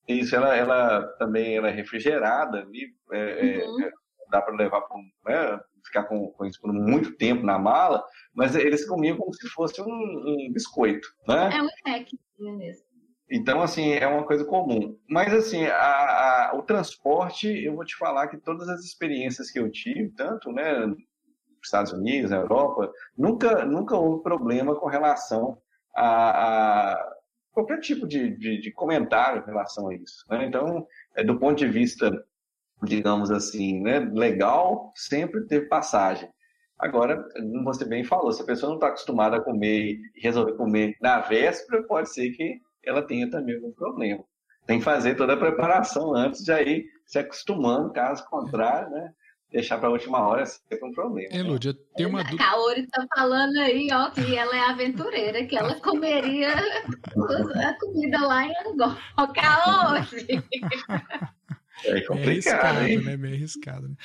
Isso, 0.07 0.35
ela, 0.35 0.55
ela 0.55 1.03
também 1.17 1.55
ela 1.55 1.69
é 1.69 1.71
refrigerada 1.71 2.59
ali, 2.59 2.93
é, 3.11 3.59
é 3.61 3.65
uhum. 3.65 3.83
é, 3.83 3.91
dá 4.29 4.41
para 4.41 4.55
levar 4.55 4.81
para 4.81 4.97
né, 5.25 5.59
ficar 5.83 6.03
com, 6.03 6.29
com, 6.31 6.45
isso 6.45 6.59
por 6.61 6.71
muito 6.71 7.15
tempo 7.15 7.43
na 7.43 7.57
mala, 7.57 8.03
mas 8.33 8.55
eles 8.55 8.85
comiam 8.87 9.17
como 9.17 9.33
se 9.33 9.47
fosse 9.49 9.81
um, 9.81 9.85
um 9.85 10.51
biscoito, 10.51 11.07
né? 11.27 11.49
É 11.53 11.61
um 11.61 11.67
snack 11.67 12.19
mesmo. 12.37 12.85
Então, 13.29 13.61
assim, 13.61 13.93
é 13.93 14.07
uma 14.07 14.23
coisa 14.23 14.45
comum. 14.45 14.99
Mas, 15.09 15.33
assim, 15.33 15.65
a, 15.65 16.51
a, 16.51 16.55
o 16.55 16.61
transporte, 16.61 17.47
eu 17.47 17.75
vou 17.75 17.83
te 17.83 17.95
falar 17.95 18.27
que 18.27 18.37
todas 18.37 18.69
as 18.69 18.81
experiências 18.81 19.49
que 19.49 19.59
eu 19.59 19.71
tive, 19.71 20.11
tanto, 20.11 20.51
né, 20.51 20.85
nos 20.85 20.97
Estados 21.63 21.91
Unidos, 21.91 22.29
na 22.29 22.37
Europa, 22.37 22.91
nunca, 23.17 23.65
nunca 23.65 23.97
houve 23.97 24.21
problema 24.21 24.75
com 24.75 24.87
relação 24.87 25.57
a, 25.95 26.91
a 26.91 27.14
qualquer 27.55 27.79
tipo 27.79 28.05
de, 28.05 28.37
de, 28.37 28.59
de 28.59 28.71
comentário 28.71 29.41
em 29.41 29.45
relação 29.45 29.87
a 29.87 29.95
isso. 29.95 30.25
Né? 30.29 30.45
Então, 30.45 30.85
é, 31.15 31.23
do 31.23 31.39
ponto 31.39 31.57
de 31.57 31.67
vista, 31.67 32.11
digamos 32.83 33.31
assim, 33.31 33.81
né, 33.81 33.99
legal, 33.99 34.91
sempre 34.93 35.47
teve 35.47 35.67
passagem. 35.67 36.29
Agora, 36.77 37.23
como 37.33 37.63
você 37.63 37.85
bem 37.85 38.03
falou, 38.03 38.33
se 38.33 38.41
a 38.41 38.45
pessoa 38.45 38.69
não 38.69 38.75
está 38.75 38.87
acostumada 38.87 39.37
a 39.37 39.41
comer 39.41 39.93
e 39.93 40.21
resolver 40.21 40.57
comer 40.57 40.97
na 41.01 41.21
véspera, 41.21 41.81
pode 41.83 42.13
ser 42.13 42.31
que 42.31 42.59
ela 42.83 43.01
tenha 43.01 43.29
também 43.29 43.55
algum 43.55 43.71
problema. 43.71 44.21
Tem 44.67 44.79
que 44.79 44.83
fazer 44.83 45.15
toda 45.15 45.33
a 45.33 45.37
preparação 45.37 46.13
antes 46.13 46.43
de 46.43 46.51
aí 46.51 46.83
se 47.05 47.17
acostumando, 47.17 47.93
caso 47.93 48.27
contrário, 48.27 48.89
né? 48.89 49.13
Deixar 49.55 49.77
para 49.77 49.87
a 49.87 49.91
última 49.91 50.19
hora 50.19 50.41
é 50.41 50.45
sempre 50.45 50.83
um 50.83 50.91
problema. 50.91 51.33
É, 51.33 51.41
Lúdia, 51.41 51.71
né? 51.71 51.79
tem 51.95 52.05
uma 52.05 52.23
dúvida. 52.23 52.43
A 52.43 52.49
Kaori 52.49 52.81
está 52.81 53.07
falando 53.15 53.57
aí, 53.57 53.87
ó, 53.91 54.09
que 54.09 54.35
ela 54.35 54.55
é 54.55 54.69
aventureira, 54.69 55.45
que 55.45 55.55
ela 55.55 55.75
comeria 55.79 56.53
a 56.53 57.73
comida 57.79 58.19
lá 58.19 58.45
em 58.45 58.53
Angola. 58.67 58.97
Ó, 59.17 59.27
Kaori! 59.27 60.43
É 61.85 62.01
complicado, 62.01 62.17
é 62.17 62.29
arriscado, 62.29 63.03
né? 63.03 63.17
Meio 63.17 63.35
arriscado, 63.35 63.87
né? 63.89 63.95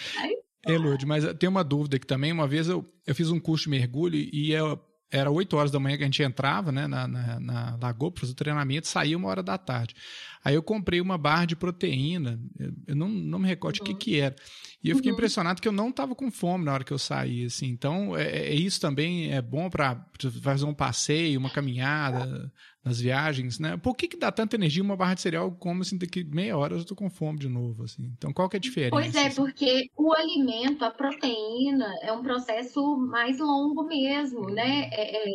Elode, 0.66 1.06
mas 1.06 1.24
tem 1.34 1.48
uma 1.48 1.64
dúvida 1.64 1.96
aqui 1.96 2.06
também. 2.06 2.32
Uma 2.32 2.46
vez 2.46 2.68
eu, 2.68 2.84
eu 3.06 3.14
fiz 3.14 3.30
um 3.30 3.40
curso 3.40 3.64
de 3.64 3.70
mergulho 3.70 4.16
e 4.16 4.52
eu, 4.52 4.78
era 5.10 5.30
8 5.30 5.56
horas 5.56 5.70
da 5.70 5.80
manhã 5.80 5.96
que 5.96 6.02
a 6.04 6.06
gente 6.06 6.22
entrava 6.22 6.70
né, 6.70 6.86
na, 6.86 7.08
na, 7.08 7.40
na 7.40 7.78
lagoa 7.80 8.12
para 8.12 8.20
fazer 8.20 8.32
o 8.32 8.36
treinamento, 8.36 8.86
saía 8.86 9.16
uma 9.16 9.28
hora 9.28 9.42
da 9.42 9.58
tarde. 9.58 9.94
Aí 10.42 10.54
eu 10.54 10.62
comprei 10.62 11.00
uma 11.00 11.18
barra 11.18 11.44
de 11.44 11.54
proteína, 11.54 12.40
eu 12.86 12.96
não, 12.96 13.08
não 13.08 13.38
me 13.38 13.46
recordo 13.46 13.76
o 13.76 13.80
uhum. 13.80 13.84
que, 13.86 13.94
que 13.94 14.20
era. 14.20 14.34
E 14.82 14.88
eu 14.88 14.96
fiquei 14.96 15.10
uhum. 15.10 15.16
impressionado 15.16 15.60
que 15.60 15.68
eu 15.68 15.72
não 15.72 15.90
estava 15.90 16.14
com 16.14 16.30
fome 16.30 16.64
na 16.64 16.72
hora 16.72 16.84
que 16.84 16.92
eu 16.92 16.98
saí. 16.98 17.44
Assim. 17.44 17.66
Então, 17.66 18.16
é, 18.16 18.48
é 18.48 18.54
isso 18.54 18.80
também 18.80 19.32
é 19.32 19.42
bom 19.42 19.68
para 19.68 20.02
fazer 20.42 20.64
um 20.64 20.72
passeio, 20.72 21.38
uma 21.38 21.50
caminhada 21.50 22.50
nas 22.82 22.98
viagens, 22.98 23.58
né? 23.58 23.76
Por 23.76 23.94
que, 23.94 24.08
que 24.08 24.16
dá 24.16 24.32
tanta 24.32 24.56
energia 24.56 24.82
uma 24.82 24.96
barra 24.96 25.12
de 25.12 25.20
cereal 25.20 25.52
como 25.52 25.82
assim, 25.82 25.98
daqui 25.98 26.24
meia 26.24 26.56
hora 26.56 26.74
eu 26.74 26.78
estou 26.78 26.96
com 26.96 27.10
fome 27.10 27.38
de 27.38 27.48
novo? 27.48 27.84
Assim? 27.84 28.10
Então, 28.16 28.32
qual 28.32 28.48
que 28.48 28.56
é 28.56 28.58
a 28.58 28.60
diferença? 28.60 28.90
Pois 28.90 29.14
é, 29.14 29.26
assim? 29.26 29.36
porque 29.36 29.90
o 29.94 30.14
alimento, 30.14 30.82
a 30.82 30.90
proteína, 30.90 31.94
é 32.02 32.10
um 32.12 32.22
processo 32.22 32.96
mais 32.96 33.38
longo 33.38 33.84
mesmo, 33.86 34.48
né? 34.48 34.88
É, 34.90 35.28
é 35.28 35.32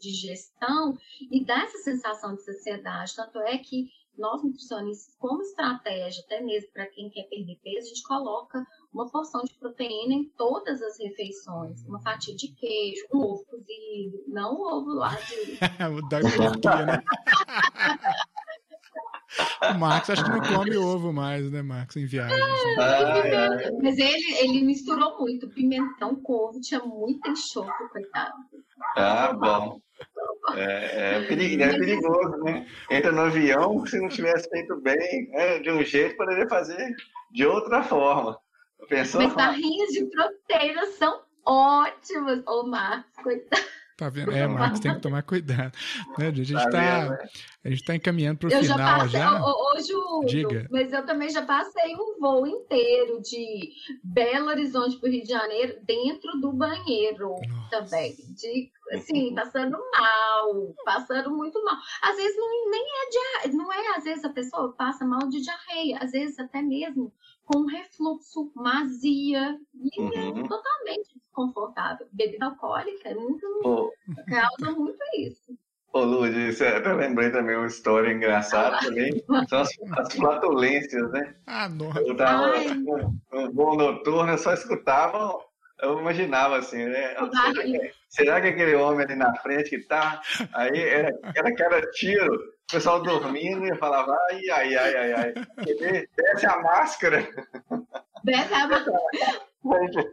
digestão 0.00 0.96
e 1.30 1.44
dá 1.44 1.62
essa 1.62 1.78
sensação 1.78 2.34
de 2.34 2.42
saciedade. 2.42 3.14
Tanto 3.14 3.38
é 3.40 3.58
que 3.58 3.88
nós 4.18 4.42
nutricionistas, 4.42 5.14
como 5.18 5.42
estratégia, 5.42 6.22
até 6.24 6.40
mesmo 6.40 6.70
para 6.72 6.86
quem 6.86 7.10
quer 7.10 7.24
perder 7.24 7.58
peso, 7.62 7.86
a 7.86 7.88
gente 7.88 8.02
coloca 8.02 8.66
uma 8.92 9.10
porção 9.10 9.42
de 9.44 9.54
proteína 9.54 10.14
em 10.14 10.24
todas 10.36 10.80
as 10.82 10.98
refeições. 10.98 11.84
Uma 11.86 12.00
fatia 12.00 12.34
de 12.34 12.48
queijo, 12.48 13.06
um 13.12 13.18
ovo 13.20 13.44
cozido, 13.46 14.24
não 14.28 14.54
o 14.54 14.78
ovo 14.78 14.94
lá 14.94 15.14
de. 15.14 15.58
né? 16.86 17.02
O 19.70 19.78
Max 19.78 20.10
acho 20.10 20.24
que 20.24 20.30
não 20.30 20.40
come 20.40 20.76
ovo 20.76 21.12
mais, 21.12 21.50
né, 21.50 21.62
Max, 21.62 21.96
em 21.96 22.06
viagem. 22.06 22.40
Ah, 22.78 23.58
Mas 23.82 23.98
ele, 23.98 24.34
ele 24.38 24.62
misturou 24.62 25.18
muito. 25.18 25.48
Pimentão 25.48 26.14
com 26.16 26.34
ovo, 26.34 26.60
tinha 26.60 26.80
muito 26.80 27.28
enxofre, 27.30 27.88
coitado. 27.88 28.34
Ah, 28.96 29.32
bom. 29.32 29.80
É, 30.52 31.16
é, 31.16 31.26
perigo, 31.26 31.62
é 31.62 31.78
perigoso, 31.78 32.36
né? 32.44 32.66
Entra 32.90 33.10
no 33.10 33.22
avião, 33.22 33.86
se 33.86 33.98
não 33.98 34.08
tivesse 34.08 34.48
feito 34.50 34.76
bem, 34.76 35.28
né, 35.30 35.58
de 35.60 35.70
um 35.70 35.82
jeito, 35.82 36.16
poderia 36.16 36.48
fazer 36.48 36.94
de 37.30 37.46
outra 37.46 37.82
forma. 37.82 38.38
Pensou? 38.88 39.22
Mas 39.22 39.32
barrinhas 39.32 39.90
de 39.90 40.04
proteína 40.04 40.86
são 40.86 41.22
ótimas. 41.46 42.42
Ô, 42.46 42.64
Marcos, 42.64 43.22
coitado. 43.22 43.62
Tá 43.96 44.08
vendo? 44.08 44.32
É, 44.32 44.46
Marcos, 44.48 44.80
tem 44.80 44.92
que 44.92 45.00
tomar 45.00 45.22
cuidado. 45.22 45.72
Né, 46.18 46.26
a 46.26 46.32
gente 46.32 46.52
está 46.52 46.70
tá, 46.70 47.10
né? 47.10 47.28
a 47.64 47.70
gente 47.70 47.84
tá 47.84 47.94
encaminhando 47.94 48.38
para 48.38 48.48
o 48.48 48.50
final 48.50 48.66
já. 48.66 48.98
Passei, 48.98 49.20
já. 49.20 49.44
Hoje, 49.44 49.92
Diga. 50.26 50.66
mas 50.70 50.92
eu 50.92 51.06
também 51.06 51.30
já 51.30 51.42
passei 51.42 51.94
um 51.94 52.18
voo 52.18 52.44
inteiro 52.44 53.20
de 53.22 53.70
Belo 54.02 54.48
Horizonte 54.48 54.96
para 54.98 55.08
o 55.08 55.12
Rio 55.12 55.22
de 55.22 55.28
Janeiro 55.28 55.78
dentro 55.84 56.40
do 56.40 56.52
banheiro 56.52 57.36
Nossa. 57.48 57.70
também. 57.70 58.16
De, 58.30 58.72
assim, 58.92 59.32
passando 59.32 59.78
mal, 59.92 60.74
passando 60.84 61.30
muito 61.30 61.62
mal. 61.64 61.76
Às 62.02 62.16
vezes 62.16 62.36
não, 62.36 62.70
nem 62.70 62.82
é 62.82 63.10
diarreia, 63.10 63.56
não 63.56 63.72
é, 63.72 63.96
às 63.96 64.04
vezes 64.04 64.24
a 64.24 64.30
pessoa 64.30 64.72
passa 64.72 65.04
mal 65.06 65.28
de 65.28 65.40
diarreia, 65.40 65.98
às 66.00 66.10
vezes 66.10 66.36
até 66.40 66.60
mesmo 66.60 67.12
com 67.44 67.66
refluxo, 67.66 68.50
mazia, 68.56 69.56
e 69.74 70.00
é 70.00 70.02
uhum. 70.02 70.44
é 70.44 70.48
totalmente 70.48 71.23
desconfortável. 71.34 72.06
Bebida 72.12 72.46
alcoólica 72.46 73.08
é 73.08 73.14
muito. 73.14 73.46
Oh. 73.64 73.90
causa 74.26 74.78
muito 74.78 74.98
isso. 75.18 75.58
Ô, 75.92 76.00
Lud, 76.00 76.34
eu 76.34 76.96
lembrei 76.96 77.30
também 77.30 77.56
uma 77.56 77.66
história 77.66 78.12
engraçada 78.12 78.78
também. 78.80 79.12
São 79.48 79.60
as, 79.60 79.70
as 79.96 80.12
flatulências, 80.14 81.10
né? 81.12 81.34
Ah, 81.46 81.68
nossa. 81.68 82.00
Eu 82.00 82.16
tava 82.16 82.52
no 82.74 83.52
voo 83.52 83.76
noturno, 83.76 84.32
eu 84.32 84.38
só 84.38 84.54
escutava, 84.54 85.38
eu 85.80 86.00
imaginava 86.00 86.58
assim, 86.58 86.84
né? 86.84 87.14
Será 87.14 87.52
que, 87.52 87.92
será 88.08 88.40
que 88.40 88.48
aquele 88.48 88.74
homem 88.74 89.04
ali 89.04 89.14
na 89.14 89.36
frente 89.36 89.70
que 89.70 89.86
tá? 89.86 90.20
Aí 90.52 90.80
era, 90.80 91.16
era 91.36 91.54
cada 91.54 91.80
tiro 91.92 92.34
o 92.34 92.72
pessoal 92.72 93.00
dormindo 93.00 93.64
e 93.64 93.76
falava, 93.76 94.18
ai, 94.30 94.50
ai, 94.50 94.76
ai, 94.76 94.96
ai, 94.96 95.12
ai. 95.12 95.34
Desce 96.16 96.46
a 96.46 96.60
máscara. 96.60 97.28
Desce 98.24 98.52
a 98.52 98.66
máscara. 98.66 98.98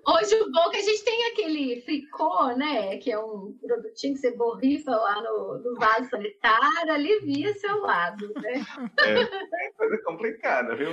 Hoje 0.08 0.36
o 0.36 0.52
bom 0.52 0.68
é 0.68 0.70
que 0.70 0.78
a 0.78 0.82
gente 0.82 1.04
tem 1.04 1.32
aquele 1.32 1.82
fricô, 1.82 2.48
né? 2.56 2.98
Que 2.98 3.12
é 3.12 3.20
um 3.20 3.54
produtinho 3.62 4.14
que 4.14 4.22
você 4.22 4.32
borrifa 4.32 4.92
lá 4.92 5.22
no, 5.22 5.60
no 5.60 5.76
vaso 5.76 6.10
sanitário, 6.10 6.94
alivia 6.94 7.54
seu 7.56 7.82
lado, 7.82 8.32
né? 8.36 8.54
É, 9.06 9.68
é 9.68 9.72
coisa 9.74 9.98
complicada, 10.06 10.76
viu? 10.76 10.92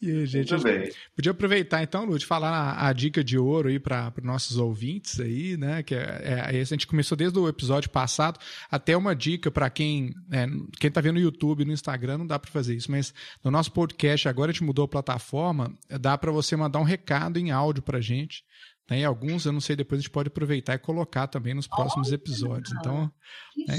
E 0.00 0.10
aí, 0.10 0.26
gente, 0.26 0.50
Muito 0.52 0.64
bem. 0.64 0.90
podia 1.14 1.32
aproveitar 1.32 1.82
então, 1.82 2.06
Lúcio, 2.06 2.26
falar 2.26 2.50
a, 2.50 2.88
a, 2.88 2.92
dica 2.92 3.22
de 3.22 3.36
ouro 3.36 3.68
aí 3.68 3.78
para 3.78 4.10
os 4.16 4.24
nossos 4.24 4.56
ouvintes 4.56 5.20
aí, 5.20 5.58
né? 5.58 5.82
Que 5.82 5.94
é, 5.94 6.46
é, 6.54 6.60
a 6.60 6.64
gente 6.64 6.86
começou 6.86 7.14
desde 7.14 7.38
o 7.38 7.46
episódio 7.46 7.90
passado, 7.90 8.40
até 8.70 8.96
uma 8.96 9.14
dica 9.14 9.50
para 9.50 9.68
quem 9.68 10.14
é, 10.32 10.46
quem 10.78 10.90
tá 10.90 11.02
vendo 11.02 11.16
no 11.16 11.20
YouTube, 11.20 11.66
no 11.66 11.72
Instagram, 11.72 12.16
não 12.18 12.26
dá 12.26 12.38
para 12.38 12.50
fazer 12.50 12.74
isso, 12.74 12.90
mas 12.90 13.12
no 13.44 13.50
nosso 13.50 13.72
podcast 13.72 14.26
agora 14.26 14.50
a 14.50 14.54
gente 14.54 14.64
mudou 14.64 14.86
a 14.86 14.88
plataforma, 14.88 15.76
dá 16.00 16.16
para 16.16 16.32
você 16.32 16.56
mandar 16.56 16.78
um 16.78 16.84
recado 16.84 17.38
em 17.38 17.50
áudio 17.50 17.82
para 17.82 18.00
gente. 18.00 18.42
Tem 18.86 19.04
alguns, 19.04 19.44
eu 19.44 19.52
não 19.52 19.60
sei, 19.60 19.76
depois 19.76 20.00
a 20.00 20.02
gente 20.02 20.10
pode 20.10 20.28
aproveitar 20.28 20.74
e 20.74 20.78
colocar 20.78 21.28
também 21.28 21.54
nos 21.54 21.68
próximos 21.68 22.10
episódios. 22.10 22.72
Então, 22.72 23.12
né, 23.68 23.78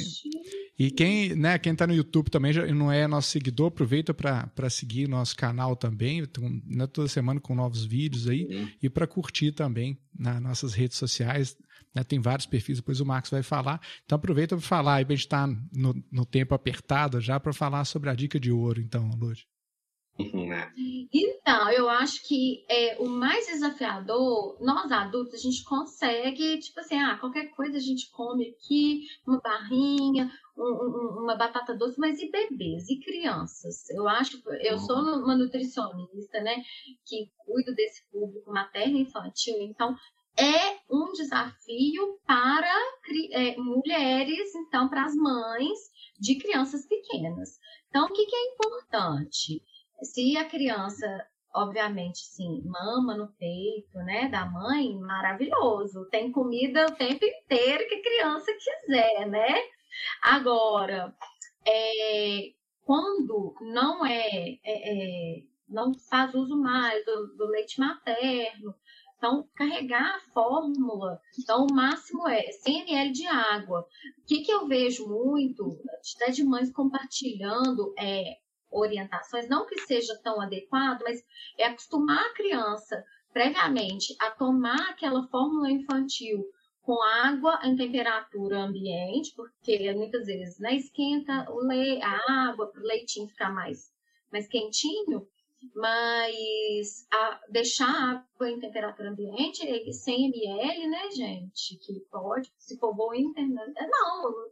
e 0.82 0.90
quem 0.90 1.36
né, 1.36 1.60
quem 1.60 1.74
está 1.74 1.86
no 1.86 1.94
YouTube 1.94 2.32
também 2.32 2.52
já 2.52 2.66
não 2.74 2.92
é 2.92 3.08
nosso 3.08 3.30
seguidor, 3.30 3.68
aproveita 3.68 4.16
para 4.16 4.68
seguir 4.68 5.08
nosso 5.08 5.36
canal 5.36 5.76
também, 5.76 6.24
né, 6.66 6.88
toda 6.88 7.08
semana 7.08 7.40
com 7.40 7.54
novos 7.54 7.86
vídeos 7.86 8.28
aí, 8.28 8.48
uhum. 8.50 8.68
e 8.82 8.90
para 8.90 9.06
curtir 9.06 9.52
também 9.52 10.00
nas 10.18 10.42
nossas 10.42 10.74
redes 10.74 10.98
sociais. 10.98 11.56
Né, 11.94 12.04
tem 12.04 12.20
vários 12.20 12.48
perfis, 12.48 12.78
depois 12.78 13.00
o 13.00 13.06
Marcos 13.06 13.30
vai 13.30 13.44
falar. 13.44 13.80
Então 14.06 14.16
aproveita 14.16 14.56
para 14.56 14.66
falar, 14.66 14.96
aí 14.96 15.06
a 15.08 15.12
gente 15.12 15.20
está 15.20 15.46
no, 15.46 16.04
no 16.12 16.26
tempo 16.26 16.56
apertado 16.56 17.22
já 17.22 17.40
para 17.40 17.54
falar 17.54 17.86
sobre 17.86 18.10
a 18.10 18.16
dica 18.16 18.40
de 18.40 18.52
ouro, 18.52 18.82
então, 18.82 19.08
Lúcio. 20.24 20.48
Né? 20.48 20.72
Então, 21.14 21.70
eu 21.72 21.90
acho 21.90 22.28
que 22.28 22.66
é, 22.70 22.98
o 23.00 23.08
mais 23.08 23.48
desafiador, 23.48 24.58
nós 24.62 24.92
adultos, 24.92 25.34
a 25.34 25.38
gente 25.38 25.64
consegue, 25.64 26.60
tipo 26.60 26.80
assim, 26.80 26.96
ah, 26.98 27.18
qualquer 27.18 27.50
coisa 27.52 27.78
a 27.78 27.82
gente 27.82 28.10
come 28.12 28.50
aqui, 28.50 29.02
uma 29.26 29.40
barrinha, 29.40 30.32
um, 30.58 30.64
um, 30.64 31.24
uma 31.24 31.36
batata 31.36 31.76
doce, 31.76 32.00
mas 32.00 32.20
e 32.20 32.30
bebês 32.30 32.90
e 32.90 33.00
crianças? 33.00 33.90
Eu 33.90 34.08
acho, 34.08 34.42
eu 34.62 34.78
sou 34.78 34.98
uhum. 34.98 35.24
uma 35.24 35.36
nutricionista, 35.36 36.42
né, 36.42 36.56
que 37.06 37.30
cuido 37.46 37.74
desse 37.74 38.04
público 38.12 38.52
materno 38.52 38.98
e 38.98 39.02
infantil, 39.02 39.56
então 39.62 39.96
é 40.38 40.80
um 40.90 41.12
desafio 41.12 42.20
para 42.26 42.74
é, 43.32 43.56
mulheres, 43.58 44.56
então, 44.56 44.88
para 44.88 45.06
as 45.06 45.16
mães 45.16 45.80
de 46.20 46.36
crianças 46.36 46.86
pequenas. 46.88 47.60
Então, 47.90 48.06
o 48.06 48.14
que, 48.14 48.26
que 48.26 48.36
é 48.36 48.54
importante? 48.54 49.62
Se 50.04 50.36
a 50.38 50.45
criança, 50.45 51.28
obviamente, 51.54 52.20
sim, 52.20 52.62
mama 52.66 53.16
no 53.16 53.28
peito, 53.34 53.97
né, 53.99 54.28
da 54.30 54.45
mãe, 54.45 54.97
maravilhoso. 54.97 56.08
Tem 56.10 56.32
comida 56.32 56.88
o 56.88 56.95
tempo 56.95 57.24
inteiro 57.24 57.88
que 57.88 57.95
a 57.95 58.02
criança 58.02 58.52
quiser, 58.54 59.28
né? 59.28 59.56
Agora, 60.22 61.16
é, 61.68 62.52
quando 62.84 63.56
não 63.62 64.06
é, 64.06 64.60
é, 64.64 65.38
é, 65.38 65.43
não 65.70 65.93
faz 65.93 66.34
uso 66.34 66.58
mais 66.58 67.06
do, 67.06 67.36
do 67.36 67.45
leite 67.45 67.80
materno, 67.80 68.76
então, 69.22 69.47
carregar 69.54 70.16
a 70.16 70.34
fórmula, 70.34 71.22
então 71.38 71.68
o 71.68 71.74
máximo 71.74 72.28
é 72.28 72.41
100 72.52 72.89
ml 72.89 73.12
de 73.12 73.28
água. 73.28 73.82
O 74.18 74.26
que, 74.26 74.41
que 74.41 74.52
eu 74.52 74.68
vejo 74.68 75.08
muito, 75.08 75.80
até 76.16 76.32
de 76.32 76.43
mães 76.43 76.72
compartilhando, 76.74 77.93
é 77.99 78.38
orientações, 78.72 79.50
não 79.50 79.66
que 79.66 79.80
seja 79.82 80.18
tão 80.24 80.40
adequado, 80.42 81.02
mas 81.04 81.24
é 81.58 81.66
acostumar 81.66 82.26
a 82.26 82.34
criança 82.34 83.04
previamente 83.34 84.16
a 84.20 84.32
tomar 84.32 84.90
aquela 84.90 85.28
fórmula 85.28 85.70
infantil 85.70 86.46
com 86.82 87.02
água 87.02 87.60
em 87.64 87.76
temperatura 87.76 88.60
ambiente, 88.60 89.34
porque 89.36 89.94
muitas 89.94 90.26
vezes 90.26 90.60
né, 90.60 90.76
esquenta 90.76 91.50
o 91.52 91.62
le 91.62 92.02
a 92.02 92.50
água 92.50 92.68
para 92.68 92.82
o 92.82 92.86
leitinho 92.86 93.28
ficar 93.28 93.52
mais, 93.52 93.94
mais 94.32 94.48
quentinho, 94.48 95.28
mas 95.76 97.08
a, 97.14 97.40
deixar 97.50 97.88
a 97.88 98.12
água 98.12 98.50
em 98.50 98.60
temperatura 98.60 99.12
ambiente, 99.12 99.94
100 99.94 100.26
ml, 100.26 100.88
né, 100.88 101.12
gente? 101.12 101.78
Que 101.78 102.00
pode, 102.12 102.52
se 102.58 102.78
for 102.78 102.96
boa 102.96 103.16
internet. 103.16 103.74
Não, 103.88 104.50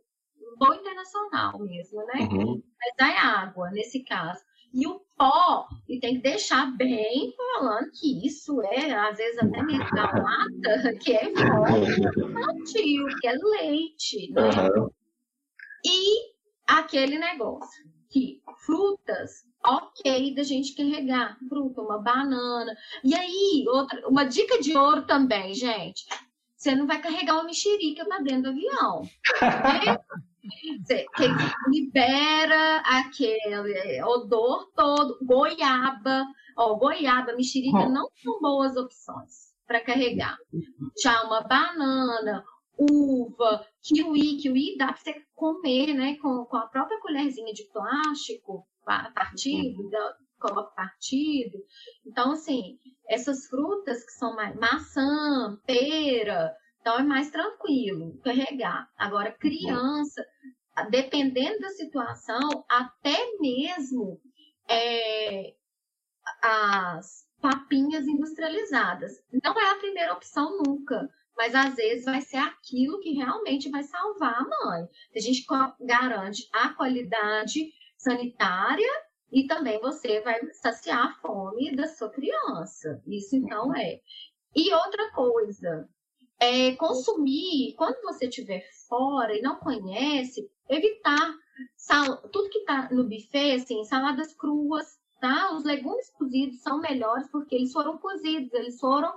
bom 0.57 0.73
internacional 0.73 1.59
mesmo, 1.59 2.05
né? 2.05 2.27
Uhum. 2.31 2.61
Mas 2.79 3.09
é 3.09 3.17
água, 3.17 3.69
nesse 3.71 4.03
caso. 4.03 4.43
E 4.73 4.85
o 4.87 5.01
pó, 5.17 5.67
e 5.87 5.99
tem 5.99 6.15
que 6.15 6.21
deixar 6.21 6.65
bem 6.77 7.33
falando 7.35 7.89
que 7.91 8.25
isso 8.25 8.61
é, 8.61 8.91
às 8.93 9.17
vezes, 9.17 9.37
até 9.39 9.63
mesmo 9.63 9.89
da 9.91 10.03
lata, 10.03 10.93
que 11.01 11.11
é 11.13 11.31
infantil, 11.31 13.05
que 13.19 13.27
é 13.27 13.33
leite, 13.33 14.31
né? 14.31 14.41
Uhum. 14.43 14.89
E 15.85 16.33
aquele 16.67 17.17
negócio, 17.17 17.83
que 18.09 18.41
frutas, 18.65 19.43
ok 19.65 20.33
da 20.35 20.43
gente 20.43 20.75
carregar, 20.75 21.37
fruta, 21.47 21.81
uma 21.81 21.97
banana. 21.97 22.75
E 23.03 23.15
aí, 23.15 23.65
outra, 23.67 24.07
uma 24.07 24.23
dica 24.23 24.59
de 24.59 24.77
ouro 24.77 25.05
também, 25.05 25.53
gente. 25.53 26.05
Você 26.55 26.75
não 26.75 26.85
vai 26.85 27.01
carregar 27.01 27.35
uma 27.35 27.45
mexerica 27.45 28.05
para 28.05 28.21
dentro 28.21 28.43
do 28.43 28.49
avião. 28.49 29.01
Né? 29.41 29.97
Que 31.15 31.27
libera 31.67 32.77
aquele 32.85 34.01
odor 34.03 34.71
todo. 34.75 35.17
Goiaba, 35.21 36.25
ó, 36.57 36.75
goiaba, 36.75 37.35
mexerica 37.35 37.87
não 37.89 38.09
são 38.15 38.39
boas 38.39 38.75
opções 38.75 39.53
para 39.67 39.81
carregar. 39.81 40.37
Já 41.01 41.23
uma 41.23 41.41
banana, 41.41 42.43
uva, 42.77 43.65
kiwi, 43.83 44.37
kiwi 44.37 44.77
dá 44.77 44.87
para 44.87 44.97
você 44.97 45.13
comer, 45.35 45.93
né, 45.93 46.17
com, 46.21 46.45
com 46.45 46.57
a 46.57 46.67
própria 46.67 46.99
colherzinha 47.01 47.53
de 47.53 47.63
plástico, 47.65 48.65
partido, 49.13 49.89
coloca 50.39 50.71
partido. 50.71 51.59
Então, 52.05 52.31
assim, 52.31 52.79
essas 53.07 53.47
frutas 53.47 54.03
que 54.05 54.11
são 54.13 54.35
mais 54.35 54.55
maçã, 54.55 55.59
pera, 55.65 56.55
então 56.81 56.99
é 56.99 57.03
mais 57.03 57.29
tranquilo 57.29 58.19
carregar. 58.23 58.89
Agora, 58.97 59.31
criança, 59.31 60.25
dependendo 60.89 61.59
da 61.59 61.69
situação, 61.69 62.65
até 62.69 63.17
mesmo 63.39 64.19
é, 64.69 65.53
as 66.41 67.27
papinhas 67.41 68.07
industrializadas. 68.07 69.13
Não 69.43 69.59
é 69.59 69.71
a 69.71 69.77
primeira 69.77 70.13
opção 70.13 70.61
nunca, 70.65 71.09
mas 71.35 71.55
às 71.55 71.75
vezes 71.75 72.05
vai 72.05 72.21
ser 72.21 72.37
aquilo 72.37 72.99
que 72.99 73.13
realmente 73.13 73.69
vai 73.69 73.83
salvar 73.83 74.33
a 74.33 74.47
mãe. 74.47 74.87
A 75.15 75.19
gente 75.19 75.45
garante 75.81 76.47
a 76.53 76.69
qualidade 76.73 77.71
sanitária 77.97 78.91
e 79.31 79.47
também 79.47 79.79
você 79.79 80.21
vai 80.21 80.39
saciar 80.53 81.07
a 81.07 81.13
fome 81.21 81.75
da 81.75 81.87
sua 81.87 82.09
criança. 82.09 83.01
Isso 83.07 83.35
então 83.35 83.75
é. 83.75 83.99
E 84.55 84.73
outra 84.73 85.11
coisa, 85.11 85.87
é 86.39 86.75
consumir, 86.75 87.73
quando 87.75 88.01
você 88.01 88.27
tiver 88.27 88.65
fora 88.87 89.37
e 89.37 89.41
não 89.41 89.57
conhece, 89.57 90.49
evitar 90.69 91.33
sal, 91.75 92.17
tudo 92.29 92.49
que 92.49 92.59
está 92.59 92.89
no 92.91 93.03
buffet, 93.03 93.55
assim, 93.55 93.83
saladas 93.83 94.33
cruas, 94.33 94.99
tá? 95.19 95.53
Os 95.53 95.63
legumes 95.63 96.09
cozidos 96.11 96.61
são 96.61 96.79
melhores 96.79 97.29
porque 97.29 97.55
eles 97.55 97.73
foram 97.73 97.97
cozidos, 97.97 98.53
eles 98.53 98.79
foram 98.79 99.13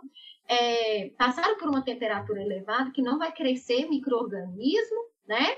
é, 0.48 1.10
passaram 1.10 1.56
por 1.56 1.68
uma 1.68 1.82
temperatura 1.82 2.42
elevada 2.42 2.90
que 2.90 3.00
não 3.02 3.18
vai 3.18 3.32
crescer 3.32 3.88
microorganismo, 3.88 5.06
né? 5.26 5.56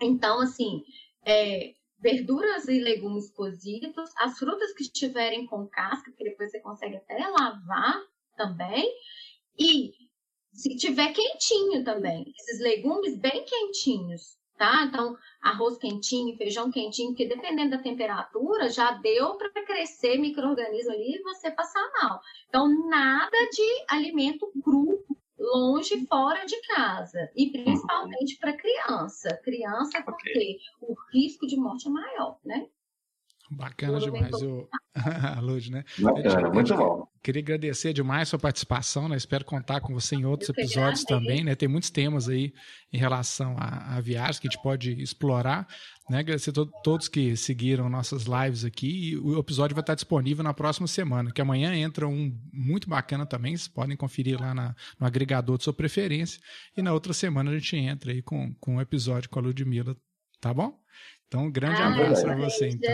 Então, 0.00 0.40
assim, 0.40 0.84
é, 1.24 1.74
verduras 1.98 2.68
e 2.68 2.78
legumes 2.80 3.30
cozidos, 3.30 4.10
as 4.18 4.38
frutas 4.38 4.72
que 4.74 4.82
estiverem 4.82 5.46
com 5.46 5.66
casca, 5.66 6.12
que 6.12 6.24
depois 6.24 6.50
você 6.50 6.60
consegue 6.60 6.96
até 6.96 7.26
lavar 7.26 7.98
também, 8.36 8.86
e 9.58 9.92
se 10.54 10.76
tiver 10.76 11.12
quentinho 11.12 11.84
também, 11.84 12.32
esses 12.38 12.60
legumes 12.60 13.18
bem 13.18 13.44
quentinhos, 13.44 14.38
tá? 14.56 14.84
Então, 14.84 15.16
arroz 15.42 15.76
quentinho, 15.78 16.36
feijão 16.36 16.70
quentinho, 16.70 17.08
porque 17.08 17.26
dependendo 17.26 17.72
da 17.76 17.82
temperatura, 17.82 18.70
já 18.70 18.92
deu 18.92 19.34
para 19.34 19.50
crescer 19.50 20.16
microorganismo 20.16 20.92
ali 20.92 21.16
e 21.16 21.22
você 21.22 21.50
passar 21.50 21.84
mal. 22.00 22.20
Então, 22.48 22.68
nada 22.88 23.36
de 23.50 23.84
alimento 23.88 24.50
cru 24.62 25.04
longe, 25.36 26.06
fora 26.06 26.44
de 26.44 26.58
casa. 26.68 27.30
E 27.34 27.50
principalmente 27.50 28.38
para 28.38 28.56
criança. 28.56 29.36
Criança, 29.42 30.02
porque 30.02 30.30
okay. 30.30 30.58
o 30.80 30.94
risco 31.12 31.46
de 31.46 31.56
morte 31.56 31.88
é 31.88 31.90
maior, 31.90 32.38
né? 32.44 32.68
Bacana 33.54 33.98
demais, 34.00 34.34
o 34.42 34.68
Lud, 35.40 35.70
né? 35.72 35.84
Bacana, 35.98 36.50
muito 36.50 36.76
bom. 36.76 37.06
Queria 37.22 37.40
agradecer 37.40 37.92
demais 37.92 38.22
a 38.22 38.30
sua 38.30 38.38
participação, 38.38 39.08
né? 39.08 39.16
Espero 39.16 39.44
contar 39.44 39.80
com 39.80 39.94
você 39.94 40.16
em 40.16 40.24
outros 40.24 40.50
episódios 40.50 41.04
também, 41.04 41.42
né? 41.42 41.54
Tem 41.54 41.68
muitos 41.68 41.90
temas 41.90 42.28
aí 42.28 42.52
em 42.92 42.98
relação 42.98 43.56
a, 43.58 43.96
a 43.96 44.00
viagens 44.00 44.38
que 44.38 44.46
a 44.46 44.50
gente 44.50 44.62
pode 44.62 45.00
explorar, 45.00 45.66
né? 46.10 46.18
Agradecer 46.18 46.50
a 46.50 46.52
to 46.52 46.70
todos 46.82 47.08
que 47.08 47.36
seguiram 47.36 47.88
nossas 47.88 48.24
lives 48.24 48.64
aqui 48.64 49.10
e 49.10 49.16
o 49.16 49.38
episódio 49.38 49.74
vai 49.74 49.82
estar 49.82 49.94
disponível 49.94 50.44
na 50.44 50.52
próxima 50.52 50.86
semana, 50.86 51.32
que 51.32 51.40
amanhã 51.40 51.74
entra 51.74 52.06
um 52.06 52.36
muito 52.52 52.88
bacana 52.88 53.24
também, 53.24 53.56
vocês 53.56 53.68
podem 53.68 53.96
conferir 53.96 54.40
lá 54.40 54.52
na, 54.52 54.74
no 54.98 55.06
agregador 55.06 55.56
de 55.56 55.64
sua 55.64 55.72
preferência 55.72 56.40
e 56.76 56.82
na 56.82 56.92
outra 56.92 57.12
semana 57.12 57.50
a 57.50 57.54
gente 57.54 57.76
entra 57.76 58.12
aí 58.12 58.20
com, 58.20 58.54
com 58.60 58.76
um 58.76 58.80
episódio 58.80 59.30
com 59.30 59.38
a 59.38 59.42
Ludmilla, 59.42 59.96
tá 60.40 60.52
bom? 60.52 60.78
Então, 61.26 61.46
um 61.46 61.50
grande 61.50 61.80
ah, 61.80 61.88
abraço 61.88 62.22
para 62.22 62.36
você. 62.36 62.68
Então. 62.68 62.92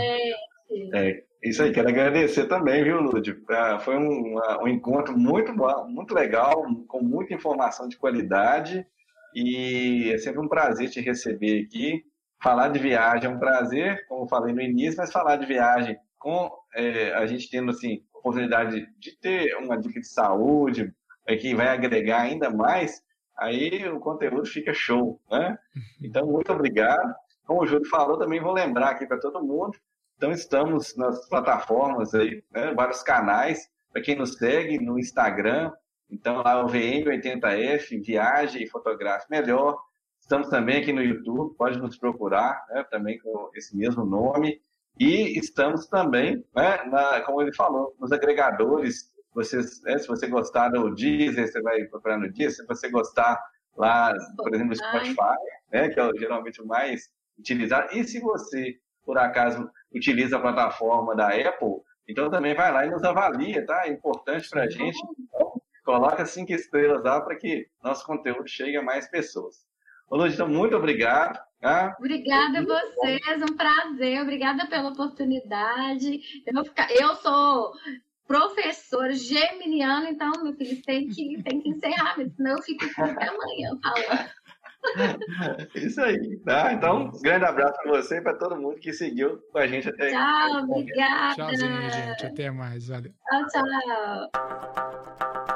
É, 0.94 1.22
isso 1.42 1.62
aí, 1.62 1.72
quero 1.72 1.88
agradecer 1.88 2.46
também, 2.46 2.84
viu, 2.84 3.00
Lúdio? 3.00 3.42
É, 3.50 3.78
foi 3.80 3.96
um, 3.96 4.38
um 4.62 4.68
encontro 4.68 5.16
muito, 5.16 5.52
muito 5.88 6.14
legal, 6.14 6.64
com 6.86 7.02
muita 7.02 7.34
informação 7.34 7.88
de 7.88 7.96
qualidade 7.96 8.86
e 9.34 10.10
é 10.12 10.18
sempre 10.18 10.40
um 10.40 10.48
prazer 10.48 10.90
te 10.90 11.00
receber 11.00 11.64
aqui. 11.64 12.04
Falar 12.42 12.68
de 12.68 12.78
viagem 12.78 13.30
é 13.30 13.32
um 13.32 13.38
prazer, 13.38 14.06
como 14.06 14.28
falei 14.28 14.54
no 14.54 14.60
início, 14.60 14.96
mas 14.98 15.12
falar 15.12 15.36
de 15.36 15.46
viagem 15.46 15.96
com 16.18 16.50
é, 16.74 17.12
a 17.14 17.26
gente 17.26 17.50
tendo 17.50 17.70
assim 17.70 18.02
oportunidade 18.14 18.86
de 18.98 19.18
ter 19.18 19.56
uma 19.56 19.78
dica 19.78 19.98
de 19.98 20.06
saúde 20.06 20.92
é, 21.26 21.36
que 21.36 21.54
vai 21.54 21.68
agregar 21.68 22.20
ainda 22.20 22.50
mais, 22.50 23.02
aí 23.38 23.88
o 23.88 23.98
conteúdo 23.98 24.46
fica 24.46 24.74
show, 24.74 25.20
né? 25.30 25.58
Então, 26.02 26.26
muito 26.26 26.52
obrigado. 26.52 27.14
Como 27.46 27.62
o 27.62 27.66
Júlio 27.66 27.88
falou, 27.88 28.18
também 28.18 28.40
vou 28.40 28.52
lembrar 28.52 28.90
aqui 28.90 29.06
para 29.06 29.18
todo 29.18 29.42
mundo. 29.42 29.76
Então, 30.20 30.32
estamos 30.32 30.94
nas 30.98 31.26
plataformas 31.30 32.14
aí, 32.14 32.44
né, 32.50 32.74
vários 32.74 33.02
canais. 33.02 33.70
Para 33.90 34.02
quem 34.02 34.16
nos 34.16 34.34
segue 34.34 34.78
no 34.78 34.98
Instagram, 34.98 35.72
então 36.10 36.42
lá 36.42 36.62
o 36.62 36.68
VM80F, 36.68 38.04
Viagem 38.04 38.66
Fotográfica 38.66 39.28
Melhor. 39.30 39.80
Estamos 40.20 40.50
também 40.50 40.82
aqui 40.82 40.92
no 40.92 41.02
YouTube, 41.02 41.56
pode 41.56 41.78
nos 41.78 41.96
procurar, 41.96 42.62
né, 42.68 42.84
também 42.90 43.18
com 43.18 43.50
esse 43.54 43.74
mesmo 43.74 44.04
nome. 44.04 44.60
E 44.98 45.38
estamos 45.38 45.86
também, 45.86 46.44
né, 46.54 46.84
na, 46.84 47.22
como 47.22 47.40
ele 47.40 47.54
falou, 47.54 47.96
nos 47.98 48.12
agregadores. 48.12 49.10
Vocês, 49.34 49.80
né, 49.84 49.96
se 49.96 50.06
você 50.06 50.26
gostar 50.26 50.68
do 50.68 50.94
Deezer, 50.94 51.50
você 51.50 51.62
vai 51.62 51.82
procurar 51.84 52.18
no 52.18 52.30
Deezer. 52.30 52.56
Se 52.56 52.66
você 52.66 52.90
gostar 52.90 53.42
lá, 53.74 54.12
por 54.36 54.54
exemplo, 54.54 54.74
do 54.74 54.76
Spotify, 54.76 55.38
né, 55.72 55.88
que 55.88 55.98
é 55.98 56.10
geralmente 56.18 56.60
o 56.60 56.66
mais 56.66 57.08
utilizar. 57.38 57.88
E 57.96 58.04
se 58.04 58.20
você, 58.20 58.78
por 59.10 59.18
acaso, 59.18 59.68
utiliza 59.92 60.36
a 60.36 60.40
plataforma 60.40 61.16
da 61.16 61.30
Apple, 61.30 61.80
então 62.08 62.30
também 62.30 62.54
vai 62.54 62.72
lá 62.72 62.86
e 62.86 62.90
nos 62.90 63.02
avalia, 63.02 63.66
tá? 63.66 63.82
É 63.86 63.88
importante 63.90 64.48
para 64.48 64.62
a 64.62 64.70
gente. 64.70 64.96
Então, 65.18 65.60
coloca 65.84 66.24
cinco 66.24 66.52
estrelas 66.52 67.02
lá 67.02 67.20
para 67.20 67.34
que 67.34 67.66
nosso 67.82 68.06
conteúdo 68.06 68.46
chegue 68.46 68.76
a 68.76 68.82
mais 68.82 69.10
pessoas. 69.10 69.66
Ô, 70.08 70.24
então, 70.24 70.46
muito 70.46 70.76
obrigado. 70.76 71.40
Tá? 71.60 71.96
Obrigada 71.98 72.60
a 72.60 72.62
vocês, 72.62 73.42
um 73.42 73.56
prazer. 73.56 74.22
Obrigada 74.22 74.68
pela 74.68 74.90
oportunidade. 74.90 76.20
Eu, 76.46 76.64
ficar, 76.64 76.88
eu 76.92 77.16
sou 77.16 77.72
professora 78.28 79.12
geminiana, 79.12 80.08
então, 80.08 80.30
meu 80.40 80.54
filho, 80.54 80.80
tem 80.82 81.08
que, 81.08 81.42
tem 81.42 81.60
que 81.60 81.68
encerrar, 81.68 82.14
senão 82.14 82.52
eu 82.52 82.62
fico 82.62 82.84
até 82.96 83.28
amanhã 83.28 83.76
falando. 83.82 84.30
Isso 85.74 86.00
aí, 86.00 86.36
tá? 86.38 86.72
Então, 86.72 87.04
um 87.04 87.22
grande 87.22 87.44
abraço 87.44 87.74
para 87.82 87.92
você 87.92 88.16
e 88.18 88.20
para 88.20 88.34
todo 88.34 88.56
mundo 88.56 88.78
que 88.78 88.92
seguiu 88.92 89.38
com 89.52 89.58
a 89.58 89.66
gente 89.66 89.88
até 89.88 90.10
Tchau, 90.10 90.64
obrigada. 90.64 91.34
Tchauzinho, 91.34 91.90
gente. 91.90 92.26
Até 92.26 92.50
mais. 92.50 92.88
Valeu. 92.88 93.12
Tchau, 93.28 93.46
tchau. 93.48 95.50